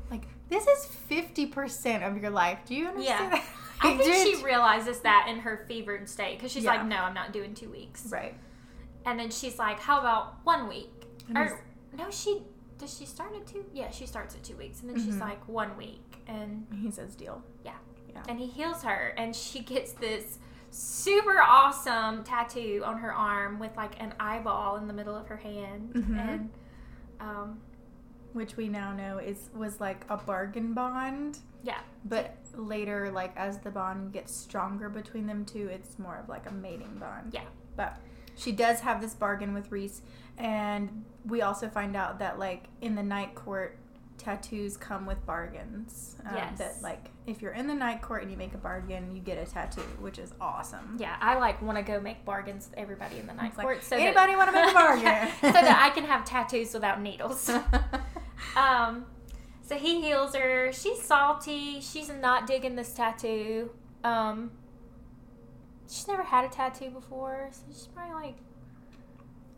Like 0.10 0.24
this 0.50 0.66
is 0.68 0.86
fifty 0.86 1.46
percent 1.46 2.04
of 2.04 2.22
your 2.22 2.32
life. 2.32 2.60
Do 2.66 2.76
you 2.76 2.88
understand?" 2.88 3.32
Yeah. 3.34 3.40
that? 3.40 3.46
I 3.82 3.98
think 3.98 4.38
she 4.38 4.44
realizes 4.44 5.00
that 5.02 5.28
in 5.30 5.40
her 5.40 5.66
fevered 5.68 6.08
state 6.08 6.38
because 6.38 6.52
she's 6.52 6.64
Yeah. 6.64 6.72
like, 6.78 6.86
"No, 6.86 6.98
I'm 6.98 7.14
not 7.14 7.34
doing 7.34 7.54
two 7.54 7.70
weeks." 7.70 8.08
right. 8.12 8.34
And 9.06 9.20
then 9.20 9.30
she's 9.30 9.58
like, 9.60 9.80
"How 9.80 10.00
about 10.00 10.38
one 10.46 10.68
week?" 10.70 10.92
And 11.28 11.38
Or 11.38 11.60
no, 11.98 12.10
she 12.10 12.42
does. 12.78 12.98
She 12.98 13.06
start 13.06 13.36
at 13.36 13.46
two. 13.48 13.66
Yeah, 13.74 13.90
she 13.92 14.06
starts 14.06 14.36
at 14.36 14.44
two 14.44 14.56
weeks, 14.56 14.82
and 14.82 14.90
then 14.90 14.98
she's 15.04 15.16
Mhm. 15.16 15.22
like, 15.22 15.48
"One 15.48 15.76
week," 15.78 16.18
and 16.28 16.66
He 16.82 16.90
says, 16.92 17.16
"Deal." 17.16 17.42
Yeah. 17.66 17.74
Yeah. 18.10 18.24
And 18.30 18.40
he 18.40 18.48
heals 18.48 18.84
her, 18.84 19.14
and 19.18 19.36
she 19.36 19.60
gets 19.60 19.92
this 19.92 20.40
super 20.72 21.40
awesome 21.42 22.24
tattoo 22.24 22.82
on 22.86 22.98
her 22.98 23.14
arm 23.14 23.60
with 23.60 23.76
like 23.78 24.00
an 24.02 24.14
eyeball 24.20 24.76
in 24.78 24.88
the 24.88 24.94
middle 24.94 25.16
of 25.16 25.28
her 25.28 25.38
hand, 25.38 25.94
Mhm. 25.94 26.18
and 26.20 26.50
um, 27.20 27.60
which 28.34 28.56
we 28.58 28.68
now 28.68 28.94
know 28.94 29.18
is 29.18 29.50
was 29.56 29.80
like 29.80 30.06
a 30.10 30.18
bargain 30.18 30.74
bond. 30.74 31.40
Yeah. 31.64 31.80
But 32.06 32.36
later, 32.54 33.10
like 33.12 33.36
as 33.36 33.60
the 33.60 33.72
bond 33.72 34.14
gets 34.14 34.36
stronger 34.36 34.90
between 34.90 35.26
them 35.28 35.46
two, 35.46 35.68
it's 35.68 35.98
more 35.98 36.18
of 36.18 36.30
like 36.30 36.48
a 36.50 36.54
mating 36.54 36.98
bond. 37.00 37.34
Yeah. 37.34 37.46
But 37.76 37.98
she 38.36 38.52
does 38.52 38.82
have 38.82 39.02
this 39.02 39.16
bargain 39.16 39.54
with 39.54 39.72
Rhys, 39.72 40.02
and 40.38 41.06
we 41.26 41.42
also 41.42 41.68
find 41.70 41.96
out 41.96 42.20
that 42.20 42.38
like 42.38 42.66
in 42.82 42.94
the 42.96 43.04
night 43.04 43.34
court, 43.34 43.78
tattoos 44.18 44.78
come 44.78 45.06
with 45.06 45.24
bargains. 45.26 46.16
Um, 46.26 46.36
Yes. 46.36 46.58
That 46.58 46.82
like 46.82 47.12
if 47.26 47.42
you're 47.42 47.52
in 47.54 47.68
the 47.68 47.74
night 47.76 48.02
court 48.02 48.22
and 48.24 48.32
you 48.32 48.38
make 48.38 48.54
a 48.54 48.58
bargain, 48.58 49.14
you 49.16 49.22
get 49.22 49.38
a 49.38 49.50
tattoo, 49.50 49.82
which 50.00 50.18
is 50.20 50.34
awesome. 50.42 50.98
yeah, 51.00 51.16
I 51.22 51.38
like 51.38 51.62
want 51.62 51.78
to 51.78 51.84
go 51.84 52.00
make 52.00 52.24
bargains 52.26 52.70
with 52.70 52.80
everybody 52.80 53.18
in 53.20 53.28
the 53.28 53.34
night 53.34 53.50
It's 53.50 53.58
like, 53.58 53.66
court. 53.66 53.84
So 53.84 53.96
Anybody 53.96 54.36
want 54.36 54.50
to 54.50 54.54
make 54.54 54.70
a 54.72 54.74
bargain? 54.74 55.30
so 55.42 55.52
that 55.52 55.80
I 55.82 55.94
can 55.94 56.04
have 56.06 56.26
tattoos 56.26 56.74
without 56.74 57.02
needles. 57.02 57.50
Um, 58.56 59.06
so 59.64 59.76
he 59.76 60.02
heals 60.02 60.36
her. 60.36 60.72
She's 60.72 61.02
salty. 61.02 61.82
She's 61.82 62.10
not 62.10 62.46
digging 62.48 62.76
this 62.76 62.94
tattoo. 62.94 63.72
Um, 64.04 64.52
she's 65.88 66.08
never 66.08 66.24
had 66.24 66.46
a 66.46 66.50
tattoo 66.50 66.90
before, 66.92 67.50
so 67.52 67.64
she's 67.70 67.88
probably 67.88 68.14
like, 68.14 68.36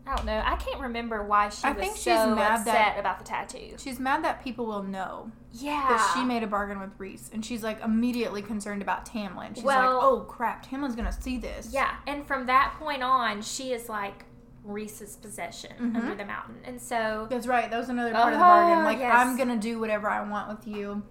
I 0.06 0.16
don't 0.16 0.26
know. 0.26 0.42
I 0.44 0.56
can't 0.56 0.80
remember 0.80 1.22
why 1.22 1.50
she 1.50 1.64
I 1.64 1.72
was 1.72 1.80
think 1.80 1.94
she's 1.96 2.04
so 2.04 2.34
mad 2.34 2.60
upset 2.60 2.74
that- 2.74 2.98
about 2.98 3.18
the 3.18 3.24
tattoo. 3.24 3.74
She's 3.78 4.00
mad 4.00 4.24
that 4.24 4.42
people 4.42 4.66
will 4.66 4.82
know 4.82 5.30
Yeah, 5.52 5.86
that 5.88 6.12
she 6.14 6.24
made 6.24 6.42
a 6.42 6.46
bargain 6.46 6.80
with 6.80 6.90
Rhys, 6.98 7.30
and 7.32 7.44
she's 7.44 7.62
like 7.62 7.80
immediately 7.82 8.42
concerned 8.42 8.82
about 8.82 9.04
Tamlin. 9.06 9.54
She's 9.54 9.62
Well- 9.64 9.94
like, 9.94 10.02
"Oh 10.04 10.20
crap, 10.20 10.64
Tamlin's 10.66 10.96
gonna 10.96 11.12
see 11.12 11.36
this." 11.38 11.72
Yeah, 11.72 11.90
and 12.06 12.26
from 12.26 12.46
that 12.46 12.74
point 12.78 13.02
on, 13.02 13.42
she 13.42 13.72
is 13.72 13.88
like 13.88 14.24
Rhys's 14.64 15.16
possession 15.16 15.72
Mhm. 15.78 15.96
under 15.96 16.14
the 16.14 16.24
mountain, 16.24 16.60
and 16.64 16.80
so 16.80 17.26
that's 17.30 17.46
right. 17.46 17.70
That 17.70 17.78
was 17.78 17.88
another 17.88 18.12
part 18.12 18.32
of 18.32 18.38
the 18.38 18.44
Oh, 18.44 18.48
bargain. 18.48 18.84
Like, 18.84 18.98
yes. 18.98 19.14
I'm 19.14 19.36
gonna 19.36 19.56
do 19.56 19.78
whatever 19.78 20.08
I 20.10 20.22
want 20.22 20.48
with 20.48 20.66
you 20.66 21.02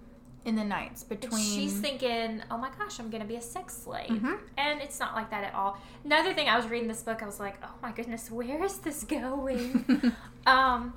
in 0.44 0.56
the 0.56 0.64
nights 0.64 1.04
between. 1.04 1.42
she's 1.42 1.78
thinking, 1.78 2.42
"Oh 2.50 2.56
my 2.56 2.70
gosh, 2.78 2.98
I'm 2.98 3.10
gonna 3.10 3.24
be 3.24 3.36
a 3.36 3.42
sex 3.42 3.76
slave." 3.76 4.08
Mhm. 4.08 4.38
And 4.56 4.80
it's 4.80 4.98
not 4.98 5.14
like 5.14 5.30
that 5.30 5.44
at 5.44 5.54
all. 5.54 5.78
Another 6.04 6.32
thing, 6.32 6.48
I 6.48 6.56
was 6.56 6.66
reading 6.66 6.88
this 6.88 7.02
book, 7.02 7.22
I 7.22 7.26
was 7.26 7.38
like, 7.38 7.56
oh 7.62 7.74
my 7.82 7.92
goodness, 7.92 8.30
where 8.30 8.64
is 8.64 8.78
this 8.78 9.04
going? 9.04 10.14
um, 10.46 10.94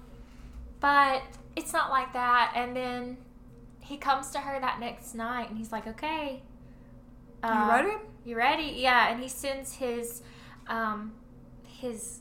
but 0.79 1.23
it's 1.55 1.73
not 1.73 1.89
like 1.89 2.13
that. 2.13 2.53
And 2.55 2.75
then 2.75 3.17
he 3.81 3.97
comes 3.97 4.29
to 4.31 4.39
her 4.39 4.59
that 4.59 4.79
next 4.79 5.13
night 5.13 5.49
and 5.49 5.57
he's 5.57 5.71
like, 5.71 5.87
okay. 5.87 6.41
you 7.43 7.49
uh, 7.49 7.67
ready? 7.69 7.97
You 8.23 8.37
ready? 8.37 8.75
Yeah. 8.77 9.09
And 9.09 9.21
he 9.21 9.27
sends 9.27 9.73
his, 9.73 10.21
um, 10.67 11.13
his 11.65 12.19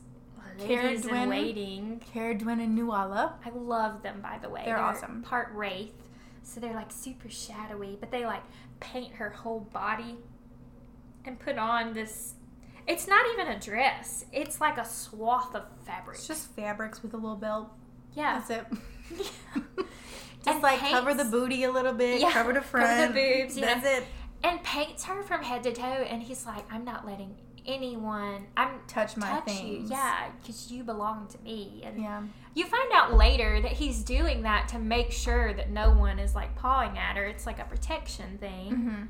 Cara 0.58 1.28
waiting. 1.28 2.00
Cara 2.12 2.34
and 2.34 2.74
Nuala. 2.74 3.34
I 3.44 3.50
love 3.50 4.02
them, 4.02 4.20
by 4.20 4.38
the 4.40 4.48
way. 4.48 4.62
They're 4.64 4.78
awesome. 4.78 5.22
Part 5.22 5.50
wraith, 5.54 5.94
So 6.42 6.60
they're 6.60 6.74
like 6.74 6.90
super 6.90 7.28
shadowy, 7.30 7.96
but 7.98 8.10
they 8.10 8.24
like 8.26 8.42
paint 8.80 9.14
her 9.14 9.30
whole 9.30 9.60
body 9.60 10.16
and 11.24 11.38
put 11.38 11.56
on 11.58 11.92
this. 11.94 12.34
It's 12.86 13.06
not 13.06 13.24
even 13.34 13.48
a 13.48 13.60
dress. 13.60 14.24
It's 14.32 14.60
like 14.60 14.76
a 14.76 14.84
swath 14.84 15.54
of 15.54 15.64
fabric. 15.86 16.16
It's 16.16 16.26
just 16.26 16.48
fabrics 16.56 17.02
with 17.02 17.14
a 17.14 17.16
little 17.16 17.36
belt. 17.36 17.70
yeah. 18.14 18.42
That's 18.46 18.50
it. 18.50 18.66
just 19.16 19.32
And 20.46 20.62
like 20.62 20.80
cover 20.80 21.14
the 21.14 21.24
booty 21.24 21.64
a 21.64 21.70
little 21.70 21.92
bit, 21.92 22.20
Yeah, 22.20 22.32
cover 22.32 22.52
the 22.52 22.60
front, 22.62 22.86
cover 22.88 23.12
the 23.12 23.42
boobs, 23.42 23.56
know. 23.56 23.62
That's 23.62 23.86
it. 23.86 24.04
and 24.42 24.62
paints 24.64 25.04
her 25.04 25.22
from 25.22 25.42
head 25.42 25.62
to 25.64 25.72
toe 25.72 25.84
and 25.84 26.22
he's 26.22 26.44
like 26.46 26.64
i'm 26.72 26.84
not 26.84 27.06
letting 27.06 27.36
anyone 27.66 28.46
i'm 28.56 28.70
Touch 28.88 29.16
my 29.16 29.28
touch 29.30 29.44
things. 29.44 29.90
you 29.90 29.96
yeah 29.96 30.28
because 30.40 30.70
you 30.70 30.82
belong 30.84 31.26
to 31.28 31.38
me 31.42 31.82
and 31.84 32.00
Yeah. 32.00 32.22
you 32.54 32.64
find 32.66 32.90
out 32.92 33.14
later 33.14 33.60
that 33.62 33.72
he's 33.72 34.02
doing 34.02 34.42
that 34.42 34.68
to 34.68 34.78
make 34.78 35.12
sure 35.12 35.52
that 35.54 35.70
no 35.70 35.90
one 35.90 36.18
is 36.18 36.34
like 36.34 36.54
pawing 36.56 36.98
at 36.98 37.16
her 37.16 37.24
it's 37.24 37.46
like 37.46 37.58
a 37.60 37.64
protection 37.64 38.38
thing 38.38 38.70
hmm 38.70 39.02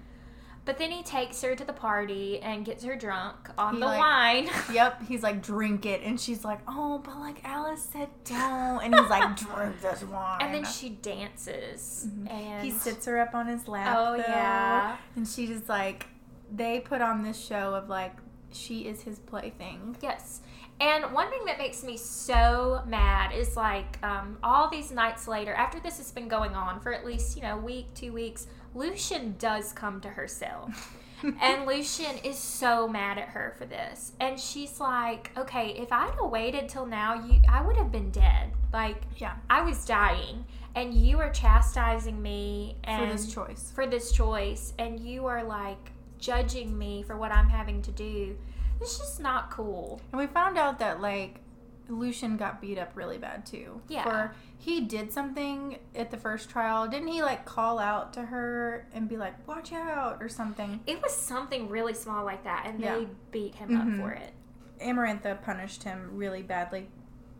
but 0.64 0.78
then 0.78 0.92
he 0.92 1.02
takes 1.02 1.42
her 1.42 1.56
to 1.56 1.64
the 1.64 1.72
party 1.72 2.38
and 2.38 2.64
gets 2.64 2.84
her 2.84 2.94
drunk 2.94 3.34
on 3.58 3.74
He, 3.74 3.80
the 3.80 3.86
like- 3.86 3.98
wine 3.98 4.48
Yep. 4.72 5.02
He's 5.08 5.20
like, 5.24 5.42
drink 5.42 5.84
it. 5.86 6.02
And 6.04 6.20
she's 6.20 6.44
like, 6.44 6.60
oh, 6.68 6.98
but 7.04 7.18
like 7.18 7.44
Alis 7.44 7.82
said, 7.82 8.08
don't. 8.24 8.80
And 8.80 8.94
he's 8.94 9.10
like, 9.10 9.36
drink 9.36 9.80
this 9.80 10.04
wine. 10.12 10.40
and 10.40 10.54
then 10.54 10.64
she 10.64 10.90
dances 10.90 12.04
and 12.04 12.28
Mm-hmm. 12.28 12.62
he 12.64 12.70
sits 12.70 13.06
her 13.06 13.18
up 13.18 13.34
on 13.34 13.48
his 13.48 13.66
lap. 13.66 13.96
oh 13.98 14.12
though, 14.16 14.22
yeah 14.22 14.98
And 15.16 15.26
she 15.26 15.48
just 15.48 15.68
like, 15.68 16.06
they 16.54 16.78
put 16.78 17.02
on 17.02 17.24
this 17.24 17.44
show 17.44 17.74
of 17.74 17.88
like, 17.88 18.12
she 18.54 18.80
is 18.86 19.02
his 19.02 19.18
plaything. 19.18 19.96
Yes. 20.00 20.40
And 20.80 21.12
one 21.12 21.30
thing 21.30 21.44
that 21.46 21.58
makes 21.58 21.84
me 21.84 21.96
so 21.96 22.82
mad 22.86 23.32
is 23.32 23.56
like 23.56 23.98
um, 24.02 24.38
all 24.42 24.68
these 24.68 24.90
nights 24.90 25.28
later, 25.28 25.52
after 25.54 25.78
this 25.78 25.98
has 25.98 26.10
been 26.10 26.28
going 26.28 26.54
on 26.54 26.80
for 26.80 26.92
at 26.92 27.04
least, 27.06 27.36
you 27.36 27.42
know, 27.42 27.56
a 27.58 27.60
week, 27.60 27.86
two 27.94 28.12
weeks, 28.12 28.46
Lucien 28.74 29.36
does 29.38 29.72
come 29.72 30.00
to 30.00 30.08
her 30.08 30.26
cell. 30.26 30.70
and 31.40 31.66
Lucien 31.66 32.16
is 32.24 32.36
so 32.36 32.88
mad 32.88 33.16
at 33.18 33.28
her 33.28 33.54
for 33.58 33.64
this. 33.64 34.12
And 34.18 34.40
she's 34.40 34.80
like, 34.80 35.30
okay, 35.36 35.68
if 35.78 35.92
I'd 35.92 36.10
have 36.20 36.30
waited 36.30 36.68
till 36.68 36.86
now, 36.86 37.14
you 37.26 37.40
I 37.48 37.62
would 37.62 37.76
have 37.76 37.92
been 37.92 38.10
dead. 38.10 38.50
Like, 38.72 39.02
Yeah. 39.16 39.34
I 39.48 39.62
was 39.62 39.84
dying. 39.84 40.44
And 40.74 40.94
you 40.94 41.18
are 41.20 41.30
chastising 41.30 42.20
me 42.20 42.76
For 42.86 43.06
this 43.06 43.32
choice. 43.32 43.70
for 43.74 43.86
this 43.86 44.10
choice 44.10 44.72
and 44.78 44.98
you 44.98 45.26
are 45.26 45.44
like 45.44 45.92
judging 46.22 46.78
me 46.78 47.02
for 47.02 47.16
what 47.16 47.32
I'm 47.32 47.48
having 47.48 47.82
to 47.82 47.90
do. 47.90 48.38
It's 48.80 48.96
just 48.96 49.20
not 49.20 49.50
cool. 49.50 50.00
And 50.12 50.20
we 50.20 50.26
found 50.28 50.56
out 50.56 50.78
that 50.78 51.00
like 51.02 51.40
Lucien 51.88 52.36
got 52.36 52.60
beat 52.60 52.78
up 52.78 52.92
really 52.94 53.18
bad 53.18 53.44
too. 53.44 53.82
Yeah. 53.88 54.04
For 54.04 54.34
he 54.56 54.80
did 54.82 55.12
something 55.12 55.78
at 55.96 56.10
the 56.12 56.16
first 56.16 56.48
trial. 56.48 56.86
Didn't 56.88 57.08
he 57.08 57.22
like 57.22 57.44
call 57.44 57.78
out 57.80 58.12
to 58.14 58.22
her 58.22 58.86
and 58.94 59.08
be 59.08 59.16
like, 59.16 59.46
"Watch 59.48 59.72
out" 59.72 60.18
or 60.22 60.28
something? 60.28 60.80
It 60.86 61.02
was 61.02 61.12
something 61.14 61.68
really 61.68 61.92
small 61.94 62.24
like 62.24 62.44
that 62.44 62.64
and 62.66 62.80
Yeah. 62.80 62.94
they 62.94 63.08
beat 63.32 63.56
him 63.56 63.70
Mhm. 63.70 63.80
up 63.94 64.00
for 64.00 64.12
it. 64.12 64.32
Amarantha 64.80 65.42
punished 65.42 65.82
him 65.82 66.10
really 66.14 66.42
badly 66.42 66.88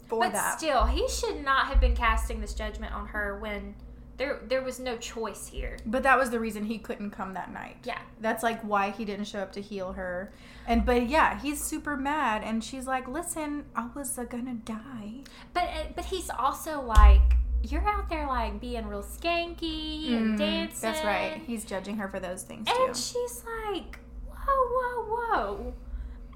for 0.07 0.21
but 0.21 0.33
that. 0.33 0.59
still, 0.59 0.85
he 0.87 1.09
should 1.09 1.43
not 1.45 1.67
have 1.67 1.81
been 1.81 1.95
casting 1.97 2.41
this 2.41 2.53
judgment 2.55 2.93
on 2.95 3.07
her 3.09 3.39
when 3.39 3.75
there 4.23 4.41
there 4.49 4.63
was 4.63 4.79
no 4.79 4.97
choice 4.97 5.47
here. 5.49 5.77
but 5.87 6.03
that 6.05 6.17
was 6.19 6.31
the 6.31 6.39
reason 6.41 6.65
he 6.65 6.79
couldn't 6.79 7.11
come 7.11 7.35
that 7.35 7.53
night. 7.53 7.77
Yeah. 7.85 7.99
That's 8.21 8.43
like 8.43 8.61
why 8.63 8.91
he 8.91 9.05
didn't 9.05 9.25
show 9.27 9.41
up 9.41 9.53
to 9.53 9.61
heal 9.61 9.93
her. 9.95 10.33
And 10.67 10.85
but 10.87 11.09
yeah, 11.09 11.41
he's 11.41 11.61
super 11.63 11.97
mad 11.97 12.43
and 12.45 12.63
she's 12.63 12.87
like, 12.87 13.09
"Listen, 13.09 13.65
I 13.75 13.89
was 13.95 14.17
uh, 14.19 14.25
gonna 14.25 14.55
die." 14.55 15.23
But 15.53 15.65
uh, 15.65 15.85
but 15.97 16.05
he's 16.05 16.31
also 16.31 16.81
like 16.81 17.35
you're 17.65 17.87
out 17.89 18.09
there 18.09 18.27
like 18.27 18.61
being 18.61 18.87
real 18.87 19.03
skanky 19.03 20.17
and 20.17 20.35
Mhm, 20.35 20.39
dancing. 20.39 20.81
That's 20.83 21.05
right. 21.05 21.41
He's 21.47 21.65
judging 21.65 21.97
her 21.97 22.09
for 22.09 22.19
those 22.21 22.43
things 22.43 22.67
too. 22.69 22.75
And 22.87 22.97
she's 22.97 23.45
like, 23.71 23.99
whoa, 24.27 24.67
whoa, 24.75 25.05
whoa. 25.15 25.75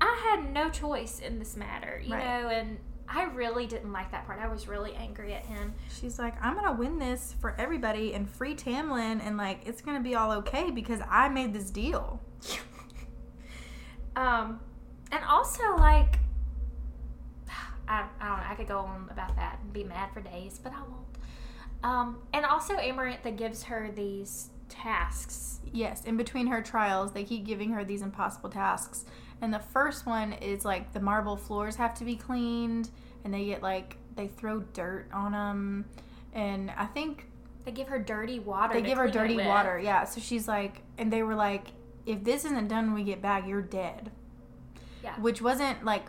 I 0.01 0.13
had 0.31 0.53
no 0.53 0.71
choice 0.71 1.19
in 1.21 1.39
this 1.41 1.57
matter, 1.57 2.01
you 2.05 2.15
Right. 2.15 2.25
know, 2.43 2.49
and 2.49 2.79
I 3.09 3.25
really 3.25 3.67
didn't 3.67 3.93
like 3.93 4.11
that 4.11 4.27
part. 4.27 4.41
I 4.41 4.49
was 4.49 4.67
really 4.69 4.95
angry 4.95 5.33
at 5.35 5.47
him. 5.47 5.75
She's 6.01 6.19
like, 6.19 6.35
I'm 6.43 6.55
gonna 6.55 6.73
win 6.73 6.99
this 6.99 7.35
for 7.41 7.55
everybody 7.59 8.15
and 8.15 8.29
free 8.29 8.55
Tamlin, 8.55 9.21
and 9.25 9.37
like 9.37 9.61
it's 9.65 9.81
gonna 9.81 10.01
be 10.01 10.15
all 10.15 10.33
okay 10.33 10.71
because 10.71 11.01
I 11.09 11.29
made 11.29 11.53
this 11.53 11.71
deal. 11.71 12.21
Um, 14.17 14.61
and 15.13 15.23
also, 15.25 15.77
like, 15.77 16.19
I, 17.89 18.07
I 18.21 18.29
don't 18.29 18.39
know, 18.39 18.45
I 18.51 18.55
could 18.57 18.67
go 18.67 18.79
on 18.79 19.09
about 19.11 19.37
that 19.37 19.59
and 19.63 19.73
be 19.73 19.85
mad 19.85 20.11
for 20.13 20.21
days, 20.21 20.59
but 20.63 20.73
I 20.73 20.81
won't. 20.81 21.07
Um, 21.85 22.19
and 22.33 22.45
also, 22.47 22.75
Amarantha 22.77 23.37
gives 23.37 23.65
her 23.65 23.91
these 23.95 24.49
tasks. 24.69 25.61
Yes, 25.73 26.05
in 26.05 26.17
between 26.17 26.47
her 26.47 26.63
trials, 26.63 27.13
they 27.13 27.23
keep 27.23 27.45
giving 27.45 27.71
her 27.71 27.85
these 27.85 28.03
impossible 28.03 28.49
tasks, 28.49 29.05
and 29.41 29.53
the 29.53 29.59
first 29.59 30.07
one 30.07 30.33
is 30.35 30.65
like 30.65 30.93
the 30.93 31.01
marble 31.01 31.37
floors 31.37 31.77
have 31.77 31.95
to 31.95 32.05
be 32.05 32.17
cleaned, 32.17 32.91
and 33.25 33.33
they 33.33 33.45
get 33.47 33.63
like 33.63 33.97
they 34.17 34.29
throw 34.29 34.61
dirt 34.61 35.09
on 35.13 35.33
them, 35.33 35.85
and 36.33 36.71
I 36.77 36.87
think 36.87 37.27
They 37.65 37.73
give 37.73 37.89
her 37.89 37.99
dirty 37.99 38.39
water. 38.39 38.75
they 38.75 38.83
give 38.83 38.99
her 38.99 39.09
dirty 39.09 39.37
water. 39.37 39.79
Yeah, 39.79 40.05
so 40.05 40.21
she's 40.21 40.47
like, 40.49 40.83
and 40.99 41.13
they 41.13 41.23
were 41.23 41.35
like, 41.35 41.67
if 42.07 42.23
this 42.25 42.45
isn't 42.45 42.69
done 42.69 42.87
when 42.87 42.95
we 42.95 43.05
get 43.05 43.21
back, 43.21 43.47
you're 43.47 43.61
dead. 43.63 44.11
Yeah. 45.03 45.19
Which 45.21 45.43
wasn't 45.43 45.85
like, 45.85 46.07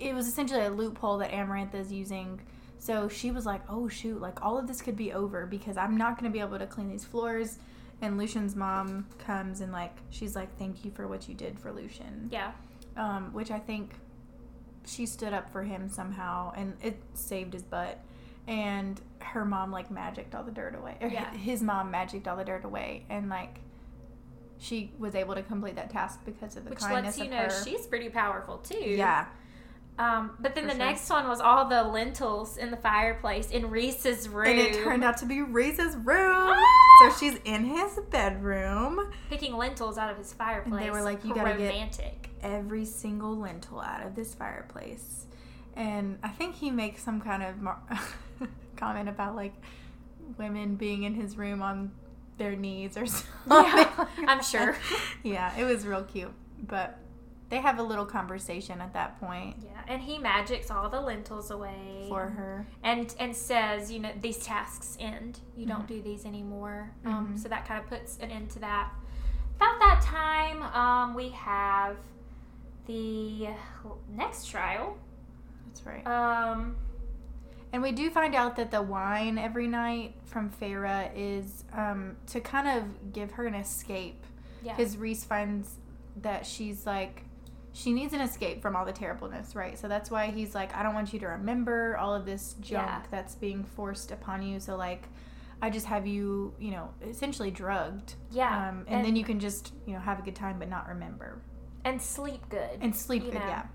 it 0.00 0.14
was 0.14 0.26
essentially 0.26 0.64
a 0.64 0.70
loophole 0.70 1.18
that 1.18 1.30
Amarantha 1.30 1.74
is 1.76 1.92
using. 1.92 2.40
So 2.78 3.08
she 3.08 3.30
was 3.30 3.46
like, 3.46 3.60
oh 3.68 3.86
shoot, 3.88 4.20
like 4.20 4.42
all 4.42 4.58
of 4.58 4.66
this 4.66 4.82
could 4.82 4.96
be 4.96 5.12
over 5.12 5.46
because 5.46 5.76
I'm 5.76 5.96
not 5.96 6.18
going 6.18 6.30
to 6.30 6.32
be 6.32 6.40
able 6.40 6.58
to 6.58 6.66
clean 6.66 6.88
these 6.90 7.04
floors. 7.04 7.58
And 8.02 8.18
Lucien's 8.18 8.54
mom 8.56 9.06
comes 9.18 9.60
and 9.60 9.72
like, 9.72 9.96
she's 10.10 10.34
like, 10.36 10.58
thank 10.58 10.84
you 10.84 10.90
for 10.90 11.06
what 11.08 11.28
you 11.28 11.34
did 11.34 11.58
for 11.58 11.72
Lucien. 11.72 12.28
Yeah. 12.32 12.52
Um, 12.96 13.32
which 13.32 13.50
I 13.50 13.58
think 13.58 13.94
she 14.84 15.06
stood 15.06 15.32
up 15.32 15.50
for 15.52 15.62
him 15.62 15.88
somehow 15.88 16.52
and 16.56 16.76
it 16.82 17.00
saved 17.14 17.52
his 17.54 17.62
butt. 17.62 17.98
And 18.48 19.00
her 19.20 19.44
mom 19.44 19.70
like 19.70 19.90
magicked 19.90 20.34
all 20.34 20.42
the 20.42 20.50
dirt 20.50 20.74
away. 20.74 20.96
Or 21.00 21.08
Yeah. 21.08 21.32
his 21.36 21.62
mom 21.62 21.90
magicked 21.92 22.26
all 22.26 22.36
the 22.36 22.44
dirt 22.44 22.64
away 22.64 23.06
and 23.08 23.28
like 23.30 23.60
she 24.58 24.92
was 24.98 25.14
able 25.14 25.34
to 25.36 25.42
complete 25.42 25.76
that 25.76 25.90
task 25.90 26.20
because 26.24 26.56
of 26.56 26.64
the 26.64 26.70
Which 26.70 26.80
kindness 26.80 27.16
lets 27.16 27.18
you 27.18 27.24
of 27.24 27.30
know 27.30 27.54
her. 27.54 27.64
she's 27.64 27.86
pretty 27.86 28.08
powerful, 28.08 28.58
too. 28.58 28.78
yeah. 28.78 29.26
Um, 29.98 30.32
but 30.40 30.54
then 30.54 30.64
For 30.64 30.70
the 30.70 30.76
sure. 30.76 30.86
next 30.86 31.10
one 31.10 31.28
was 31.28 31.40
all 31.40 31.68
the 31.68 31.82
lentils 31.84 32.56
in 32.56 32.70
the 32.70 32.76
fireplace 32.78 33.50
in 33.50 33.70
Rhys's 33.70 34.28
room. 34.28 34.46
And 34.48 34.58
it 34.58 34.74
turned 34.82 35.04
out 35.04 35.18
to 35.18 35.26
be 35.26 35.42
Rhys's 35.42 35.96
room. 35.96 36.54
Ah! 36.56 36.64
So 37.02 37.16
she's 37.20 37.38
in 37.44 37.64
his 37.64 37.98
bedroom. 38.10 39.12
picking 39.28 39.56
lentils 39.56 39.98
out 39.98 40.10
of 40.10 40.16
his 40.16 40.32
fireplace. 40.32 40.72
And 40.72 40.82
they 40.82 40.90
were 40.90 41.02
like, 41.02 41.24
"You 41.24 41.34
gotta 41.34 41.50
get- 41.58 41.68
romantic. 41.68 42.30
Every 42.42 42.84
single 42.84 43.36
lentil 43.36 43.80
out 43.80 44.04
of 44.04 44.14
this 44.16 44.34
fireplace. 44.34 45.26
And 45.76 46.18
I 46.22 46.28
think 46.28 46.54
he 46.56 46.70
makes 46.70 47.02
some 47.02 47.20
kind 47.20 47.42
of 47.42 47.60
mar- 47.60 47.82
comment 48.76 49.08
about 49.08 49.36
like 49.36 49.54
women 50.38 50.74
being 50.76 51.02
in 51.04 51.14
his 51.14 51.36
room 51.36 51.62
on 51.62 51.92
their 52.38 52.56
knees 52.56 52.96
or 52.96 53.06
something. 53.06 53.28
Yeah, 53.48 54.06
I'm 54.26 54.42
sure. 54.42 54.76
Yeah, 55.22 55.56
it 55.56 55.64
was 55.64 55.86
real 55.86 56.02
cute. 56.02 56.32
But 56.66 56.98
they 57.52 57.58
have 57.60 57.78
a 57.78 57.82
little 57.82 58.06
conversation 58.06 58.80
at 58.80 58.94
that 58.94 59.20
point 59.20 59.56
Yeah, 59.62 59.82
and 59.86 60.00
he 60.00 60.16
magics 60.16 60.70
all 60.70 60.88
the 60.88 61.00
lentils 61.00 61.50
away 61.50 62.06
for 62.08 62.28
her. 62.30 62.66
and 62.82 63.14
and 63.20 63.36
says, 63.36 63.92
you 63.92 63.98
know, 64.00 64.10
these 64.20 64.38
tasks 64.38 64.96
end. 64.98 65.38
You 65.54 65.66
don't 65.66 65.80
Mm-hmm. 65.86 65.86
do 65.96 66.02
these 66.02 66.24
anymore. 66.24 66.90
Um, 67.04 67.34
Mhm. 67.34 67.38
so 67.38 67.48
that 67.50 67.66
kind 67.68 67.78
of 67.82 67.86
puts 67.88 68.18
an 68.20 68.30
end 68.30 68.48
to 68.52 68.58
that. 68.60 68.90
About 69.56 69.78
that 69.80 70.00
time, 70.02 70.62
um, 70.74 71.14
we 71.14 71.28
have 71.28 71.96
the 72.86 73.48
next 74.08 74.46
trial. 74.46 74.96
That's 75.66 75.84
right. 75.86 76.06
Um, 76.06 76.76
And 77.74 77.82
we 77.82 77.92
do 77.92 78.10
find 78.10 78.34
out 78.34 78.56
that 78.56 78.70
the 78.70 78.82
wine 78.82 79.38
every 79.38 79.66
night 79.68 80.14
from 80.24 80.50
Feyre 80.50 81.10
is 81.14 81.64
um, 81.72 82.16
to 82.28 82.40
kind 82.40 82.66
of 82.68 83.12
give 83.12 83.32
her 83.32 83.46
an 83.46 83.54
escape. 83.54 84.24
yeah, 84.62 84.74
Because 84.76 84.96
Rhys 84.96 85.24
finds 85.24 85.76
that 86.20 86.44
she's 86.44 86.84
like, 86.86 87.24
she 87.72 87.92
needs 87.92 88.12
an 88.12 88.20
escape 88.20 88.60
from 88.60 88.76
all 88.76 88.84
the 88.84 88.92
terribleness, 88.92 89.54
right? 89.54 89.78
So 89.78 89.88
that's 89.88 90.10
why 90.10 90.26
he's 90.30 90.54
like, 90.54 90.74
I 90.76 90.82
don't 90.82 90.94
want 90.94 91.12
you 91.12 91.18
to 91.20 91.26
remember 91.28 91.96
all 91.96 92.14
of 92.14 92.26
this 92.26 92.54
junk 92.60 92.86
Yeah. 92.86 93.02
that's 93.10 93.34
being 93.34 93.64
forced 93.64 94.10
upon 94.10 94.42
you. 94.42 94.60
So, 94.60 94.76
like, 94.76 95.08
I 95.62 95.70
just 95.70 95.86
have 95.86 96.06
you, 96.06 96.52
you 96.58 96.72
know, 96.72 96.90
essentially 97.08 97.50
drugged. 97.50 98.14
yeah, 98.30 98.68
Um, 98.68 98.84
and, 98.88 99.04
then 99.04 99.16
you 99.16 99.24
can 99.24 99.38
just, 99.40 99.72
you 99.86 99.94
know, 99.94 100.00
have 100.00 100.18
a 100.18 100.22
good 100.22 100.34
time 100.36 100.58
but 100.58 100.68
not 100.68 100.88
remember. 100.88 101.40
and 101.84 102.00
sleep 102.00 102.42
good. 102.48 102.78
And 102.80 102.94
sleep 102.94 103.24
good, 103.24 103.34
know. 103.34 103.40
yeah. 103.46 103.66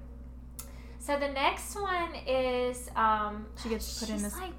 So 1.00 1.18
the 1.18 1.30
next 1.30 1.76
one 1.76 2.14
is 2.28 2.89
um 2.95 3.45
She 3.64 3.70
gets 3.70 4.00
put 4.00 4.10
in 4.10 4.22
this- 4.22 4.36
like 4.38 4.52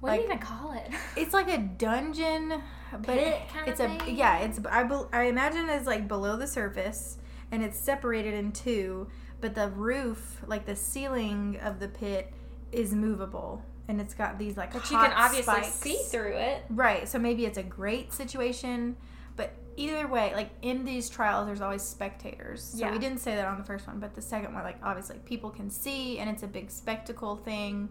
what 0.00 0.12
do 0.14 0.18
you 0.20 0.24
even 0.24 0.38
call 0.38 0.72
it? 0.72 0.88
It's 1.16 1.34
like 1.34 1.48
a 1.50 1.58
dungeon, 1.58 2.62
but 2.90 3.04
Pit 3.06 3.40
it's 3.66 3.80
a 3.80 3.88
thing? 3.98 4.16
yeah. 4.16 4.38
It's 4.38 4.58
I, 4.66 4.82
I 5.12 5.24
imagine 5.24 5.68
it's 5.68 5.86
like 5.86 6.08
below 6.08 6.36
the 6.38 6.46
surface, 6.46 7.18
and 7.52 7.62
it's 7.62 7.78
separated 7.78 8.34
in 8.34 8.52
two. 8.52 9.08
But 9.40 9.54
the 9.54 9.68
roof, 9.68 10.42
like 10.46 10.66
the 10.66 10.76
ceiling 10.76 11.58
of 11.62 11.80
the 11.80 11.88
pit, 11.88 12.32
is 12.72 12.94
movable, 12.94 13.62
and 13.88 14.00
it's 14.00 14.14
got 14.14 14.38
these 14.38 14.56
like 14.56 14.72
But 14.72 14.90
you 14.90 14.96
can 14.98 15.12
obviously 15.12 15.42
spikes. 15.54 15.68
see 15.74 15.96
through 16.10 16.34
it. 16.36 16.64
Right. 16.70 17.08
So 17.08 17.18
maybe 17.18 17.46
it's 17.46 17.58
a 17.58 17.62
great 17.62 18.12
situation, 18.12 18.96
but 19.36 19.54
either 19.76 20.06
way, 20.06 20.32
like 20.34 20.50
in 20.62 20.84
these 20.84 21.08
trials, 21.08 21.46
there's 21.46 21.62
always 21.62 21.82
spectators. 21.82 22.62
So 22.62 22.78
Yeah. 22.78 22.92
we 22.92 22.98
didn't 22.98 23.18
say 23.20 23.34
that 23.34 23.46
on 23.46 23.56
the 23.58 23.64
first 23.64 23.86
one, 23.86 23.98
but 23.98 24.14
the 24.14 24.20
second 24.22 24.52
one, 24.54 24.62
like 24.62 24.76
obviously 24.82 25.16
people 25.24 25.48
can 25.50 25.70
see, 25.70 26.18
and 26.18 26.28
it's 26.28 26.42
a 26.42 26.46
big 26.48 26.70
spectacle 26.70 27.36
thing, 27.36 27.88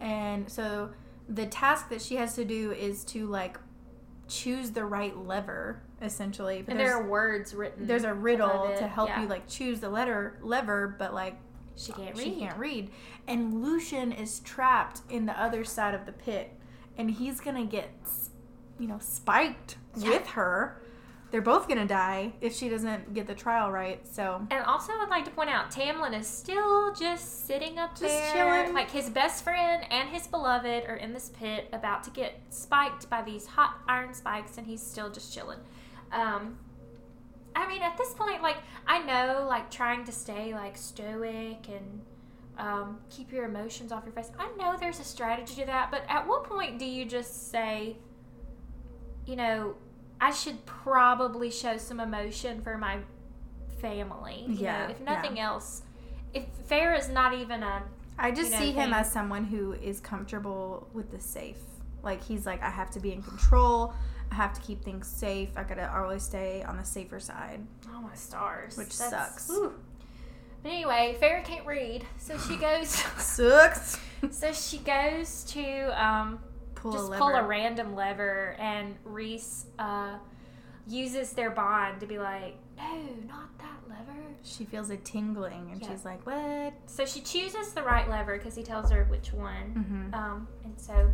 and 0.00 0.50
so 0.50 0.90
the 1.28 1.44
task 1.46 1.90
that 1.90 2.00
she 2.00 2.16
has 2.16 2.34
to 2.36 2.44
do 2.44 2.72
is 2.72 3.04
to 3.04 3.26
like 3.26 3.58
choose 4.28 4.70
the 4.70 4.84
right 4.84 5.16
lever, 5.16 5.82
essentially. 6.02 6.62
But 6.62 6.72
And 6.72 6.80
there 6.80 6.94
are 6.96 7.06
words 7.06 7.54
written. 7.54 7.86
there's 7.86 8.04
a 8.04 8.14
riddle 8.14 8.72
to 8.78 8.86
help 8.86 9.08
yeah. 9.08 9.22
you 9.22 9.28
like 9.28 9.48
choose 9.48 9.80
the 9.80 9.88
letter 9.88 10.38
lever, 10.42 10.94
but 10.98 11.12
like 11.14 11.36
She 11.76 11.92
can't 11.92 12.16
she 12.16 12.30
read. 12.30 12.38
can't 12.38 12.58
read. 12.58 12.90
And 13.26 13.62
Lucien 13.62 14.12
is 14.12 14.40
trapped 14.40 15.00
in 15.10 15.26
the 15.26 15.40
other 15.40 15.64
side 15.64 15.94
of 15.94 16.06
the 16.06 16.12
pit, 16.12 16.52
and 16.96 17.10
he's 17.10 17.40
gonna 17.40 17.64
get, 17.66 17.90
you 18.78 18.86
know, 18.88 18.98
spiked 19.00 19.76
Yeah. 19.96 20.10
with 20.10 20.26
her. 20.28 20.82
They're 21.30 21.42
both 21.42 21.68
gonna 21.68 21.84
die 21.86 22.32
if 22.40 22.54
she 22.54 22.70
doesn't 22.70 23.12
get 23.12 23.26
the 23.26 23.34
trial 23.34 23.70
right. 23.70 24.00
So 24.08 24.46
And 24.50 24.64
also, 24.64 24.94
I'd 24.94 25.10
like 25.10 25.26
to 25.26 25.30
point 25.30 25.50
out 25.50 25.70
Tamlin 25.70 26.18
is 26.18 26.26
still 26.26 26.94
just 26.94 27.46
sitting 27.46 27.78
up 27.78 27.90
Just 27.90 28.04
there. 28.04 28.32
chilling. 28.32 28.72
Like 28.74 28.90
his 28.90 29.10
best 29.10 29.44
friend 29.44 29.84
and 29.90 30.08
his 30.08 30.26
beloved 30.26 30.84
are 30.88 30.96
in 30.96 31.12
this 31.12 31.28
pit 31.38 31.68
about 31.74 32.02
to 32.04 32.10
get 32.10 32.40
spiked 32.48 33.10
by 33.10 33.20
these 33.20 33.44
hot 33.46 33.74
iron 33.86 34.14
spikes, 34.14 34.56
and 34.56 34.66
he's 34.66 34.80
still 34.82 35.10
just 35.10 35.34
chilling. 35.34 35.58
Um, 36.12 36.58
I 37.54 37.66
mean, 37.68 37.82
at 37.82 37.96
this 37.96 38.14
point, 38.14 38.42
like, 38.42 38.56
I 38.86 39.00
know, 39.02 39.46
like, 39.48 39.70
trying 39.70 40.04
to 40.04 40.12
stay, 40.12 40.54
like, 40.54 40.76
stoic 40.76 41.66
and 41.68 42.00
um, 42.58 42.98
keep 43.10 43.32
your 43.32 43.44
emotions 43.44 43.92
off 43.92 44.04
your 44.04 44.12
face. 44.12 44.30
I 44.38 44.50
know 44.58 44.76
there's 44.78 45.00
a 45.00 45.04
strategy 45.04 45.54
to 45.60 45.66
that, 45.66 45.90
but 45.90 46.02
at 46.08 46.26
what 46.26 46.44
point 46.44 46.78
do 46.78 46.84
you 46.84 47.04
just 47.04 47.50
say, 47.50 47.96
you 49.26 49.36
know, 49.36 49.74
I 50.20 50.32
should 50.32 50.64
probably 50.66 51.50
show 51.50 51.76
some 51.76 52.00
emotion 52.00 52.60
for 52.62 52.76
my 52.78 52.98
family. 53.80 54.44
You 54.48 54.54
Yeah, 54.56 54.86
know, 54.86 54.90
if 54.92 55.00
nothing 55.00 55.38
else, 55.38 55.82
if 56.34 56.44
Feyre 56.68 56.98
is 56.98 57.08
not 57.08 57.34
even 57.34 57.62
a 57.62 57.82
I 58.18 58.32
just 58.32 58.50
You 58.50 58.50
know, 58.50 58.58
see 58.58 58.72
him 58.72 58.90
thing. 58.90 58.92
as 58.94 59.12
someone 59.12 59.44
who 59.44 59.74
is 59.74 60.00
comfortable 60.00 60.88
with 60.92 61.12
the 61.12 61.20
safe. 61.20 61.60
Like 62.02 62.22
he's 62.24 62.46
like, 62.46 62.62
I 62.62 62.70
have 62.70 62.90
to 62.92 63.00
be 63.00 63.12
in 63.12 63.22
control. 63.22 63.94
I 64.30 64.34
have 64.34 64.52
to 64.54 64.60
keep 64.60 64.84
things 64.84 65.06
safe. 65.06 65.50
I 65.56 65.62
gotta 65.64 65.90
always 65.94 66.22
stay 66.22 66.62
on 66.62 66.76
the 66.76 66.84
safer 66.84 67.18
side. 67.20 67.60
oh 67.92 68.00
my 68.02 68.14
stars, 68.14 68.76
Which 68.76 68.92
sucks. 68.92 69.48
whew. 69.48 69.72
But 70.62 70.72
anyway, 70.72 71.16
Feyre 71.20 71.44
can't 71.44 71.66
read, 71.66 72.04
so 72.18 72.36
she 72.38 72.56
goes. 72.66 72.88
Sucks. 72.88 73.98
so 74.30 74.52
she 74.52 74.78
goes 74.78 75.44
to 75.50 76.04
um, 76.04 76.40
Pull 76.74 76.92
just 76.92 77.04
a 77.04 77.08
lever. 77.08 77.18
pull 77.18 77.34
a 77.34 77.42
random 77.46 77.94
lever, 77.94 78.56
and 78.58 78.96
Rhys 79.04 79.66
uh, 79.78 80.18
uses 80.86 81.32
their 81.32 81.50
bond 81.50 82.00
to 82.00 82.06
be 82.06 82.18
like, 82.18 82.56
"No, 82.76 82.96
not 83.28 83.56
that 83.58 83.78
lever." 83.88 84.18
she 84.42 84.64
feels 84.64 84.90
a 84.90 84.96
tingling, 84.96 85.70
and 85.72 85.80
Yeah. 85.80 85.90
she's 85.90 86.04
like, 86.04 86.24
"What?" 86.26 86.74
So 86.86 87.04
she 87.06 87.20
chooses 87.20 87.72
the 87.72 87.82
right 87.82 88.08
lever 88.08 88.36
because 88.36 88.54
he 88.56 88.62
tells 88.62 88.90
her 88.90 89.04
which 89.04 89.32
one. 89.32 89.74
Mm-hmm. 90.10 90.14
Um, 90.14 90.48
and 90.64 90.78
so 90.80 91.10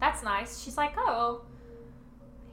that's 0.00 0.22
nice. 0.22 0.62
She's 0.62 0.76
like, 0.76 0.94
"Oh, 0.96 1.42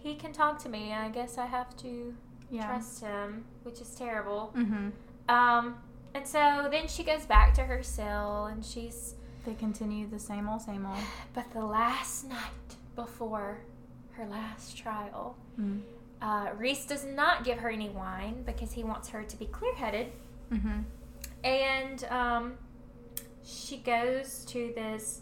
he 0.01 0.15
can 0.15 0.33
talk 0.33 0.57
to 0.63 0.69
me. 0.69 0.93
I 0.93 1.09
guess 1.09 1.37
I 1.37 1.45
have 1.45 1.75
to 1.77 2.15
Yeah. 2.49 2.65
trust 2.67 3.01
him," 3.01 3.45
which 3.63 3.79
is 3.81 3.93
terrible. 3.95 4.51
Mm-hmm. 4.55 4.89
Um, 5.29 5.77
and 6.13 6.27
so 6.27 6.67
then 6.71 6.87
she 6.87 7.03
goes 7.03 7.25
back 7.25 7.53
to 7.55 7.61
her 7.63 7.83
cell, 7.83 8.45
and 8.47 8.63
she's 8.65 9.15
They 9.45 9.53
continue 9.55 10.07
the 10.07 10.19
same 10.19 10.47
old, 10.49 10.61
same 10.61 10.85
old. 10.85 10.97
But 11.33 11.51
the 11.51 11.65
last 11.65 12.25
night 12.29 12.75
before 12.95 13.61
her 14.11 14.25
last 14.27 14.77
trial, 14.77 15.35
Mm. 15.59 15.81
uh, 16.21 16.51
Rhys 16.57 16.85
does 16.85 17.05
not 17.05 17.43
give 17.43 17.57
her 17.59 17.69
any 17.69 17.89
wine 17.89 18.43
because 18.43 18.71
he 18.73 18.83
wants 18.83 19.09
her 19.09 19.23
to 19.23 19.37
be 19.37 19.45
clear 19.47 19.73
headed. 19.75 20.11
Mm-hmm. 20.51 20.79
And 21.43 22.03
um, 22.05 22.57
she 23.43 23.77
goes 23.77 24.45
to 24.45 24.71
this 24.75 25.21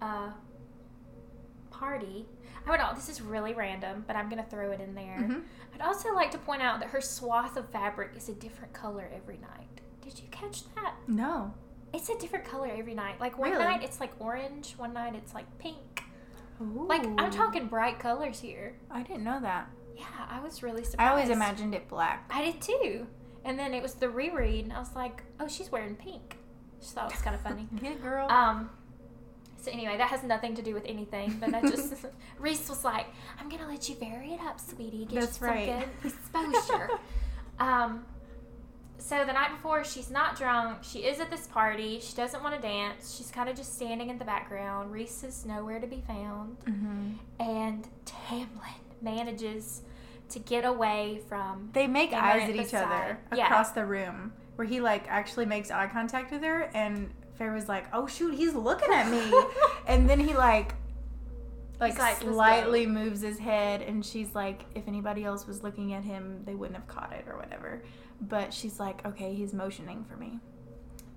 uh, 0.00 0.30
party. 1.70 2.26
I 2.66 2.76
don't 2.76 2.78
know, 2.78 2.94
this 2.94 3.08
is 3.08 3.20
really 3.20 3.52
random, 3.54 4.04
but 4.06 4.16
I'm 4.16 4.28
going 4.28 4.42
to 4.42 4.48
throw 4.48 4.70
it 4.70 4.80
in 4.80 4.94
there. 4.94 5.18
Mm-hmm. 5.20 5.40
I'd 5.74 5.80
also 5.80 6.14
like 6.14 6.30
to 6.30 6.38
point 6.38 6.62
out 6.62 6.80
that 6.80 6.88
her 6.90 7.00
swath 7.00 7.56
of 7.56 7.68
fabric 7.70 8.12
is 8.16 8.28
a 8.28 8.34
different 8.34 8.72
color 8.72 9.10
every 9.14 9.38
night. 9.38 9.68
Did 10.02 10.18
you 10.18 10.26
catch 10.30 10.62
that? 10.74 10.94
No. 11.06 11.52
It's 11.92 12.08
a 12.08 12.18
different 12.18 12.44
color 12.44 12.70
every 12.74 12.94
night. 12.94 13.20
Like 13.20 13.38
one 13.38 13.50
Really? 13.50 13.64
night 13.64 13.82
it's 13.84 14.00
like 14.00 14.12
orange, 14.18 14.74
one 14.76 14.92
night 14.92 15.14
it's 15.14 15.34
like 15.34 15.46
pink. 15.58 16.02
Ooh. 16.60 16.86
Like 16.88 17.04
I'm 17.18 17.30
talking 17.30 17.66
bright 17.66 17.98
colors 17.98 18.40
here. 18.40 18.76
I 18.90 19.02
didn't 19.02 19.24
know 19.24 19.40
that. 19.40 19.68
Yeah, 19.96 20.04
I 20.28 20.40
was 20.40 20.62
really 20.62 20.84
surprised. 20.84 21.08
I 21.08 21.10
always 21.12 21.28
imagined 21.30 21.74
it 21.74 21.88
black. 21.88 22.28
I 22.30 22.42
did 22.44 22.60
too. 22.60 23.06
And 23.44 23.58
then 23.58 23.74
it 23.74 23.82
was 23.82 23.94
the 23.94 24.08
reread, 24.08 24.64
and 24.64 24.72
I 24.72 24.78
was 24.78 24.94
like, 24.96 25.22
"Oh, 25.38 25.46
she's 25.46 25.70
wearing 25.70 25.94
pink." 25.96 26.36
She 26.80 26.88
thought 26.88 27.10
it 27.10 27.14
was 27.14 27.22
kind 27.22 27.36
of 27.36 27.42
funny. 27.42 27.68
It, 27.82 28.02
girl. 28.02 28.28
Um. 28.30 28.70
So 29.64 29.70
anyway, 29.72 29.96
that 29.96 30.08
has 30.10 30.22
nothing 30.22 30.54
to 30.56 30.62
do 30.62 30.74
with 30.74 30.84
anything, 30.86 31.36
but 31.40 31.50
that 31.50 31.62
just 31.62 31.94
Rhys 32.38 32.68
was 32.68 32.84
like, 32.84 33.06
"I'm 33.40 33.48
gonna 33.48 33.66
let 33.68 33.88
you 33.88 33.94
vary 33.96 34.32
it 34.32 34.40
up, 34.40 34.60
sweetie. 34.60 35.06
Get 35.06 35.20
That's 35.20 35.40
you 35.40 35.46
some 35.46 35.48
right. 35.48 35.86
good 36.02 36.12
exposure." 36.12 36.90
um. 37.58 38.04
So 38.98 39.24
the 39.26 39.32
night 39.34 39.50
before, 39.50 39.84
she's 39.84 40.10
not 40.10 40.36
drunk. 40.38 40.78
She 40.82 41.00
is 41.00 41.20
at 41.20 41.30
this 41.30 41.46
party. 41.46 42.00
She 42.00 42.14
doesn't 42.16 42.42
want 42.42 42.54
to 42.54 42.62
dance. 42.62 43.14
She's 43.16 43.30
kind 43.30 43.48
of 43.50 43.56
just 43.56 43.74
standing 43.74 44.08
in 44.08 44.18
the 44.18 44.24
background. 44.24 44.92
Rhys 44.92 45.22
is 45.24 45.44
nowhere 45.44 45.78
to 45.78 45.86
be 45.86 46.02
found. 46.06 46.56
mm-hmm. 46.60 47.10
and 47.38 47.86
Tamlin 48.06 48.80
manages 49.02 49.82
to 50.30 50.38
get 50.38 50.64
away 50.64 51.20
from. 51.28 51.68
They 51.74 51.86
make 51.86 52.12
eyes 52.14 52.48
at 52.48 52.56
each 52.56 52.72
other 52.72 53.18
Yeah. 53.34 53.44
across 53.46 53.72
the 53.72 53.84
room, 53.84 54.32
where 54.56 54.66
he 54.66 54.80
like 54.80 55.04
actually 55.08 55.44
makes 55.46 55.70
eye 55.70 55.88
contact 55.88 56.30
with 56.30 56.42
her, 56.42 56.70
and 56.72 57.10
Feyre 57.38 57.54
was 57.54 57.68
like, 57.68 57.86
"Oh 57.92 58.06
shoot, 58.06 58.34
he's 58.34 58.54
looking 58.54 58.92
at 58.92 59.10
me," 59.10 59.32
and 59.86 60.08
then 60.08 60.20
he 60.20 60.34
like. 60.34 60.74
Like, 61.80 61.98
like, 61.98 62.18
slightly 62.18 62.86
moves 62.86 63.20
his 63.20 63.36
head, 63.36 63.82
and 63.82 64.06
she's 64.06 64.32
like, 64.34 64.64
"If 64.76 64.86
anybody 64.86 65.24
else 65.24 65.46
was 65.46 65.64
looking 65.64 65.92
at 65.92 66.04
him, 66.04 66.40
they 66.44 66.54
wouldn't 66.54 66.76
have 66.76 66.86
caught 66.86 67.12
it 67.12 67.26
or 67.28 67.36
whatever." 67.36 67.82
But 68.20 68.54
she's 68.54 68.78
like, 68.78 69.04
"Okay, 69.04 69.34
he's 69.34 69.52
motioning 69.52 70.04
for 70.04 70.16
me." 70.16 70.38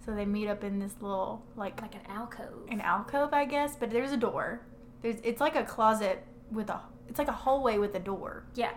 So 0.07 0.15
they 0.15 0.25
meet 0.25 0.47
up 0.47 0.63
in 0.63 0.79
this 0.79 0.95
little 1.01 1.43
like 1.57 1.81
like 1.81 1.93
an 1.93 2.01
alcove. 2.09 2.67
an 2.69 2.79
alcove, 2.81 3.33
I 3.33 3.45
guess, 3.45 3.75
but 3.75 3.91
there's 3.91 4.11
a 4.11 4.17
door. 4.17 4.61
There's 5.01 5.17
it's 5.21 5.41
like 5.41 5.55
a 5.55 5.63
closet 5.63 6.23
with 6.51 6.69
a 6.69 6.79
it's 7.09 7.19
like 7.19 7.27
a 7.27 7.33
hallway 7.33 7.77
with 7.77 7.93
a 7.93 7.99
door. 7.99 8.45
Yeah. 8.55 8.71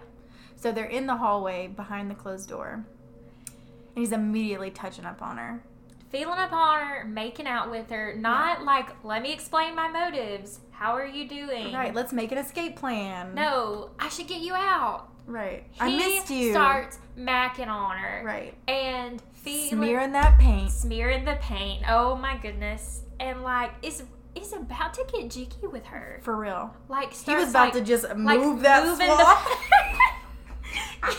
So 0.57 0.73
they're 0.73 0.85
in 0.87 1.07
the 1.07 1.17
hallway 1.17 1.69
behind 1.69 2.11
the 2.11 2.17
closed 2.17 2.49
door. 2.49 2.85
And 3.47 3.97
he's 3.97 4.13
immediately 4.13 4.71
touching 4.71 5.05
up 5.05 5.23
on 5.23 5.39
her. 5.39 5.63
Feeling 6.11 6.41
upon 6.41 6.81
her, 6.87 7.05
making 7.05 7.47
out 7.47 7.71
with 7.71 7.89
her, 7.91 8.15
not 8.17 8.65
like, 8.65 8.89
let 9.05 9.23
me 9.23 9.33
explain 9.33 9.77
my 9.77 9.89
motives. 9.89 10.59
How 10.73 10.93
are 10.97 11.07
you 11.07 11.29
doing? 11.29 11.73
Right, 11.73 11.95
let's 11.95 12.13
make 12.13 12.33
an 12.33 12.39
escape 12.39 12.75
plan. 12.77 13.35
No, 13.35 13.91
I 13.99 14.09
should 14.09 14.27
get 14.27 14.41
you 14.41 14.55
out. 14.55 15.09
Right. 15.27 15.65
He 15.71 15.81
I 15.81 15.97
missed 15.97 16.31
you. 16.31 16.51
starts 16.51 16.99
macking 17.17 17.69
on 17.69 17.97
her. 17.97 18.23
Right. 18.25 18.55
And 18.67 19.23
feeling 19.35 19.69
Smearing 19.69 20.13
that 20.13 20.39
paint. 20.41 20.73
smearing 20.73 21.25
the 21.25 21.37
paint. 21.41 21.85
Oh 21.89 22.17
my 22.17 22.37
goodness. 22.39 23.03
And 23.21 23.43
like 23.43 23.71
is 23.83 24.03
is 24.35 24.53
about 24.53 24.95
to 24.95 25.05
get 25.13 25.31
jiggy 25.31 25.67
with 25.71 25.85
her. 25.87 26.19
For 26.23 26.37
real. 26.37 26.75
Like 26.89 27.13
He 27.15 27.35
was 27.35 27.51
about 27.51 27.67
like, 27.67 27.73
to 27.75 27.81
just 27.83 28.05
like 28.09 28.41
move 28.41 28.63
that 28.63 28.87
moving 28.87 29.07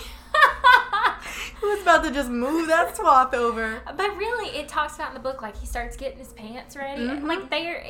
swath. 1.62 1.62
the- 1.62 1.68
he 1.68 1.74
was 1.74 1.82
about 1.82 2.04
to 2.04 2.12
just 2.12 2.30
move 2.30 2.68
that 2.68 2.96
swath 2.98 3.34
over. 3.34 3.82
But 3.86 4.16
really, 4.18 4.50
it 4.58 4.68
talks 4.68 4.96
about 4.96 5.10
in 5.10 5.14
the 5.14 5.20
book 5.20 5.42
like 5.42 5.58
he 5.58 5.66
starts 5.66 5.96
getting 5.96 6.18
his 6.20 6.34
pants 6.34 6.76
ready. 6.76 7.08
Mhm. 7.08 7.24
Like 7.24 7.50
they're, 7.50 7.86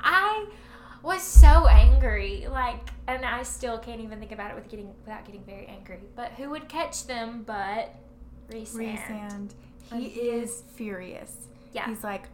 I 0.00 0.46
was 1.02 1.22
so 1.22 1.66
angry. 1.66 2.46
Like, 2.50 2.80
and 3.06 3.24
I 3.24 3.42
still 3.42 3.78
can't 3.78 4.00
even 4.00 4.18
think 4.18 4.32
about 4.32 4.50
it 4.50 4.54
with 4.54 4.68
getting 4.68 4.88
without 5.04 5.24
getting 5.24 5.44
very 5.44 5.66
angry. 5.66 5.98
But 6.16 6.32
who 6.32 6.50
would 6.50 6.68
catch 6.68 7.06
them 7.06 7.42
but 7.46 7.94
Rhys? 8.52 8.74
Rhys 8.74 8.98
and- 9.08 9.32
and 9.32 9.54
And 9.90 10.02
he 10.02 10.08
he 10.08 10.20
is 10.30 10.62
furious. 10.74 11.48
Yeah. 11.72 11.86
He's 11.86 12.02
like, 12.04 12.24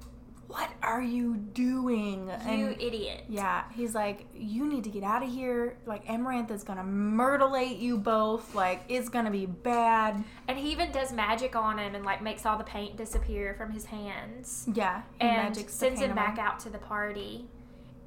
What 0.49 0.69
are 0.83 1.01
you 1.03 1.37
doing? 1.37 2.27
You 2.27 2.69
and 2.69 2.81
idiot. 2.83 3.25
Yeah, 3.29 3.60
he's 3.73 3.95
like, 3.95 4.27
you 4.35 4.67
need 4.67 4.85
to 4.85 4.91
get 4.91 5.03
out 5.03 5.23
of 5.23 5.31
here. 5.31 5.77
Like, 5.87 6.09
Amaranth 6.09 6.51
is 6.51 6.65
gonna 6.65 6.85
myrtlate 6.85 7.79
you 7.79 7.99
both. 7.99 8.55
Like, 8.55 8.83
it's 8.89 9.09
gonna 9.09 9.31
be 9.31 9.47
bad. 9.47 10.23
And 10.49 10.59
he 10.59 10.71
even 10.73 10.93
does 10.93 11.13
magic 11.13 11.57
on 11.57 11.79
him 11.79 11.95
and 11.95 12.05
like 12.05 12.23
makes 12.23 12.47
all 12.47 12.59
the 12.59 12.65
paint 12.65 12.97
disappear 12.97 13.55
from 13.55 13.71
his 13.71 13.85
hands. 13.85 14.67
Yeah, 14.73 15.03
and 15.21 15.55
the 15.55 15.69
sends 15.69 16.01
him 16.01 16.15
back 16.15 16.39
out 16.39 16.61
to 16.61 16.71
the 16.71 16.79
party. 16.79 17.47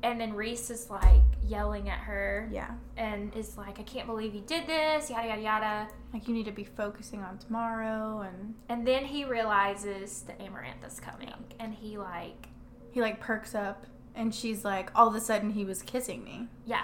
And 0.01 0.19
then 0.19 0.33
Rhys 0.33 0.69
is 0.69 0.89
like 0.89 1.21
yelling 1.47 1.87
at 1.87 1.99
her 1.99 2.49
Yeah, 2.51 2.71
and 2.97 3.33
is 3.37 3.57
like, 3.57 3.79
I 3.79 3.83
can't 3.83 4.05
believe 4.05 4.35
you 4.35 4.41
did 4.41 4.67
this, 4.67 5.09
yada 5.09 5.27
yada 5.29 5.41
yada. 5.41 5.87
like 6.13 6.27
you 6.27 6.33
need 6.33 6.45
to 6.45 6.51
be 6.51 6.65
focusing 6.65 7.21
on 7.21 7.37
tomorrow, 7.37 8.19
and 8.21 8.53
And 8.67 8.85
then 8.85 9.05
he 9.05 9.23
realizes 9.23 10.23
that 10.23 10.41
Amaranth 10.41 10.85
is 10.85 10.99
coming, 10.99 11.33
and 11.59 11.73
he 11.73 11.97
like 11.97 12.49
he 12.91 13.01
like 13.01 13.19
perks 13.21 13.55
up 13.55 13.85
And 14.15 14.33
she's 14.33 14.63
like, 14.63 14.91
all 14.95 15.07
of 15.07 15.15
a 15.15 15.21
sudden 15.21 15.51
he 15.51 15.65
was 15.65 15.81
kissing 15.81 16.23
me. 16.23 16.47
Yeah. 16.65 16.83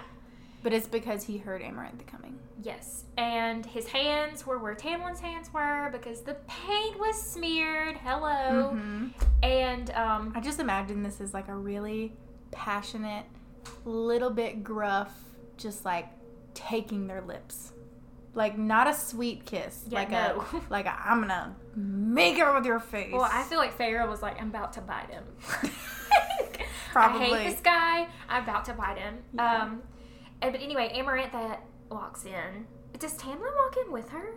But 0.63 0.73
it's 0.73 0.88
because 0.88 1.23
he 1.23 1.38
heard 1.38 1.61
Amarantha 1.61 2.05
coming. 2.05 2.38
Yes. 2.61 3.05
And 3.17 3.65
his 3.65 3.88
hands 3.88 4.45
were 4.45 4.57
where 4.57 4.75
Tamlin's 4.75 5.21
hands 5.21 5.53
were 5.53 5.89
because 5.91 6.21
the 6.21 6.36
paint 6.47 6.99
was 6.99 7.21
smeared. 7.21 7.95
Hello. 7.97 8.71
hmm 8.71 9.07
And 9.41 9.89
um 9.91 10.34
I 10.36 10.41
just 10.41 10.59
imagine 10.59 11.03
this 11.03 11.21
is 11.21 11.34
like 11.34 11.47
a 11.47 11.55
really 11.55 12.13
passionate, 12.51 13.25
little 13.86 14.32
bit 14.32 14.63
gruff, 14.63 15.13
just 15.57 15.86
like 15.86 16.07
taking 16.53 17.07
their 17.07 17.21
lips. 17.21 17.71
Like 18.34 18.57
not 18.57 18.88
a 18.88 18.93
sweet 18.93 19.45
kiss. 19.45 19.86
Yeah, 19.88 19.99
like 19.99 20.11
no. 20.11 20.43
a 20.51 20.61
like 20.69 20.86
a, 20.88 20.95
I'm 21.05 21.21
gonna 21.21 21.55
make 21.75 22.38
it 22.38 22.53
with 22.53 22.65
your 22.65 22.80
face. 22.80 23.13
well, 23.13 23.30
I 23.32 23.43
feel 23.43 23.59
like 23.59 23.77
Feyre 23.77 24.07
was 24.09 24.21
like, 24.21 24.41
I'm 24.41 24.49
about 24.49 24.73
to 24.73 24.82
bite 24.82 25.09
him. 25.09 25.23
I 26.95 27.17
hate 27.17 27.49
this 27.51 27.61
guy. 27.61 28.07
I'm 28.27 28.43
about 28.43 28.65
to 28.65 28.73
bite 28.73 28.97
him. 28.97 29.19
Yeah. 29.33 29.61
Um 29.63 29.83
and- 30.41 30.53
but 30.53 30.61
anyway, 30.61 30.91
Amarantha 30.95 31.57
walks 31.91 32.25
in. 32.25 32.65
Does 32.97 33.13
Tamlin 33.15 33.39
walk 33.55 33.75
in 33.85 33.91
with 33.91 34.09
her? 34.09 34.35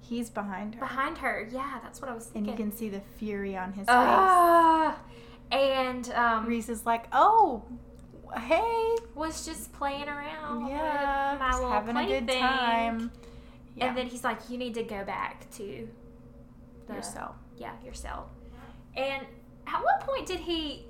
He's 0.00 0.30
behind 0.30 0.74
her. 0.74 0.80
Behind 0.80 1.18
her. 1.18 1.48
Yeah, 1.50 1.78
that's 1.82 2.00
what 2.00 2.10
I 2.10 2.14
was 2.14 2.26
thinking. 2.26 2.50
and 2.52 2.58
you 2.58 2.64
can 2.70 2.76
see 2.76 2.88
the 2.88 3.00
fury 3.18 3.56
on 3.56 3.72
his 3.72 3.86
face. 3.86 3.96
Ah. 3.96 4.98
and 5.52 6.10
um 6.12 6.46
Rhys 6.46 6.68
is 6.68 6.86
like, 6.86 7.06
"Oh, 7.12 7.64
hey, 8.36 8.96
was 9.14 9.44
just 9.44 9.72
playing 9.72 10.08
around 10.08 10.66
yeah, 10.68 11.36
my 11.38 11.48
just 11.50 11.60
little 11.60 11.72
having 11.72 11.96
a 11.96 12.06
good 12.06 12.26
plaything. 12.26 12.42
time." 12.42 13.12
Yeah, 13.76 13.86
And 13.88 13.96
then 13.96 14.06
he's 14.08 14.24
like, 14.24 14.48
"You 14.50 14.58
need 14.58 14.74
to 14.74 14.82
go 14.82 15.04
back 15.04 15.48
to 15.52 15.88
the 16.86 16.94
yourself. 16.94 17.36
yeah 17.56 17.72
your 17.84 17.94
cell." 17.94 18.30
And 18.96 19.26
at 19.66 19.82
what 19.82 20.00
point 20.00 20.26
did 20.26 20.40
he? 20.40 20.86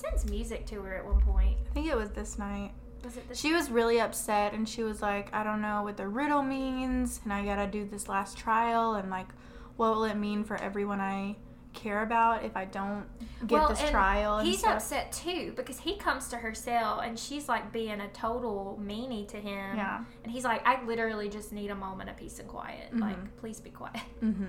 Sends 0.00 0.24
music 0.30 0.66
to 0.66 0.82
her 0.82 0.94
at 0.94 1.04
one 1.04 1.20
point. 1.20 1.56
I 1.70 1.74
think 1.74 1.86
it 1.86 1.96
was 1.96 2.10
this 2.10 2.38
night. 2.38 2.72
Was 3.04 3.16
it 3.16 3.28
the? 3.28 3.34
She 3.34 3.52
was 3.52 3.70
really 3.70 4.00
upset, 4.00 4.52
and 4.52 4.68
she 4.68 4.82
was 4.82 5.00
like, 5.02 5.32
"I 5.34 5.42
don't 5.42 5.60
know 5.62 5.82
what 5.82 5.96
the 5.96 6.06
riddle 6.08 6.42
means, 6.42 7.20
and 7.24 7.32
I 7.32 7.44
gotta 7.44 7.66
do 7.66 7.84
this 7.84 8.08
last 8.08 8.36
trial, 8.36 8.94
and 8.94 9.10
like, 9.10 9.28
what 9.76 9.94
will 9.94 10.04
it 10.04 10.16
mean 10.16 10.44
for 10.44 10.56
everyone 10.56 11.00
I 11.00 11.36
care 11.72 12.02
about 12.02 12.44
if 12.44 12.56
I 12.56 12.64
don't 12.64 13.04
get 13.46 13.58
Well, 13.58 13.68
this 13.70 13.88
trial?" 13.90 14.38
And 14.38 14.46
He's 14.46 14.58
stuff. 14.58 14.74
upset 14.76 15.12
too 15.12 15.52
because 15.56 15.78
he 15.78 15.96
comes 15.96 16.28
to 16.28 16.36
her 16.36 16.52
cell 16.54 17.00
and 17.00 17.18
she's 17.18 17.48
like 17.48 17.72
being 17.72 18.00
a 18.00 18.08
total 18.08 18.78
meanie 18.82 19.26
to 19.28 19.36
him. 19.36 19.76
Yeah. 19.76 20.04
And 20.24 20.32
he's 20.32 20.44
like, 20.44 20.66
I 20.66 20.82
literally 20.84 21.28
just 21.28 21.52
need 21.52 21.70
a 21.70 21.74
moment 21.76 22.10
of 22.10 22.16
peace 22.16 22.38
and 22.38 22.48
quiet. 22.48 22.92
Mhm. 22.92 23.00
Like, 23.00 23.36
please 23.38 23.60
be 23.60 23.70
quiet. 23.70 24.00
hmm 24.20 24.44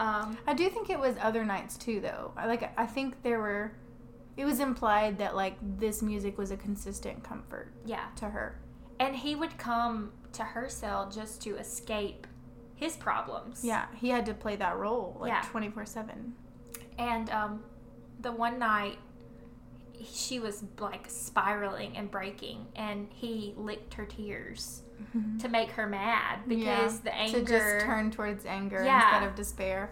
Um, 0.00 0.36
I 0.46 0.54
do 0.54 0.68
think 0.70 0.90
it 0.90 0.98
was 0.98 1.16
other 1.20 1.44
nights 1.44 1.76
too, 1.76 2.00
though. 2.00 2.32
I 2.36 2.46
like. 2.46 2.72
I 2.78 2.86
think 2.86 3.22
there 3.22 3.38
were. 3.40 3.72
It 4.36 4.44
was 4.44 4.60
implied 4.60 5.18
that 5.18 5.34
like 5.36 5.56
this 5.78 6.02
music 6.02 6.36
was 6.38 6.50
a 6.50 6.56
consistent 6.56 7.22
comfort 7.22 7.68
yeah. 7.84 8.06
to 8.16 8.26
her. 8.26 8.60
And 8.98 9.14
he 9.16 9.34
would 9.36 9.56
come 9.58 10.12
to 10.32 10.42
her 10.42 10.68
cell 10.68 11.10
just 11.10 11.40
to 11.42 11.56
escape 11.56 12.26
his 12.74 12.96
problems. 12.96 13.64
Yeah, 13.64 13.86
he 13.96 14.08
had 14.08 14.26
to 14.26 14.34
play 14.34 14.56
that 14.56 14.76
role 14.76 15.16
like 15.20 15.30
Yeah. 15.30 15.42
twenty 15.42 15.70
four 15.70 15.86
seven. 15.86 16.34
And 16.98 17.30
um, 17.30 17.62
the 18.20 18.32
one 18.32 18.58
night, 18.58 18.98
she 20.04 20.38
was 20.40 20.64
like 20.78 21.06
spiraling 21.08 21.96
and 21.96 22.10
breaking, 22.10 22.66
and 22.76 23.08
he 23.10 23.54
licked 23.56 23.94
her 23.94 24.04
tears 24.04 24.82
to 25.40 25.48
make 25.48 25.70
her 25.70 25.86
mad 25.86 26.40
because 26.48 27.00
the 27.00 27.14
anger. 27.14 27.40
to 27.40 27.44
just 27.44 27.84
turn 27.84 28.10
towards 28.10 28.46
anger 28.46 28.82
Yeah. 28.84 29.12
instead 29.12 29.28
of 29.28 29.34
despair. 29.34 29.90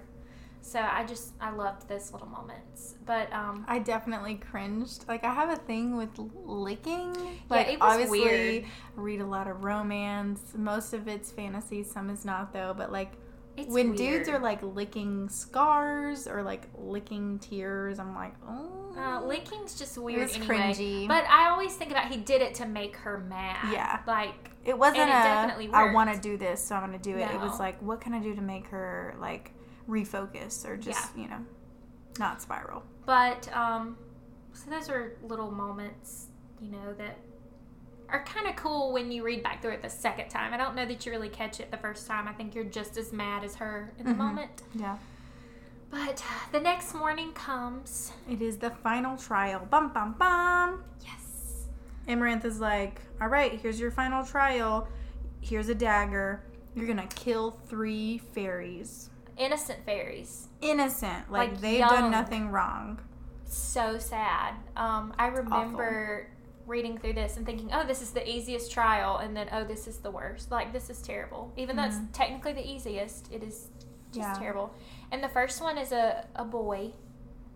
So 0.64 0.78
I 0.80 1.04
just 1.04 1.32
I 1.40 1.50
loved 1.50 1.88
those 1.88 2.12
little 2.12 2.28
moments, 2.28 2.94
but 3.04 3.32
um, 3.32 3.64
I 3.68 3.80
definitely 3.80 4.36
cringed. 4.36 5.06
Like 5.08 5.24
I 5.24 5.34
have 5.34 5.50
a 5.50 5.56
thing 5.56 5.96
with 5.96 6.10
licking. 6.44 7.14
Like 7.50 7.66
it 7.68 7.80
was 7.80 7.92
obviously 7.94 8.20
weird. 8.20 8.64
Read 8.94 9.20
a 9.20 9.26
lot 9.26 9.48
of 9.48 9.64
romance. 9.64 10.40
Most 10.56 10.94
of 10.94 11.08
it's 11.08 11.30
fantasy, 11.32 11.82
some 11.82 12.08
is 12.10 12.24
not 12.24 12.52
though, 12.52 12.74
but 12.76 12.92
like 12.92 13.12
it's 13.56 13.68
when 13.70 13.88
weird. 13.88 13.98
dudes 13.98 14.28
are 14.28 14.38
like 14.38 14.62
licking 14.62 15.28
scars 15.28 16.26
or 16.26 16.42
like 16.42 16.68
licking 16.78 17.38
tears, 17.40 17.98
I'm 17.98 18.14
like, 18.14 18.34
"Oh." 18.48 18.78
Uh, 18.96 19.20
licking's 19.26 19.78
just 19.78 19.98
weird 19.98 20.22
It's 20.22 20.36
anyway. 20.36 20.54
cringy. 20.56 21.08
But 21.08 21.24
I 21.28 21.48
always 21.50 21.74
think 21.74 21.90
about 21.90 22.06
he 22.10 22.18
did 22.18 22.40
it 22.40 22.54
to 22.56 22.66
make 22.66 22.94
her 22.96 23.18
mad. 23.18 23.72
Yeah. 23.72 23.98
Like 24.06 24.50
It 24.64 24.78
wasn't 24.78 25.00
And 25.00 25.10
it 25.10 25.12
a 25.12 25.22
definitely 25.22 25.70
I 25.72 25.92
want 25.92 26.14
to 26.14 26.20
do 26.20 26.36
this, 26.36 26.62
so 26.64 26.76
I'm 26.76 26.86
going 26.86 26.98
to 26.98 27.02
do 27.02 27.16
it. 27.18 27.30
It 27.30 27.40
was 27.40 27.58
like 27.58 27.80
what 27.82 28.00
can 28.00 28.14
I 28.14 28.20
do 28.20 28.34
to 28.34 28.40
make 28.42 28.66
her 28.68 29.16
like 29.20 29.52
refocus 29.88 30.66
or 30.68 30.76
just, 30.76 31.16
you 31.16 31.28
know, 31.28 31.44
not 32.18 32.40
spiral. 32.42 32.82
But 33.06 33.48
um, 33.54 33.96
so 34.52 34.70
those 34.70 34.88
are 34.88 35.16
little 35.22 35.50
moments, 35.50 36.26
you 36.60 36.70
know, 36.70 36.92
that 36.98 37.16
are 38.08 38.24
kind 38.24 38.46
of 38.46 38.56
cool 38.56 38.92
when 38.92 39.10
you 39.10 39.24
read 39.24 39.42
back 39.42 39.62
through 39.62 39.72
it 39.72 39.82
the 39.82 39.88
second 39.88 40.28
time. 40.28 40.52
I 40.52 40.56
don't 40.58 40.74
know 40.76 40.84
that 40.84 41.04
you 41.06 41.12
really 41.12 41.28
catch 41.30 41.60
it 41.60 41.70
the 41.70 41.78
first 41.78 42.06
time. 42.06 42.28
I 42.28 42.32
think 42.32 42.54
you're 42.54 42.64
just 42.64 42.96
as 42.98 43.12
mad 43.12 43.42
as 43.44 43.54
her 43.56 43.92
in 43.98 44.04
the 44.04 44.12
Mhm. 44.12 44.18
moment. 44.18 44.62
Yeah. 44.74 44.98
But 45.90 46.22
the 46.52 46.60
next 46.60 46.94
morning 46.94 47.32
comes. 47.32 48.12
It 48.28 48.40
is 48.42 48.58
the 48.58 48.70
final 48.70 49.16
trial. 49.16 49.66
Bum 49.70 49.92
bum 49.92 50.14
bum. 50.18 50.84
Yes. 51.02 51.66
Amarantha's 52.08 52.60
like, 52.60 53.00
all 53.20 53.28
right, 53.28 53.58
here's 53.60 53.78
your 53.80 53.90
final 53.90 54.24
trial. 54.24 54.88
Here's 55.40 55.68
a 55.68 55.74
dagger. 55.74 56.42
You're 56.74 56.86
gonna 56.86 57.06
kill 57.08 57.50
three 57.66 58.18
fairies. 58.18 59.10
Innocent 59.36 59.84
fairies. 59.84 60.48
Innocent, 60.60 61.30
like, 61.30 61.50
Like 61.52 61.60
they've 61.60 61.78
young. 61.80 61.88
done 61.90 62.10
nothing 62.10 62.48
wrong. 62.50 63.00
So 63.44 63.98
sad. 63.98 64.54
Um, 64.76 65.12
I 65.18 65.26
remember 65.28 66.28
reading 66.66 66.96
through 66.96 67.14
this 67.14 67.36
and 67.36 67.44
thinking, 67.44 67.70
oh, 67.72 67.84
this 67.86 68.00
is 68.02 68.10
the 68.12 68.26
easiest 68.28 68.70
trial, 68.70 69.18
and 69.18 69.36
then, 69.36 69.48
oh, 69.52 69.64
this 69.64 69.86
is 69.88 69.98
the 69.98 70.10
worst. 70.10 70.50
Like, 70.50 70.72
this 70.72 70.88
is 70.90 71.02
terrible. 71.02 71.52
Even 71.56 71.76
though 71.76 71.84
it's 71.84 71.96
technically 72.12 72.52
the 72.52 72.66
easiest, 72.66 73.32
it 73.32 73.42
is 73.42 73.68
just 73.74 73.88
Mm-hmm. 74.12 74.20
Yeah. 74.20 74.34
terrible. 74.38 74.74
And 75.10 75.24
the 75.24 75.28
first 75.30 75.62
one 75.62 75.78
is 75.78 75.90
a, 75.90 76.26
a 76.36 76.44
boy, 76.44 76.92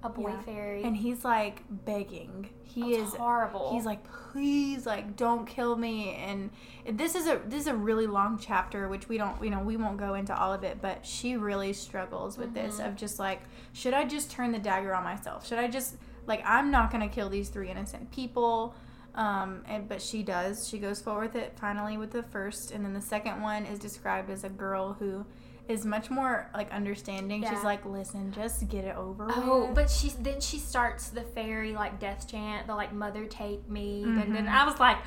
a 0.03 0.09
boy 0.09 0.31
Yeah. 0.31 0.43
fairy. 0.43 0.83
And 0.85 0.97
he's 0.97 1.25
like 1.25 1.63
begging. 1.71 2.51
He 2.63 2.95
It's 2.95 3.09
is 3.13 3.15
horrible. 3.17 3.73
He's 3.73 3.87
like, 3.87 4.05
please, 4.05 4.85
like, 4.85 5.17
don't 5.17 5.47
kill 5.47 5.77
me. 5.77 6.15
And 6.15 6.51
this 6.99 7.15
is 7.15 7.27
a 7.27 7.41
this 7.47 7.63
is 7.63 7.67
a 7.69 7.75
really 7.75 8.07
long 8.07 8.39
chapter, 8.39 8.89
which 8.89 9.09
we 9.09 9.17
don't, 9.19 9.43
you 9.43 9.51
know, 9.51 9.61
we 9.61 9.77
won't 9.77 9.97
go 9.97 10.15
into 10.15 10.37
all 10.39 10.53
of 10.53 10.63
it. 10.63 10.83
But 10.83 11.05
she 11.07 11.37
really 11.37 11.73
struggles 11.73 12.37
with 12.37 12.53
this 12.55 12.77
Mm-hmm. 12.77 12.87
of 12.89 12.97
just 12.97 13.19
like, 13.19 13.41
should 13.73 13.95
I 13.95 14.05
just 14.05 14.31
turn 14.31 14.53
the 14.53 14.59
dagger 14.59 14.95
on 14.95 15.05
myself? 15.05 15.47
Should 15.47 15.59
I 15.59 15.69
just 15.69 15.97
like, 16.27 16.43
I'm 16.45 16.71
not 16.71 16.91
gonna 16.91 17.09
kill 17.09 17.29
these 17.31 17.49
three 17.49 17.71
innocent 17.71 18.11
people. 18.11 18.75
Um, 19.15 19.63
and 19.67 19.89
but 19.89 20.03
she 20.03 20.23
does. 20.23 20.69
She 20.69 20.79
goes 20.79 21.01
forward 21.01 21.33
with 21.33 21.43
it 21.43 21.55
finally 21.59 21.97
with 21.97 22.11
the 22.11 22.23
first, 22.23 22.71
and 22.71 22.85
then 22.85 22.93
the 22.93 23.01
second 23.01 23.41
one 23.41 23.65
is 23.65 23.79
described 23.79 24.29
as 24.29 24.45
a 24.45 24.51
girl 24.51 24.93
who 24.99 25.25
is 25.69 25.85
much 25.85 26.11
more 26.11 26.49
like 26.55 26.71
understanding. 26.73 27.43
Yeah. 27.43 27.55
She's 27.55 27.65
like, 27.65 27.85
listen, 27.85 28.33
just 28.33 28.69
get 28.69 28.85
it 28.85 28.97
over 28.97 29.27
Oh, 29.31 29.67
with. 29.67 29.75
but 29.75 29.91
she 29.91 30.11
then 30.21 30.41
she 30.41 30.59
starts 30.59 31.09
the 31.09 31.23
fairy 31.23 31.73
like 31.73 31.99
death 31.99 32.29
chant, 32.29 32.67
the 32.69 32.75
like 32.75 32.93
mother 32.93 33.27
take 33.27 33.69
me, 33.69 34.03
and 34.05 34.35
then 34.35 34.47
Mhm. 34.47 34.49
I 34.49 34.65
was 34.65 34.79
like, 34.79 34.99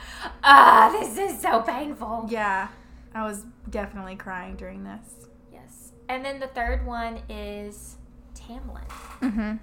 ah, 0.44 0.90
this 1.00 1.18
is 1.18 1.42
so 1.42 1.62
painful. 1.62 2.26
yeah, 2.30 2.68
I 3.16 3.24
was 3.26 3.46
definitely 3.70 4.16
crying 4.18 4.56
during 4.58 4.84
this. 4.84 5.28
Yes. 5.52 5.92
And 6.10 6.26
then 6.26 6.40
the 6.40 6.48
third 6.48 6.86
one 6.86 7.22
is 7.30 7.96
Tamlin. 8.36 8.88
Mm-hmm. 9.22 9.56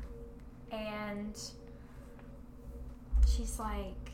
and 0.72 1.38
she's 3.26 3.58
like 3.58 4.12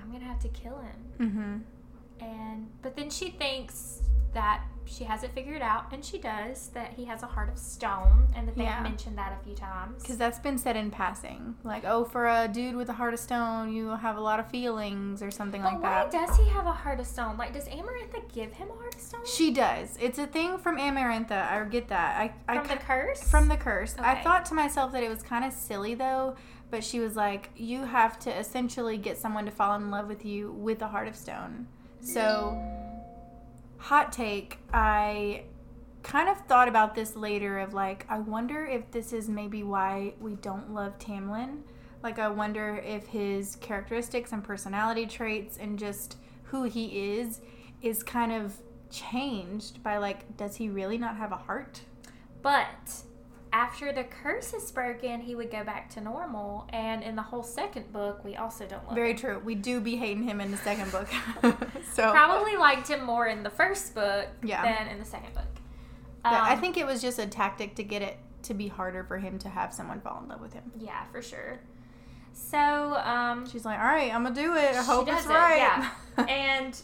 i'm 0.00 0.10
gonna 0.12 0.24
have 0.24 0.38
to 0.40 0.48
kill 0.48 0.78
him 0.78 0.96
Mm-hmm. 1.20 2.24
and 2.24 2.66
but 2.82 2.96
then 2.96 3.10
she 3.10 3.30
thinks 3.30 4.02
that 4.34 4.62
she 4.86 5.04
has 5.04 5.22
it 5.22 5.30
figured 5.32 5.62
out 5.62 5.90
and 5.92 6.04
she 6.04 6.18
does 6.18 6.68
that 6.74 6.92
he 6.92 7.06
has 7.06 7.22
a 7.22 7.26
heart 7.26 7.48
of 7.48 7.56
stone 7.58 8.28
and 8.36 8.46
that 8.46 8.54
they've 8.54 8.66
Yeah. 8.66 8.82
mentioned 8.82 9.16
that 9.16 9.32
a 9.32 9.42
few 9.42 9.54
times 9.54 10.02
Because 10.02 10.18
that's 10.18 10.38
been 10.38 10.58
said 10.58 10.76
in 10.76 10.90
passing. 10.90 11.54
Like, 11.64 11.84
oh, 11.86 12.04
for 12.04 12.26
a 12.28 12.46
dude 12.48 12.76
with 12.76 12.90
a 12.90 12.92
heart 12.92 13.14
of 13.14 13.20
stone, 13.20 13.72
you 13.72 13.88
have 13.88 14.18
a 14.18 14.20
lot 14.20 14.40
of 14.40 14.48
feelings 14.50 15.22
or 15.22 15.30
something 15.30 15.62
but 15.62 15.72
like 15.74 15.82
why 15.82 16.06
that. 16.06 16.10
does 16.10 16.36
he 16.36 16.44
have 16.50 16.66
a 16.66 16.72
heart 16.72 17.00
of 17.00 17.06
stone 17.06 17.38
like 17.38 17.54
does 17.54 17.66
amarantha 17.68 18.30
give 18.34 18.52
him 18.52 18.68
a 18.68 18.74
heart 18.74 18.94
of 18.94 19.00
stone 19.00 19.22
She 19.24 19.52
does. 19.54 19.96
It's 19.98 20.18
a 20.18 20.26
thing 20.26 20.58
from 20.58 20.76
Amarantha. 20.76 21.50
I 21.50 21.64
get 21.64 21.88
that. 21.88 22.20
I, 22.20 22.34
I 22.46 22.58
from 22.58 22.68
the 22.68 22.76
curse 22.76 23.22
from 23.22 23.48
the 23.48 23.56
curse. 23.56 23.94
I 23.98 24.16
thought 24.22 24.44
to 24.46 24.54
myself 24.54 24.92
that 24.92 25.02
it 25.02 25.08
was 25.08 25.22
kind 25.22 25.46
of 25.46 25.52
silly 25.54 25.94
though, 25.94 26.36
but 26.70 26.84
she 26.84 27.00
was 27.00 27.16
like, 27.16 27.48
you 27.56 27.84
have 27.84 28.18
to 28.20 28.38
essentially 28.38 28.98
get 28.98 29.16
someone 29.16 29.46
to 29.46 29.50
fall 29.50 29.74
in 29.76 29.90
love 29.90 30.08
with 30.08 30.26
you 30.26 30.52
with 30.52 30.82
a 30.82 30.88
heart 30.88 31.08
of 31.08 31.16
stone. 31.16 31.68
So, 32.02 32.60
hot 33.84 34.12
take, 34.12 34.58
I 34.72 35.44
kind 36.02 36.28
of 36.28 36.38
thought 36.46 36.68
about 36.68 36.94
this 36.94 37.16
later 37.16 37.58
of 37.58 37.74
like, 37.74 38.06
I 38.08 38.18
wonder 38.18 38.66
if 38.66 38.90
this 38.90 39.12
is 39.12 39.28
maybe 39.28 39.62
why 39.62 40.14
we 40.20 40.34
don't 40.36 40.72
love 40.72 40.98
Tamlin. 40.98 41.60
Like, 42.02 42.18
I 42.18 42.28
wonder 42.28 42.82
if 42.84 43.06
his 43.06 43.56
characteristics 43.56 44.32
and 44.32 44.44
personality 44.44 45.06
traits 45.06 45.56
and 45.56 45.78
just 45.78 46.18
who 46.44 46.64
he 46.64 47.16
is 47.16 47.40
is 47.80 48.02
kind 48.02 48.32
of 48.32 48.54
changed 48.90 49.82
by 49.82 49.96
like, 49.98 50.36
does 50.36 50.56
he 50.56 50.68
really 50.68 50.98
not 50.98 51.16
have 51.16 51.32
a 51.32 51.36
heart? 51.36 51.80
but 52.44 53.02
after 53.54 53.92
the 53.92 54.02
curse 54.02 54.52
is 54.52 54.70
broken, 54.72 55.20
he 55.20 55.36
would 55.36 55.48
go 55.50 55.62
back 55.62 55.88
to 55.90 56.00
normal. 56.00 56.66
And 56.70 57.04
in 57.04 57.14
the 57.14 57.22
whole 57.22 57.44
second 57.44 57.92
book, 57.92 58.24
we 58.24 58.34
also 58.34 58.66
don't 58.66 58.84
love 58.84 58.96
Very 58.96 59.12
him. 59.12 59.16
true. 59.16 59.42
We 59.44 59.54
do 59.54 59.80
be 59.80 59.94
hating 59.96 60.24
him 60.24 60.40
in 60.40 60.50
the 60.50 60.56
second 60.56 60.90
book. 60.90 61.08
so 61.92 62.10
Probably 62.10 62.56
liked 62.56 62.88
him 62.88 63.04
more 63.04 63.28
in 63.28 63.44
the 63.44 63.50
first 63.50 63.94
book 63.94 64.26
Yeah. 64.42 64.62
than 64.62 64.88
in 64.88 64.98
the 64.98 65.04
second 65.04 65.34
book. 65.34 65.44
Yeah, 66.24 66.42
I 66.42 66.54
Um, 66.54 66.60
think 66.60 66.76
it 66.76 66.84
was 66.84 67.00
just 67.00 67.20
a 67.20 67.26
tactic 67.26 67.76
to 67.76 67.84
get 67.84 68.02
it 68.02 68.18
to 68.42 68.54
be 68.54 68.66
harder 68.66 69.04
for 69.04 69.18
him 69.18 69.38
to 69.38 69.48
have 69.48 69.72
someone 69.72 70.00
fall 70.00 70.20
in 70.22 70.28
love 70.28 70.40
with 70.40 70.52
him. 70.52 70.72
Yeah, 70.76 71.04
for 71.12 71.22
sure. 71.22 71.60
So, 72.32 72.58
um, 72.96 73.48
She's 73.48 73.64
like, 73.64 73.78
"All 73.78 73.84
right, 73.86 74.12
I'm 74.12 74.24
gonna 74.24 74.34
do 74.34 74.56
it. 74.56 74.74
I 74.74 74.82
hope 74.82 75.06
it's 75.08 75.24
it, 75.26 75.28
right." 75.28 75.56
yeah. 75.58 75.90
and 76.28 76.76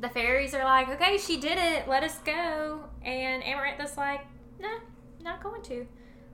the 0.00 0.08
fairies 0.08 0.54
are 0.54 0.64
like, 0.64 0.88
okay, 0.88 1.18
she 1.18 1.36
did 1.38 1.58
it. 1.58 1.86
Let 1.86 2.02
us 2.02 2.18
go. 2.20 2.80
And 3.04 3.42
Amarantha's 3.42 3.96
like, 3.98 4.20
nah, 4.58 4.78
not 5.26 5.42
going 5.42 5.62
to. 5.62 5.86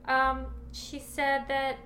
Um, 0.05 0.45
she 0.71 0.99
said 0.99 1.45
that 1.49 1.77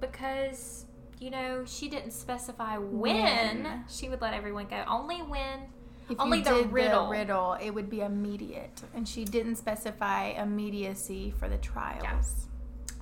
because, 0.00 0.86
you 1.20 1.30
know, 1.30 1.64
she 1.66 1.88
didn't 1.88 2.12
specify 2.12 2.78
when, 2.78 3.64
When. 3.64 3.84
she 3.88 4.08
would 4.08 4.20
let 4.20 4.34
everyone 4.34 4.66
go. 4.66 4.84
Only 4.88 5.18
when. 5.18 5.60
If 6.08 6.20
Only 6.20 6.38
you 6.38 6.44
the 6.44 6.64
riddle. 6.68 7.06
the 7.06 7.10
riddle, 7.10 7.52
it 7.54 7.70
would 7.70 7.90
be 7.90 8.00
immediate, 8.02 8.80
and 8.94 9.08
she 9.08 9.24
didn't 9.24 9.56
specify 9.56 10.26
immediacy 10.28 11.34
for 11.36 11.48
the 11.48 11.56
trials. 11.56 12.46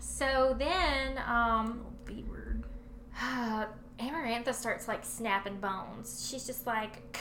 So 0.00 0.54
then, 0.58 1.18
um, 1.26 1.84
B 2.06 2.24
word. 2.30 2.64
Amarantha 3.98 4.54
starts 4.54 4.88
like 4.88 5.04
snapping 5.04 5.60
bones. 5.60 6.26
She's 6.30 6.46
just 6.46 6.66
like, 6.66 7.18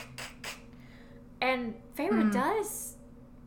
and 1.42 1.74
Feyre 1.98 2.12
Mm. 2.12 2.32
does. 2.34 2.93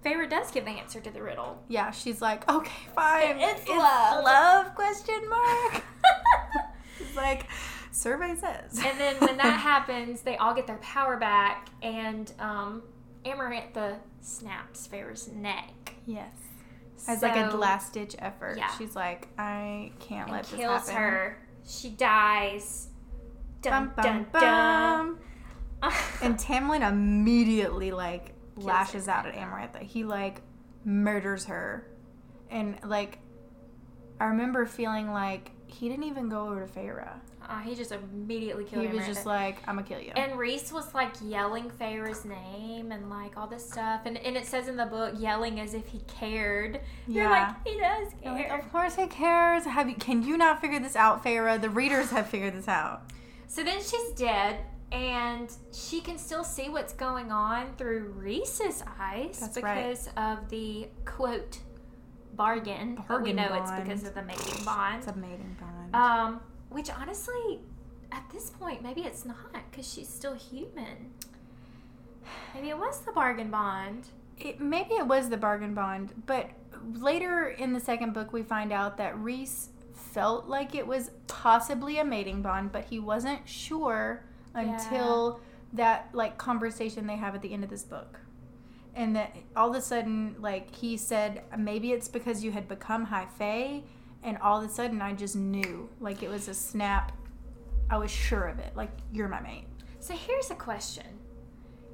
Feyre 0.07 0.29
does 0.31 0.51
give 0.53 0.65
the 0.65 0.71
answer 0.71 1.01
to 1.01 1.11
the 1.11 1.21
riddle. 1.23 1.63
Yeah, 1.69 1.91
she's 1.91 2.23
like, 2.23 2.49
"Okay, 2.49 2.87
fine. 2.95 3.39
It's 3.39 3.69
love." 3.69 4.25
love?" 4.25 4.75
Question 4.75 5.29
mark. 5.29 5.83
It's 6.99 7.15
like, 7.17 7.47
survey 7.91 8.35
says. 8.37 8.79
and 8.83 8.99
then 8.99 9.17
when 9.17 9.37
that 9.37 9.61
happens, 9.61 10.23
they 10.23 10.37
all 10.39 10.55
get 10.55 10.67
their 10.67 10.79
power 10.79 11.19
back, 11.19 11.69
and 11.83 12.33
um, 12.39 12.83
Amarantha 13.27 13.97
snaps 14.23 14.89
Feyre's 14.89 15.29
neck. 15.29 15.93
yes, 16.07 16.31
as 17.07 17.21
like 17.23 17.37
a 17.37 17.55
last 17.57 17.93
ditch 17.93 18.17
effort. 18.19 18.57
Yeah. 18.57 18.71
She's 18.79 18.97
like, 18.97 19.29
"I 19.39 19.93
can't 20.01 20.29
and 20.29 20.37
let 20.37 20.45
this 20.45 20.53
happen. 20.53 20.67
kills 20.67 20.91
her. 20.91 21.39
She 21.69 21.91
dies. 21.91 22.89
Dun 23.61 23.93
Bum, 23.97 24.05
dun 24.05 24.27
bum, 24.33 24.41
dun. 24.41 25.19
bum. 25.83 25.93
And 26.23 26.39
Tamlin 26.39 26.89
immediately 26.89 27.91
like 27.93 28.33
lashes 28.57 29.09
out 29.09 29.27
at 29.27 29.35
Amarantha. 29.35 29.83
He 29.83 30.05
like 30.05 30.41
murders 30.85 31.45
her, 31.47 31.87
and 32.51 32.77
like 32.85 33.19
I 34.21 34.27
remember 34.27 34.67
feeling 34.67 35.11
like 35.11 35.51
he 35.67 35.89
didn't 35.89 36.05
even 36.05 36.29
go 36.29 36.49
over 36.49 36.67
to 36.67 36.73
Feyre. 36.73 37.09
Uh, 37.49 37.61
he 37.61 37.77
just 37.77 37.93
immediately 37.93 38.65
killed 38.65 38.85
her. 38.85 38.91
He 38.91 38.97
was 38.97 39.05
Amarantha. 39.05 39.15
just 39.15 39.27
like, 39.27 39.59
"I'm 39.69 39.77
gonna 39.77 39.87
kill 39.87 40.01
you." 40.01 40.11
And 40.17 40.37
Rhys 40.37 40.73
was 40.73 40.93
like 40.95 41.13
yelling 41.23 41.71
Feyre's 41.71 42.25
name 42.25 42.91
and 42.91 43.09
like 43.09 43.37
all 43.37 43.47
this 43.47 43.65
stuff. 43.69 44.01
And, 44.05 44.17
and 44.19 44.37
it 44.37 44.47
says 44.47 44.67
in 44.67 44.77
the 44.77 44.87
book, 44.87 45.15
yelling 45.17 45.61
as 45.61 45.73
if 45.75 45.87
he 45.87 46.01
cared. 46.09 46.81
You're 47.07 47.25
Yeah. 47.31 47.55
like, 47.65 47.67
he 47.75 47.79
does 47.79 48.13
You're 48.25 48.33
like, 48.33 48.49
care. 48.49 48.59
of 48.59 48.73
course 48.73 48.97
he 48.97 49.07
cares. 49.07 49.65
Have 49.65 49.89
you? 49.89 49.95
Can 49.95 50.25
you 50.25 50.37
not 50.37 50.61
figure 50.61 50.81
this 50.81 50.97
out, 50.97 51.23
Feyre? 51.23 51.61
The 51.61 51.71
readers 51.71 52.11
have 52.11 52.27
figured 52.27 52.55
this 52.55 52.67
out. 52.67 53.03
So 53.47 53.63
then 53.63 53.81
she's 53.81 54.11
dead, 54.17 54.65
and 54.93 55.53
she 55.73 56.01
can 56.01 56.19
still 56.19 56.45
see 56.45 56.69
what's 56.69 56.93
going 56.93 57.33
on 57.33 57.75
through 57.77 58.15
Rhys's 58.17 58.83
eyes 58.99 59.41
That's 59.41 59.57
right. 59.63 59.77
because 59.89 60.09
of 60.17 60.49
the 60.49 60.89
quote 61.05 61.59
bargain. 62.35 62.97
but 63.09 63.23
we 63.23 63.33
Bargain 63.33 63.37
know 63.37 63.61
it's 63.63 63.71
bond. 63.71 63.85
because 63.85 64.05
of 64.05 64.15
the 64.15 64.23
mating 64.23 64.65
bond. 64.65 64.99
It's 64.99 65.07
a 65.09 65.17
mating 65.17 65.57
bond. 65.61 65.95
Um, 65.95 66.41
which 66.69 66.91
honestly, 66.91 67.61
at 68.13 68.25
this 68.33 68.51
point, 68.51 68.83
maybe 68.83 69.03
it's 69.03 69.25
not 69.25 69.37
because 69.71 69.91
she's 69.91 70.09
still 70.09 70.35
human. 70.35 71.13
Maybe 72.55 72.71
it 72.71 72.79
was 72.79 73.01
the 73.01 73.13
bargain 73.13 73.51
bond. 73.51 74.07
It, 74.39 74.61
maybe 74.61 74.95
it 74.95 75.07
was 75.07 75.29
the 75.31 75.37
bargain 75.37 75.75
bond, 75.75 76.13
but 76.27 76.51
later 76.93 77.49
in 77.49 77.73
the 77.73 77.81
second 77.81 78.13
book, 78.13 78.33
we 78.33 78.43
find 78.43 78.73
out 78.73 78.99
that 78.99 79.19
Rhys 79.19 79.71
felt 79.95 80.47
like 80.47 80.75
it 80.75 80.87
was 80.87 81.11
possibly 81.27 81.99
a 81.99 82.05
mating 82.05 82.43
bond, 82.43 82.71
but 82.73 82.85
he 82.85 82.99
wasn't 82.99 83.49
sure 83.49 84.25
until 84.57 85.41
that 85.73 86.09
like 86.13 86.39
conversation 86.39 87.07
they 87.07 87.17
have 87.17 87.35
at 87.35 87.43
the 87.43 87.53
end 87.53 87.65
of 87.65 87.71
this 87.71 87.85
book. 87.85 88.21
And 88.95 89.15
that 89.15 89.37
all 89.55 89.71
of 89.71 89.77
a 89.77 89.81
sudden, 89.81 90.37
like 90.41 90.75
he 90.75 90.97
said, 90.97 91.43
maybe 91.57 91.93
it's 91.93 92.09
because 92.09 92.43
you 92.43 92.51
had 92.51 92.67
become 92.67 93.05
high 93.05 93.27
fae, 93.39 93.83
and 94.23 94.39
all 94.39 94.59
of 94.63 94.69
a 94.69 94.73
sudden 94.73 95.03
I 95.03 95.13
just 95.13 95.37
knew, 95.37 95.89
like 96.01 96.23
it 96.23 96.31
was 96.31 96.49
a 96.49 96.55
snap. 96.55 97.13
I 97.91 97.99
was 97.99 98.11
sure 98.11 98.45
of 98.45 98.59
it. 98.59 98.75
Like 98.75 98.91
you're 99.13 99.29
my 99.29 99.41
mate. 99.41 99.67
So 100.01 100.15
here's 100.15 100.51
a 100.51 100.55
question: 100.55 101.07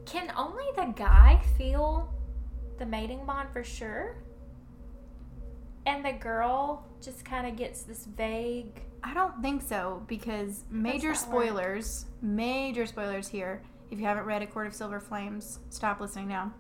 Can 0.07 0.33
only 0.37 0.65
the 0.77 0.93
guy 0.95 1.43
feel 1.59 2.09
the 2.79 2.87
mating 2.87 3.27
bond 3.27 3.49
for 3.53 3.65
sure, 3.65 4.17
and 5.87 6.05
the 6.05 6.13
girl 6.13 6.87
just 7.01 7.25
kind 7.25 7.49
of 7.49 7.57
gets 7.57 7.83
this 7.83 8.07
vague? 8.07 8.81
I 9.05 9.15
don't 9.15 9.41
think 9.43 9.63
so 9.63 10.03
because 10.07 10.65
major 10.71 11.09
that 11.09 11.09
work? 11.09 11.17
spoilers, 11.17 12.07
major 12.21 12.87
spoilers 12.87 13.29
here. 13.29 13.63
If 13.91 13.99
you 13.99 14.07
haven't 14.07 14.25
read 14.25 14.43
A 14.43 14.47
Court 14.47 14.67
of 14.67 14.75
Silver 14.75 15.01
Flames, 15.01 15.59
stop 15.71 16.01
listening 16.01 16.29
now. 16.29 16.53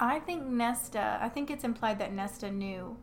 I 0.00 0.18
think 0.18 0.44
Nesta, 0.44 1.18
I 1.22 1.28
think 1.28 1.50
it's 1.50 1.64
implied 1.64 1.98
that 2.00 2.12
Nesta 2.12 2.50
knew, 2.50 2.96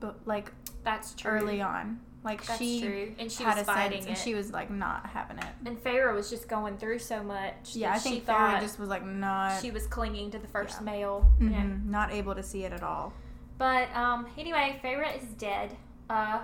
but 0.00 0.18
like 0.26 0.52
That's 0.84 1.14
true. 1.14 1.30
early 1.32 1.60
on. 1.60 2.00
Like 2.24 2.44
That's 2.44 2.58
she 2.58 2.80
true, 2.80 3.14
and 3.18 3.30
she 3.30 3.42
had 3.44 3.54
was 3.58 3.62
a 3.62 3.64
fighting 3.66 3.98
sense 4.02 4.06
it. 4.06 4.08
and 4.10 4.18
she 4.18 4.34
was 4.34 4.52
like 4.52 4.70
not 4.70 5.06
having 5.06 5.38
it. 5.38 5.46
and 5.66 5.82
Feyre 5.82 6.12
was 6.14 6.28
just 6.28 6.48
going 6.48 6.76
through 6.76 6.98
so 6.98 7.22
much. 7.22 7.74
Yeah, 7.74 7.90
that 7.90 7.96
I 7.96 7.98
think 8.00 8.24
thought 8.24 8.60
just 8.60 8.78
was 8.78 8.88
like 8.88 9.04
not 9.04 9.60
she 9.60 9.70
was 9.70 9.86
clinging 9.86 10.30
to 10.32 10.38
the 10.38 10.48
first 10.48 10.78
Yeah. 10.80 10.84
male. 10.84 11.32
know. 11.40 11.56
mhm, 11.56 11.86
not 11.86 12.12
able 12.12 12.34
to 12.34 12.42
see 12.42 12.64
it 12.64 12.72
at 12.72 12.82
all. 12.82 13.12
But 13.56 13.88
um, 13.96 14.26
anyway, 14.36 14.80
Feyre 14.82 15.16
is 15.16 15.28
dead. 15.34 15.76
Uh, 16.10 16.40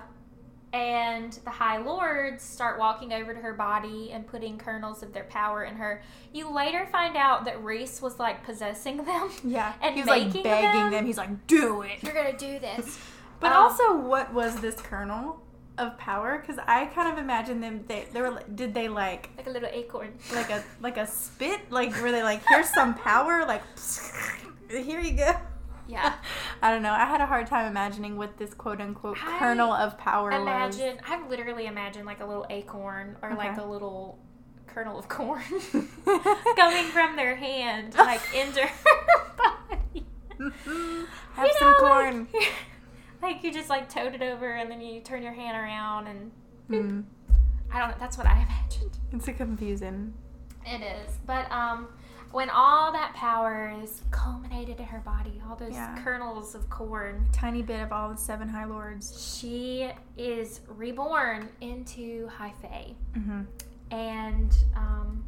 and 0.75 1.31
the 1.45 1.49
High 1.49 1.77
Lords 1.77 2.43
start 2.43 2.77
walking 2.77 3.13
over 3.13 3.33
to 3.33 3.39
her 3.39 3.53
body 3.53 4.11
and 4.11 4.27
putting 4.27 4.57
kernels 4.57 5.01
of 5.03 5.13
their 5.13 5.23
power 5.23 5.63
in 5.63 5.75
her. 5.75 6.01
You 6.33 6.53
later 6.53 6.85
find 6.91 7.15
out 7.15 7.45
that 7.45 7.63
Rhys 7.63 8.01
was 8.01 8.19
like 8.19 8.43
possessing 8.43 8.97
them. 8.97 9.29
Yeah, 9.45 9.73
And 9.81 9.95
he's 9.95 10.05
was 10.05 10.09
like 10.09 10.33
begging 10.43 10.71
them? 10.81 10.91
them. 10.91 11.05
He's 11.05 11.17
like, 11.17 11.47
"Do 11.47 11.81
it." 11.83 12.03
You're 12.03 12.13
gonna 12.13 12.37
do 12.37 12.59
this. 12.59 12.99
But 13.39 13.51
Um, 13.51 13.63
also, 13.63 13.97
what 13.99 14.33
was 14.33 14.55
this 14.61 14.75
kernel 14.75 15.41
of 15.77 15.97
power? 15.97 16.37
Because 16.39 16.57
I 16.67 16.85
kind 16.85 17.11
of 17.11 17.17
imagine 17.17 17.59
them. 17.61 17.83
They 17.87 18.05
they 18.11 18.21
were. 18.21 18.31
like- 18.31 18.55
Did 18.55 18.73
they 18.73 18.87
like 18.87 19.29
like 19.37 19.47
a 19.47 19.49
little 19.49 19.69
acorn. 19.71 20.13
like 20.33 20.49
a 20.49 20.63
like 20.81 20.97
a 20.97 21.05
spit? 21.07 21.59
Like 21.69 21.91
were 22.01 22.11
they 22.11 22.23
like 22.23 22.41
here's 22.49 22.69
some 22.73 22.93
power? 22.95 23.45
Like 23.45 23.63
here 24.69 24.99
you 25.01 25.13
go. 25.13 25.31
Yeah. 25.87 26.13
I 26.61 26.71
don't 26.71 26.81
know. 26.81 26.91
I 26.91 27.05
had 27.05 27.21
a 27.21 27.25
hard 27.25 27.47
time 27.47 27.67
imagining 27.69 28.17
what 28.17 28.37
this 28.37 28.53
quote 28.53 28.81
unquote 28.81 29.17
I 29.23 29.37
kernel 29.39 29.71
of 29.71 29.97
power 29.97 30.29
was. 30.31 30.41
Imagine, 30.41 30.99
I 31.05 31.27
literally 31.27 31.67
imagine 31.67 32.05
like 32.05 32.21
a 32.21 32.25
little 32.25 32.45
acorn 32.49 33.17
or 33.21 33.35
like 33.35 33.57
a 33.57 33.63
little 33.65 34.17
kernel 34.67 34.97
of 34.99 35.07
corn 35.07 35.41
coming 36.55 36.85
from 36.85 37.15
their 37.15 37.35
hand 37.35 37.95
like 37.97 38.21
into 38.35 38.61
her 38.61 39.35
body. 39.37 40.05
Have 41.35 41.47
You 41.47 41.53
some 41.59 41.71
know, 41.71 41.77
corn. 41.79 42.27
Like, 42.33 42.51
like 43.21 43.43
you 43.43 43.53
just 43.53 43.69
like 43.69 43.89
toed 43.89 44.13
it 44.15 44.21
over 44.21 44.51
and 44.53 44.69
then 44.69 44.81
you 44.81 45.01
turn 45.01 45.23
your 45.23 45.33
hand 45.33 45.57
around 45.57 46.07
and 46.07 46.31
Mm, 46.69 47.03
I 47.71 47.77
don't 47.79 47.89
know. 47.89 47.95
That's 47.99 48.17
what 48.17 48.25
I 48.25 48.41
imagined. 48.41 48.97
it's 49.13 49.27
a 49.27 49.33
confusing. 49.33 50.15
It 50.65 50.81
is, 50.81 51.17
but 51.27 51.49
um, 51.51 51.89
when 52.31 52.49
all 52.49 52.91
that 52.91 53.13
power 53.13 53.73
is 53.81 54.01
culminated 54.11 54.79
in 54.79 54.85
her 54.85 54.99
body, 54.99 55.41
all 55.49 55.55
those 55.55 55.71
Yeah. 55.73 55.97
kernels 56.03 56.53
of 56.55 56.69
corn, 56.69 57.27
Tiny 57.31 57.61
bit 57.61 57.79
of 57.81 57.91
all 57.91 58.09
the 58.09 58.17
seven 58.17 58.47
high 58.49 58.65
lords. 58.65 59.37
she 59.39 59.89
is 60.17 60.61
reborn 60.67 61.47
into 61.61 62.27
High 62.27 62.53
Fae, 62.61 62.93
hmm 63.13 63.41
and 63.91 64.51
um, 64.75 65.23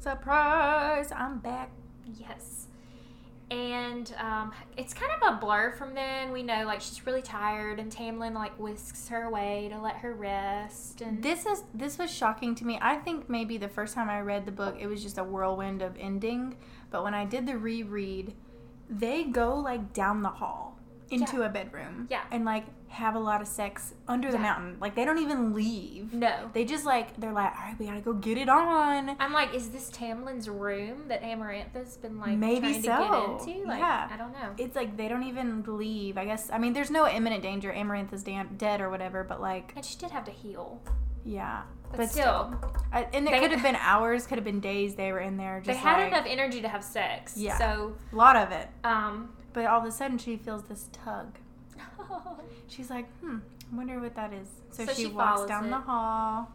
Surprise! 0.00 1.12
I'm 1.12 1.38
back. 1.38 1.70
Yes. 2.18 2.66
And 3.50 4.14
um, 4.18 4.52
it's 4.76 4.94
kind 4.94 5.10
of 5.20 5.34
a 5.34 5.36
blur 5.38 5.72
from 5.72 5.94
then. 5.94 6.30
We 6.30 6.44
know 6.44 6.64
like 6.64 6.80
she's 6.80 7.04
really 7.04 7.22
tired, 7.22 7.80
and 7.80 7.90
Tamlin 7.90 8.32
like 8.32 8.56
whisks 8.58 9.08
her 9.08 9.24
away 9.24 9.68
to 9.72 9.80
let 9.80 9.96
her 9.96 10.14
rest. 10.14 11.00
And 11.00 11.20
This 11.20 11.46
is 11.46 11.64
this 11.74 11.98
was 11.98 12.12
shocking 12.12 12.54
to 12.56 12.64
me. 12.64 12.78
I 12.80 12.96
think 12.96 13.28
maybe 13.28 13.58
the 13.58 13.68
first 13.68 13.94
time 13.94 14.08
I 14.08 14.20
read 14.20 14.46
the 14.46 14.52
book, 14.52 14.76
it 14.78 14.86
was 14.86 15.02
just 15.02 15.18
a 15.18 15.24
whirlwind 15.24 15.82
of 15.82 15.96
ending. 15.98 16.56
But 16.90 17.02
when 17.02 17.14
I 17.14 17.24
did 17.24 17.46
the 17.46 17.58
reread, 17.58 18.34
they 18.88 19.24
go 19.24 19.56
like 19.56 19.92
down 19.92 20.22
the 20.22 20.28
hall, 20.30 20.69
into 21.10 21.42
a 21.42 21.48
bedroom. 21.48 22.06
Yeah. 22.10 22.22
And 22.30 22.44
like 22.44 22.64
have 22.88 23.14
a 23.14 23.18
lot 23.20 23.40
of 23.40 23.46
sex 23.46 23.94
under 24.08 24.32
the 24.32 24.38
mountain. 24.38 24.76
Like 24.80 24.94
they 24.94 25.04
don't 25.04 25.18
even 25.18 25.54
leave. 25.54 26.12
No. 26.12 26.50
They 26.52 26.64
just 26.64 26.84
like 26.84 27.16
they're 27.20 27.32
like, 27.32 27.52
all 27.56 27.64
right, 27.66 27.76
we 27.78 27.86
gotta 27.86 28.00
go 28.00 28.12
get 28.12 28.38
it 28.38 28.48
on. 28.48 29.16
I'm 29.20 29.32
like, 29.32 29.54
is 29.54 29.68
this 29.70 29.90
Tamlin's 29.90 30.48
room 30.48 31.04
that 31.08 31.22
Amarantha's 31.22 31.96
been 31.96 32.18
like 32.18 32.36
Maybe 32.38 32.60
trying 32.60 32.74
to 32.74 32.82
so. 32.82 33.38
get 33.38 33.48
into? 33.48 33.68
Like, 33.68 33.78
Yeah. 33.80 34.08
I 34.12 34.16
don't 34.16 34.32
know. 34.32 34.50
It's 34.58 34.74
like 34.76 34.96
they 34.96 35.08
don't 35.08 35.24
even 35.24 35.62
leave. 35.66 36.16
I 36.18 36.24
guess. 36.24 36.50
I 36.52 36.58
mean, 36.58 36.72
there's 36.72 36.90
no 36.90 37.08
imminent 37.08 37.42
danger. 37.42 37.72
Amarantha's 37.72 38.22
damn 38.22 38.56
dead 38.56 38.80
or 38.80 38.88
whatever. 38.90 39.24
But 39.24 39.40
like, 39.40 39.72
And 39.76 39.84
she 39.84 39.96
did 39.98 40.10
have 40.10 40.24
to 40.24 40.30
heal. 40.32 40.80
yeah. 41.24 41.62
But, 41.96 42.08
still, 42.08 42.54
I, 42.92 43.08
and 43.12 43.26
it 43.26 43.32
They- 43.32 43.40
could 43.40 43.50
have 43.50 43.64
been 43.64 43.74
hours. 43.80 44.24
Could 44.24 44.38
have 44.38 44.44
been 44.44 44.60
days. 44.60 44.94
They 44.94 45.10
were 45.10 45.18
in 45.18 45.36
there. 45.36 45.58
Just 45.60 45.66
they 45.66 45.74
had 45.88 45.98
like, 45.98 46.12
enough 46.12 46.24
energy 46.28 46.60
to 46.62 46.68
have 46.68 46.84
sex. 46.84 47.36
Yeah. 47.36 47.58
So, 47.58 47.96
A 48.12 48.14
lot 48.16 48.36
of 48.36 48.52
it. 48.52 48.68
um, 48.84 49.30
But 49.52 49.66
all 49.66 49.80
of 49.80 49.84
a 49.86 49.90
sudden, 49.92 50.18
she 50.18 50.36
feels 50.36 50.64
this 50.64 50.88
tug. 50.92 51.38
She's 52.68 52.90
like, 52.90 53.10
hmm, 53.20 53.38
I 53.72 53.76
wonder 53.76 53.98
what 54.00 54.14
that 54.16 54.32
is. 54.32 54.48
So, 54.70 54.86
So 54.86 54.92
she, 54.92 55.02
she 55.02 55.08
walks 55.08 55.44
down 55.44 55.70
the 55.70 55.78
hall. 55.80 56.50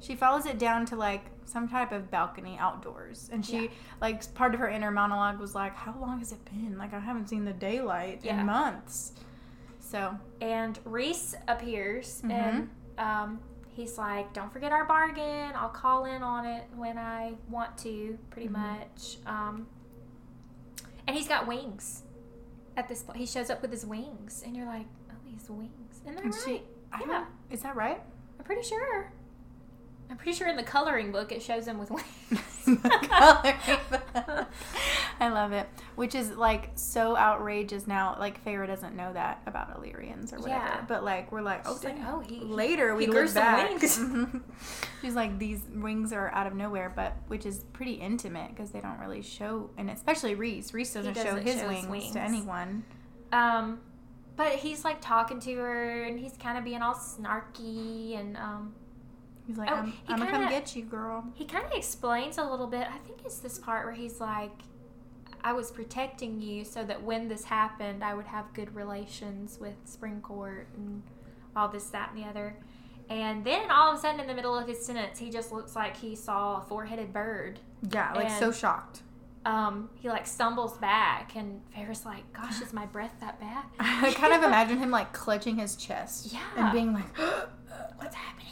She 0.00 0.14
follows 0.16 0.46
it 0.46 0.58
down 0.58 0.86
to 0.86 0.96
like 0.96 1.24
some 1.44 1.68
type 1.68 1.92
of 1.92 2.10
balcony 2.10 2.56
outdoors. 2.58 3.28
And 3.32 3.44
she, 3.44 3.64
Yeah. 3.64 3.68
like, 4.00 4.34
part 4.34 4.54
of 4.54 4.60
her 4.60 4.68
inner 4.68 4.90
monologue 4.90 5.38
was 5.38 5.54
like, 5.54 5.74
how 5.76 5.94
long 6.00 6.18
has 6.20 6.32
it 6.32 6.44
been? 6.46 6.76
Like, 6.78 6.94
I 6.94 7.00
haven't 7.00 7.28
seen 7.28 7.44
the 7.44 7.52
daylight 7.52 8.20
Yeah. 8.22 8.40
in 8.40 8.46
months. 8.46 9.12
So, 9.78 10.16
and 10.40 10.78
Rhys 10.84 11.34
appears 11.48 12.22
Mhm. 12.24 12.30
and 12.30 12.70
um, 12.98 13.40
he's 13.68 13.98
like, 13.98 14.32
"Don't 14.34 14.52
forget 14.52 14.70
our 14.72 14.84
bargain. 14.84 15.52
I'll 15.56 15.68
call 15.70 16.04
in 16.04 16.22
on 16.22 16.44
it 16.46 16.64
when 16.76 16.96
I 16.98 17.34
want 17.48 17.76
to, 17.78 18.16
pretty 18.30 18.48
Mhm. 18.48 18.52
much." 18.52 19.18
Um, 19.26 19.66
and 21.06 21.16
he's 21.16 21.28
got 21.28 21.46
wings. 21.46 22.02
At 22.76 22.88
this 22.88 23.02
point, 23.02 23.18
he 23.18 23.26
shows 23.26 23.50
up 23.50 23.62
with 23.62 23.70
his 23.70 23.84
wings, 23.84 24.42
and 24.44 24.56
you're 24.56 24.66
like, 24.66 24.86
"Oh, 25.10 25.14
he 25.24 25.32
has 25.34 25.48
wings." 25.50 26.00
And 26.06 26.16
they're 26.16 26.24
and 26.24 26.32
right. 26.34 26.42
she, 26.44 26.62
I 26.92 27.02
Yeah. 27.06 27.24
is 27.50 27.62
that 27.62 27.76
right? 27.76 28.00
I'm 28.38 28.44
pretty 28.44 28.62
sure. 28.62 29.12
I'm 30.08 30.16
pretty 30.16 30.32
sure 30.36 30.48
in 30.48 30.56
the 30.56 30.62
coloring 30.62 31.12
book 31.12 31.30
it 31.32 31.42
shows 31.42 31.66
him 31.66 31.78
with 31.78 31.90
wings. 31.90 32.06
I 35.20 35.28
love 35.28 35.52
it. 35.52 35.68
Which 35.96 36.14
is 36.14 36.30
like 36.30 36.70
so 36.74 37.16
outrageous 37.16 37.86
now. 37.86 38.16
Like 38.18 38.42
Feyre 38.44 38.66
doesn't 38.66 38.96
know 38.96 39.12
that 39.12 39.42
about 39.46 39.76
Illyrians 39.76 40.32
or 40.32 40.38
whatever. 40.38 40.64
Yeah. 40.64 40.84
But 40.88 41.04
like 41.04 41.30
we're 41.30 41.42
like, 41.42 41.68
oh, 41.68 41.78
like, 41.84 41.98
"Oh, 42.06 42.20
he 42.20 42.40
later 42.40 42.94
we 42.96 43.04
he 43.04 43.10
grew 43.10 43.30
back. 43.30 43.68
wings." 43.68 44.00
She's 45.02 45.14
like 45.14 45.38
these 45.38 45.62
wings 45.74 46.12
are 46.12 46.30
out 46.32 46.46
of 46.46 46.54
nowhere, 46.54 46.90
but 46.94 47.14
which 47.28 47.44
is 47.44 47.64
pretty 47.72 47.94
intimate 47.94 48.48
because 48.48 48.70
they 48.70 48.80
don't 48.80 48.98
really 48.98 49.22
show, 49.22 49.70
and 49.76 49.90
especially 49.90 50.34
Rhys. 50.34 50.72
Rhys 50.72 50.92
doesn't, 50.92 51.14
show 51.14 51.22
doesn't 51.22 51.46
his 51.46 51.60
show 51.60 51.68
his 51.68 51.86
wings, 51.86 51.88
wings. 51.88 52.12
to 52.12 52.20
anyone. 52.20 52.84
Um, 53.30 53.80
but 54.36 54.52
he's 54.52 54.84
like 54.84 55.02
talking 55.02 55.38
to 55.40 55.54
her, 55.56 56.04
and 56.04 56.18
he's 56.18 56.36
kind 56.38 56.56
of 56.56 56.64
being 56.64 56.80
all 56.80 56.94
snarky, 56.94 58.18
and 58.18 58.38
um, 58.38 58.74
He's 59.50 59.58
like, 59.58 59.70
Oh, 59.72 59.74
I'm, 59.74 59.86
he 59.86 59.98
I'm 60.08 60.18
gonna 60.20 60.30
come 60.30 60.48
get 60.48 60.76
you, 60.76 60.84
girl. 60.84 61.24
he 61.34 61.44
kind 61.44 61.64
of 61.64 61.72
explains 61.72 62.38
a 62.38 62.44
little 62.44 62.68
bit. 62.68 62.86
I 62.88 62.98
think 62.98 63.18
it's 63.24 63.38
this 63.38 63.58
part 63.58 63.84
where 63.84 63.94
he's 63.94 64.20
like, 64.20 64.52
"I 65.42 65.52
was 65.52 65.70
protecting 65.70 66.40
you 66.40 66.64
so 66.64 66.84
that 66.84 67.02
when 67.02 67.28
this 67.28 67.44
happened, 67.44 68.04
I 68.04 68.14
would 68.14 68.26
have 68.26 68.52
good 68.54 68.74
relations 68.74 69.58
with 69.60 69.76
Spring 69.84 70.20
Court 70.20 70.68
and 70.76 71.02
all 71.56 71.68
this, 71.68 71.86
that, 71.86 72.10
and 72.14 72.22
the 72.22 72.28
other." 72.28 72.56
And 73.08 73.44
then 73.44 73.72
all 73.72 73.90
of 73.90 73.98
a 73.98 74.00
sudden, 74.00 74.20
in 74.20 74.28
the 74.28 74.34
middle 74.34 74.56
of 74.56 74.68
his 74.68 74.84
sentence, 74.86 75.18
he 75.18 75.30
just 75.30 75.50
looks 75.50 75.74
like 75.74 75.96
he 75.96 76.14
saw 76.14 76.58
a 76.58 76.60
four-headed 76.60 77.12
bird. 77.12 77.58
Yeah, 77.90 78.12
like 78.14 78.30
so 78.30 78.52
shocked. 78.52 79.02
Um, 79.44 79.88
he 79.94 80.08
like 80.08 80.26
stumbles 80.26 80.76
back, 80.78 81.34
and 81.34 81.60
Feyre's 81.74 82.04
like, 82.04 82.30
"Gosh, 82.32 82.60
is 82.60 82.72
my 82.72 82.86
breath 82.86 83.14
that 83.20 83.40
bad?" 83.40 83.64
I 83.80 84.12
kind 84.12 84.32
of 84.34 84.42
imagine 84.42 84.78
him 84.78 84.90
like 84.90 85.12
clutching 85.12 85.56
his 85.56 85.76
chest. 85.76 86.32
Yeah. 86.32 86.40
And 86.56 86.72
being 86.72 86.92
like, 86.92 87.18
what's 87.96 88.14
happening? 88.14 88.46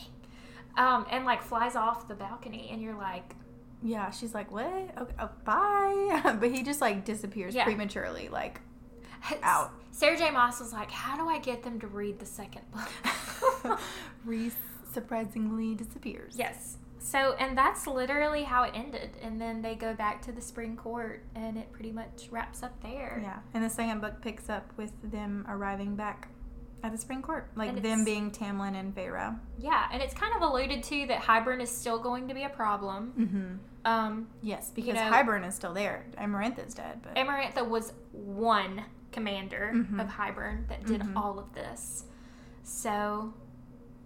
Um, 0.76 1.06
and 1.10 1.24
like 1.24 1.42
flies 1.42 1.76
off 1.76 2.08
the 2.08 2.14
balcony, 2.14 2.70
and 2.72 2.80
you're 2.80 2.96
like, 2.96 3.34
Yeah, 3.82 4.10
she's 4.10 4.34
like, 4.34 4.50
what? 4.50 4.66
Okay, 4.98 5.14
oh, 5.20 5.30
bye. 5.44 6.36
but 6.40 6.50
he 6.50 6.62
just 6.62 6.80
like 6.80 7.04
disappears 7.04 7.54
Yeah. 7.54 7.64
prematurely. 7.64 8.28
Like, 8.28 8.60
Out. 9.42 9.72
Sarah 9.92 10.16
J. 10.16 10.30
Maas 10.30 10.60
was 10.60 10.72
like, 10.72 10.90
how 10.90 11.16
do 11.16 11.28
I 11.28 11.38
get 11.38 11.62
them 11.62 11.80
to 11.80 11.86
read 11.86 12.18
the 12.18 12.26
second 12.26 12.62
book? 12.72 13.80
Rhys 14.24 14.54
surprisingly 14.92 15.74
disappears. 15.74 16.34
yes. 16.36 16.76
So, 17.00 17.34
and 17.38 17.56
that's 17.56 17.86
literally 17.86 18.42
how 18.42 18.64
it 18.64 18.72
ended. 18.74 19.10
And 19.22 19.40
then 19.40 19.62
they 19.62 19.76
go 19.76 19.94
back 19.94 20.20
to 20.22 20.32
the 20.32 20.42
spring 20.42 20.76
court, 20.76 21.22
and 21.34 21.56
it 21.56 21.72
pretty 21.72 21.92
much 21.92 22.28
wraps 22.30 22.62
up 22.62 22.78
there. 22.82 23.20
Yeah. 23.22 23.38
And 23.54 23.64
the 23.64 23.70
second 23.70 24.00
book 24.00 24.20
picks 24.20 24.50
up 24.50 24.70
with 24.76 24.92
them 25.02 25.46
arriving 25.48 25.94
back 25.96 26.28
at 26.82 26.92
the 26.92 26.98
spring 26.98 27.22
court. 27.22 27.50
Like 27.56 27.70
And 27.70 27.82
them 27.82 28.04
being 28.04 28.30
Tamlin 28.30 28.78
and 28.78 28.94
Feyre. 28.94 29.38
Yeah, 29.58 29.88
and 29.92 30.02
it's 30.02 30.14
kind 30.14 30.32
of 30.36 30.42
alluded 30.42 30.82
to 30.84 31.06
that 31.06 31.20
Hybern 31.22 31.60
is 31.60 31.70
still 31.70 31.98
going 31.98 32.28
to 32.28 32.34
be 32.34 32.44
a 32.44 32.48
problem. 32.48 33.12
Mm-hmm. 33.18 33.86
Um, 33.90 34.28
Yes, 34.42 34.70
because 34.74 34.94
know- 34.94 35.10
Hybern 35.10 35.46
is 35.46 35.54
still 35.54 35.74
there. 35.74 36.06
Amarantha's 36.18 36.74
dead, 36.74 37.00
but 37.02 37.14
Amarantha 37.16 37.66
was 37.68 37.92
one 38.12 38.84
commander 39.12 39.72
Mhm. 39.74 40.00
of 40.00 40.08
Hybern 40.08 40.68
that 40.68 40.84
did 40.84 41.00
Mhm. 41.00 41.16
all 41.16 41.38
of 41.38 41.52
this. 41.54 42.04
So, 42.62 43.32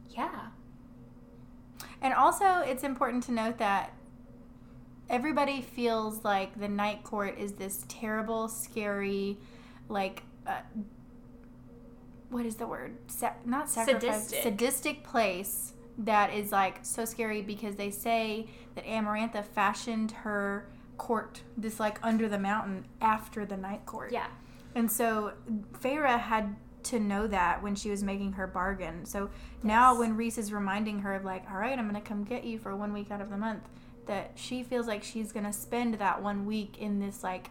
yeah. 0.08 0.48
And 2.00 2.14
also, 2.14 2.60
it's 2.60 2.84
important 2.84 3.24
to 3.24 3.32
note 3.32 3.58
that 3.58 3.92
everybody 5.10 5.60
feels 5.60 6.24
like 6.24 6.58
the 6.58 6.68
Night 6.68 7.02
Court 7.04 7.36
is 7.38 7.54
this 7.54 7.84
terrible, 7.88 8.48
scary, 8.48 9.38
like, 9.88 10.22
uh, 10.46 10.60
what 12.32 12.46
is 12.46 12.56
the 12.56 12.66
word? 12.66 12.96
Sa- 13.06 13.32
not 13.44 13.68
sacrifice, 13.68 14.02
Sadistic. 14.28 14.42
sadistic 14.42 15.04
place 15.04 15.72
that 15.98 16.32
is 16.32 16.50
like 16.50 16.78
so 16.82 17.04
scary 17.04 17.42
because 17.42 17.76
they 17.76 17.90
say 17.90 18.46
that 18.74 18.84
Amarantha 18.86 19.44
fashioned 19.44 20.10
her 20.12 20.66
court, 20.96 21.42
this 21.56 21.78
like 21.78 21.98
under 22.02 22.28
the 22.28 22.38
mountain, 22.38 22.86
after 23.00 23.44
the 23.44 23.56
Night 23.56 23.84
Court. 23.86 24.10
Yeah. 24.12 24.26
And 24.74 24.90
so 24.90 25.32
Feyre 25.80 26.18
had 26.18 26.56
to 26.84 26.98
know 26.98 27.26
that 27.26 27.62
when 27.62 27.74
she 27.74 27.90
was 27.90 28.02
making 28.02 28.32
her 28.32 28.46
bargain. 28.46 29.04
So 29.04 29.30
now 29.62 29.92
Yes. 29.92 30.00
when 30.00 30.16
Rhys 30.16 30.38
is 30.38 30.52
reminding 30.52 31.00
her 31.00 31.14
of 31.14 31.24
like, 31.24 31.44
all 31.50 31.58
right, 31.58 31.78
I'm 31.78 31.88
going 31.88 32.00
to 32.00 32.06
come 32.08 32.24
get 32.24 32.44
you 32.44 32.58
for 32.58 32.74
one 32.74 32.92
week 32.92 33.10
out 33.10 33.20
of 33.20 33.30
the 33.30 33.36
month, 33.36 33.68
that 34.06 34.32
she 34.34 34.62
feels 34.64 34.86
like 34.88 35.04
she's 35.04 35.30
going 35.30 35.44
to 35.46 35.52
spend 35.52 35.94
that 35.94 36.22
one 36.22 36.44
week 36.46 36.78
in 36.80 36.98
this 36.98 37.22
like 37.22 37.50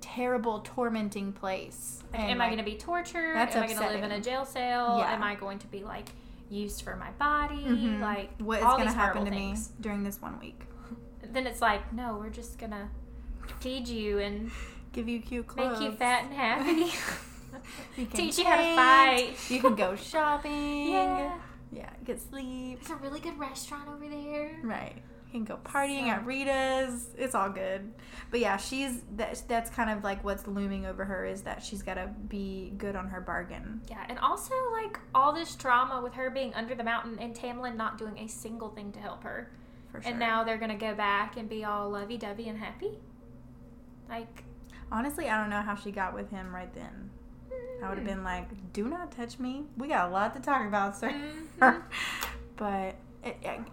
terrible 0.00 0.60
tormenting 0.60 1.32
place. 1.32 2.02
Like, 2.12 2.22
am 2.22 2.40
I 2.40 2.46
going 2.46 2.58
to 2.58 2.64
be 2.64 2.76
tortured? 2.76 3.36
that's 3.36 3.54
am 3.56 3.62
I 3.62 3.66
going 3.66 3.78
to 3.78 3.86
live 3.88 4.02
in 4.04 4.12
a 4.12 4.20
jail 4.20 4.44
cell? 4.44 4.98
Yeah. 4.98 5.12
Am 5.12 5.22
I 5.22 5.34
going 5.34 5.58
to 5.60 5.66
be 5.68 5.82
like 5.82 6.08
used 6.50 6.82
for 6.82 6.96
my 6.96 7.10
body? 7.12 7.62
mhm. 7.64 8.00
Like 8.00 8.30
what 8.40 8.58
is 8.58 8.64
going 8.64 8.86
to 8.86 8.92
happen 8.92 9.24
to 9.24 9.30
me 9.30 9.54
during 9.80 10.02
this 10.02 10.20
one 10.20 10.38
week? 10.40 10.60
Then 11.32 11.46
it's 11.46 11.60
like, 11.60 11.92
no, 11.92 12.16
we're 12.18 12.30
just 12.30 12.58
going 12.58 12.72
to 12.72 12.88
feed 13.60 13.86
you 13.86 14.18
and 14.18 14.50
Give 14.92 15.08
you 15.08 15.20
cute 15.20 15.46
clothes. 15.46 15.78
make 15.78 15.90
you 15.92 15.96
fat 15.96 16.24
and 16.24 16.34
happy. 16.34 16.92
You 17.96 18.06
can 18.06 18.16
Teach 18.16 18.38
you 18.38 18.44
how 18.44 18.56
to 18.56 18.74
fight. 18.76 19.36
You 19.50 19.60
can 19.60 19.74
go 19.74 19.94
shopping. 19.96 20.90
yeah. 20.92 21.34
Yeah, 21.72 21.90
get 22.04 22.20
sleep. 22.20 22.78
There's 22.80 22.90
a 22.98 23.02
really 23.02 23.20
good 23.20 23.38
restaurant 23.38 23.88
over 23.88 24.08
there. 24.08 24.56
Right. 24.62 24.94
You 25.32 25.38
can 25.38 25.44
go 25.44 25.58
partying 25.64 26.06
So- 26.06 26.10
at 26.10 26.26
Rita's. 26.26 27.10
It's 27.16 27.36
all 27.36 27.50
good. 27.50 27.92
But 28.32 28.40
yeah, 28.40 28.56
she's 28.56 29.02
that, 29.16 29.40
that's 29.46 29.70
kind 29.70 29.88
of 29.88 30.02
like 30.02 30.24
what's 30.24 30.48
looming 30.48 30.86
over 30.86 31.04
her 31.04 31.24
is 31.24 31.42
that 31.42 31.62
she's 31.62 31.82
got 31.82 31.94
to 31.94 32.08
be 32.28 32.72
good 32.78 32.96
on 32.96 33.06
her 33.08 33.20
bargain. 33.20 33.80
Yeah, 33.88 34.04
and 34.08 34.18
also 34.18 34.54
like 34.72 34.98
all 35.14 35.32
this 35.32 35.54
trauma 35.54 36.00
with 36.02 36.14
her 36.14 36.30
being 36.30 36.52
under 36.54 36.74
the 36.74 36.82
mountain 36.82 37.16
and 37.20 37.32
Tamlin 37.34 37.76
not 37.76 37.96
doing 37.96 38.18
a 38.18 38.26
single 38.26 38.70
thing 38.70 38.90
to 38.92 38.98
help 38.98 39.22
her. 39.22 39.50
For 39.92 40.02
sure. 40.02 40.10
And 40.10 40.18
now 40.18 40.42
they're 40.42 40.58
gonna 40.58 40.76
go 40.76 40.94
back 40.94 41.36
and 41.36 41.48
be 41.48 41.64
all 41.64 41.90
lovey 41.90 42.16
dovey 42.16 42.48
and 42.48 42.58
happy. 42.58 42.98
Like 44.08 44.42
honestly, 44.90 45.28
I 45.28 45.40
don't 45.40 45.50
know 45.50 45.62
how 45.62 45.76
she 45.76 45.92
got 45.92 46.12
with 46.12 46.30
him 46.30 46.52
right 46.52 46.72
then. 46.74 47.10
I 47.82 47.88
would 47.88 47.98
have 47.98 48.06
been 48.06 48.24
like, 48.24 48.48
"Do 48.72 48.88
not 48.88 49.10
touch 49.12 49.38
me. 49.38 49.64
We 49.76 49.88
got 49.88 50.08
a 50.08 50.12
lot 50.12 50.34
to 50.34 50.40
talk 50.40 50.66
about, 50.66 50.96
sir." 50.96 51.12
Mhm. 51.60 51.82
but 52.56 52.94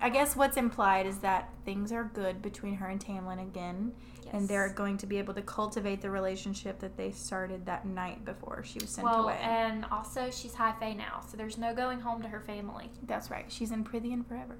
I 0.02 0.10
guess 0.10 0.36
what's 0.36 0.58
implied 0.58 1.06
is 1.06 1.20
that 1.20 1.50
things 1.64 1.92
are 1.94 2.04
good 2.04 2.42
between 2.42 2.76
her 2.76 2.88
and 2.88 3.00
Tamlin 3.00 3.42
again, 3.42 3.94
and 4.34 4.48
they're 4.48 4.70
going 4.70 4.98
to 4.98 5.06
be 5.06 5.18
able 5.18 5.34
to 5.36 5.42
cultivate 5.42 6.02
the 6.02 6.10
relationship 6.10 6.80
that 6.80 6.98
they 6.98 7.12
started 7.12 7.66
that 7.66 7.86
night 7.86 8.26
before 8.26 8.64
she 8.66 8.80
was 8.80 8.90
sent 8.90 9.06
well, 9.06 9.24
away. 9.24 9.40
and 9.42 9.86
also 9.86 10.30
she's 10.32 10.54
high 10.54 10.74
fae 10.80 10.94
now, 10.94 11.22
so 11.30 11.38
there's 11.38 11.58
no 11.58 11.74
going 11.74 12.02
home 12.02 12.22
to 12.22 12.28
her 12.28 12.42
family. 12.42 12.90
That's 13.04 13.32
right. 13.32 13.46
She's 13.48 13.72
in 13.72 13.86
Prythian 13.86 14.28
forever. 14.28 14.58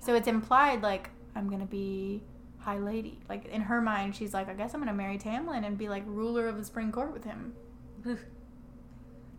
So 0.00 0.14
it's 0.14 0.28
implied 0.28 0.82
like 0.82 1.10
I'm 1.36 1.48
gonna 1.48 1.64
be 1.64 2.22
high 2.58 2.78
lady. 2.78 3.20
Like 3.28 3.46
in 3.46 3.60
her 3.60 3.80
mind, 3.80 4.16
she's 4.16 4.34
like, 4.34 4.48
I 4.48 4.54
guess 4.54 4.74
I'm 4.74 4.80
gonna 4.80 4.92
marry 4.92 5.18
Tamlin 5.18 5.64
and 5.64 5.78
be 5.78 5.88
like 5.88 6.02
ruler 6.06 6.48
of 6.48 6.56
the 6.56 6.64
Spring 6.64 6.90
Court 6.90 7.12
with 7.12 7.24
him. 7.24 7.54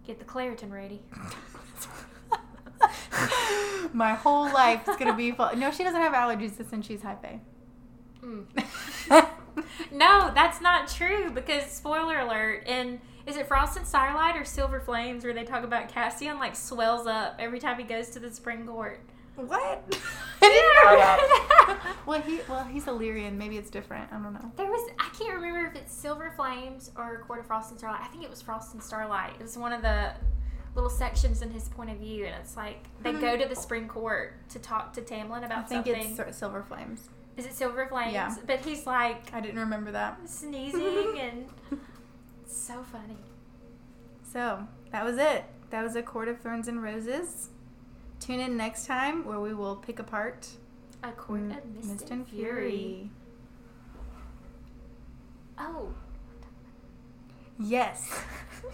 Get 0.06 0.20
the 0.20 0.26
Claritin 0.26 0.72
ready. 0.72 1.02
My 3.94 4.14
whole 4.14 4.52
life 4.52 4.88
is 4.88 4.96
gonna 4.98 5.16
be 5.16 5.32
full. 5.32 5.56
No, 5.56 5.72
she 5.72 5.84
doesn't 5.84 6.00
have 6.00 6.14
allergies 6.14 6.54
since 6.70 6.86
she's 6.86 7.02
high 7.02 7.16
fae. 7.22 7.40
Mm. 8.22 8.46
no, 9.92 10.32
that's 10.34 10.62
not 10.62 10.88
true 10.88 11.30
because 11.32 11.66
spoiler 11.70 12.20
alert 12.20 12.64
And 12.66 13.00
Is 13.28 13.38
it 13.38 13.48
Frost 13.48 13.78
and 13.78 13.86
Starlight 13.86 14.36
or 14.36 14.44
Silver 14.44 14.80
Flames 14.80 15.24
where 15.24 15.34
they 15.34 15.44
talk 15.44 15.64
about 15.64 15.90
Cassian 15.90 16.40
like 16.40 16.56
swells 16.56 17.08
up 17.08 17.36
every 17.40 17.60
time 17.60 17.78
he 17.78 17.84
goes 17.84 18.10
to 18.12 18.20
the 18.20 18.32
spring 18.32 18.66
court? 18.66 19.00
What? 19.36 19.58
I 20.42 20.50
didn't 20.50 21.78
know 21.78 21.92
well, 22.06 22.22
he 22.22 22.40
well 22.48 22.64
he's 22.64 22.88
Illyrian. 22.88 23.38
Maybe 23.38 23.58
it's 23.58 23.70
different. 23.70 24.12
I 24.12 24.18
don't 24.18 24.34
know. 24.34 24.52
There 24.56 24.68
was 24.68 24.92
I 25.00 25.10
can't 25.18 25.36
remember 25.36 25.68
if 25.68 25.76
it's 25.76 25.94
Silver 25.94 26.32
Flames 26.36 26.92
or 26.96 27.24
Court 27.28 27.40
of 27.40 27.48
Frost 27.48 27.72
and 27.72 27.80
Starlight. 27.80 28.02
I 28.02 28.08
think 28.08 28.24
it 28.24 28.30
was 28.30 28.42
Frost 28.42 28.74
and 28.74 28.82
Starlight. 28.82 29.34
It 29.40 29.44
was 29.44 29.58
one 29.58 29.74
of 29.74 29.82
the 29.82 30.14
little 30.76 30.90
sections 30.90 31.42
in 31.42 31.50
his 31.52 31.70
point 31.70 31.90
of 31.90 31.98
view, 31.98 32.26
and 32.26 32.36
it's 32.36 32.56
like 32.58 32.84
they 33.02 33.14
Mhm. 33.14 33.22
go 33.22 33.38
to 33.38 33.48
the 33.48 33.56
spring 33.56 33.88
court 33.88 34.34
to 34.50 34.60
talk 34.60 34.94
to 34.94 35.02
Tamlin 35.02 35.46
about 35.46 35.70
something. 35.70 35.94
I 35.94 35.98
think 35.98 36.08
something. 36.10 36.28
it's 36.30 36.38
Silver 36.38 36.64
Flames. 36.64 37.10
Is 37.38 37.46
it 37.46 37.54
Silver 37.54 37.88
Flames? 37.88 38.14
Yeah. 38.14 38.36
But 38.46 38.60
he's 38.60 38.86
like 38.86 39.34
I 39.34 39.40
didn't 39.40 39.60
remember 39.60 39.92
that. 39.92 40.28
sneezing 40.30 41.18
and 41.20 41.50
so 42.46 42.84
funny. 42.84 43.18
So 44.32 44.68
that 44.92 45.04
was 45.06 45.18
it. 45.18 45.46
That 45.70 45.84
was 45.84 45.96
a 45.96 46.04
Court 46.04 46.28
of 46.28 46.40
Thorns 46.40 46.68
and 46.68 46.84
Roses. 46.84 47.50
Tune 48.20 48.40
in 48.40 48.56
next 48.58 48.86
time 48.86 49.26
where 49.26 49.40
we 49.40 49.54
will 49.54 49.76
pick 49.78 50.00
apart 50.00 50.50
A 51.04 51.12
court 51.12 51.42
of 51.52 51.66
mist, 51.86 52.10
and 52.12 52.28
fury. 52.28 53.10
Oh. 55.58 55.94
Yes. 57.60 58.10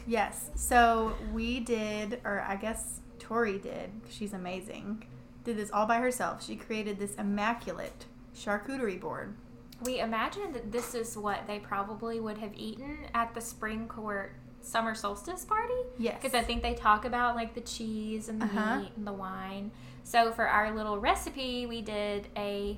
Yes. 0.07 0.49
So 0.55 1.13
we 1.33 1.59
did, 1.59 2.19
or 2.23 2.41
I 2.41 2.55
guess 2.55 2.99
Tori 3.19 3.59
did. 3.59 3.89
She's 4.09 4.33
amazing. 4.33 5.05
Did 5.43 5.57
this 5.57 5.69
all 5.71 5.85
by 5.85 5.99
herself. 5.99 6.43
She 6.43 6.55
created 6.55 6.97
this 6.99 7.15
immaculate 7.15 8.05
charcuterie 8.35 8.99
board. 8.99 9.35
We 9.83 9.99
imagine 9.99 10.51
that 10.53 10.71
this 10.71 10.93
is 10.95 11.17
what 11.17 11.47
they 11.47 11.59
probably 11.59 12.19
would 12.19 12.37
have 12.37 12.51
eaten 12.55 12.97
at 13.13 13.33
the 13.33 13.41
spring 13.41 13.87
court 13.87 14.33
summer 14.61 14.93
solstice 14.93 15.43
party. 15.45 15.73
Yes. 15.97 16.19
Because 16.21 16.35
I 16.35 16.43
think 16.43 16.61
they 16.61 16.75
talk 16.75 17.05
about 17.05 17.35
like 17.35 17.55
the 17.55 17.61
cheese 17.61 18.29
and 18.29 18.39
the 18.41 18.45
Uh-huh. 18.45 18.79
meat 18.81 18.91
and 18.95 19.07
the 19.07 19.13
wine. 19.13 19.71
So 20.03 20.31
for 20.31 20.47
our 20.47 20.71
little 20.71 20.99
recipe, 20.99 21.65
we 21.65 21.81
did 21.81 22.27
a 22.37 22.77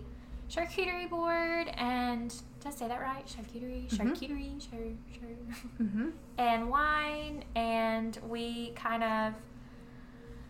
charcuterie 0.50 1.10
board 1.10 1.68
and 1.78 2.34
did 2.64 2.72
I 2.72 2.76
say 2.76 2.88
that 2.88 3.02
right? 3.02 3.26
Charcuterie, 3.28 3.90
Mhm. 3.90 3.98
charcuterie, 3.98 4.60
char, 4.70 4.80
char, 5.14 5.30
hmm 5.78 6.10
and 6.38 6.70
wine, 6.70 7.44
and 7.56 8.18
we 8.28 8.72
kind 8.76 9.04
of 9.04 9.34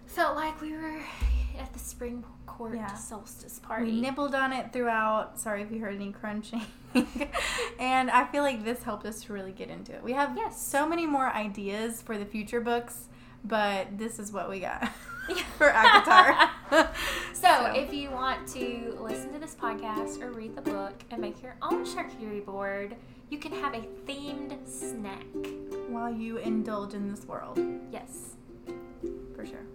felt 0.05 0.35
like 0.35 0.61
we 0.61 0.73
were 0.73 0.99
at 1.59 1.73
the 1.73 1.79
spring 1.79 2.23
court 2.45 2.75
Yeah. 2.75 2.93
solstice 2.93 3.57
party. 3.59 3.85
We 3.93 4.01
nibbled 4.01 4.35
on 4.35 4.53
it 4.53 4.71
throughout. 4.71 5.39
Sorry 5.39 5.61
if 5.63 5.71
you 5.71 5.79
heard 5.79 5.95
any 5.95 6.11
crunching. 6.11 6.61
and 7.79 8.11
I 8.11 8.25
feel 8.25 8.43
like 8.43 8.63
this 8.63 8.83
helped 8.83 9.05
us 9.07 9.23
to 9.23 9.33
really 9.33 9.51
get 9.51 9.69
into 9.69 9.93
it. 9.93 10.03
We 10.03 10.13
have 10.13 10.37
Yes. 10.37 10.61
so 10.61 10.87
many 10.87 11.07
more 11.07 11.27
ideas 11.29 12.01
for 12.01 12.17
the 12.17 12.25
future 12.25 12.61
books, 12.61 13.07
but 13.43 13.97
this 13.97 14.19
is 14.19 14.31
what 14.31 14.49
we 14.49 14.59
got. 14.59 14.87
for 15.57 15.69
ACOTAR. 15.71 16.49
So, 17.33 17.65
if 17.75 17.93
you 17.93 18.09
want 18.09 18.47
to 18.53 18.97
listen 19.01 19.33
to 19.33 19.37
this 19.39 19.53
podcast 19.53 20.21
or 20.21 20.31
read 20.31 20.55
the 20.55 20.61
book 20.61 20.93
and 21.11 21.19
make 21.19 21.43
your 21.43 21.55
own 21.61 21.85
charcuterie 21.85 22.43
board, 22.45 22.95
you 23.29 23.37
can 23.37 23.51
have 23.51 23.73
a 23.73 23.81
themed 24.07 24.57
snack. 24.65 25.25
while 25.89 26.11
you 26.11 26.37
indulge 26.37 26.93
in 26.93 27.11
this 27.11 27.25
world, 27.25 27.59
Yes. 27.91 28.35
for 29.35 29.45
sure. 29.45 29.65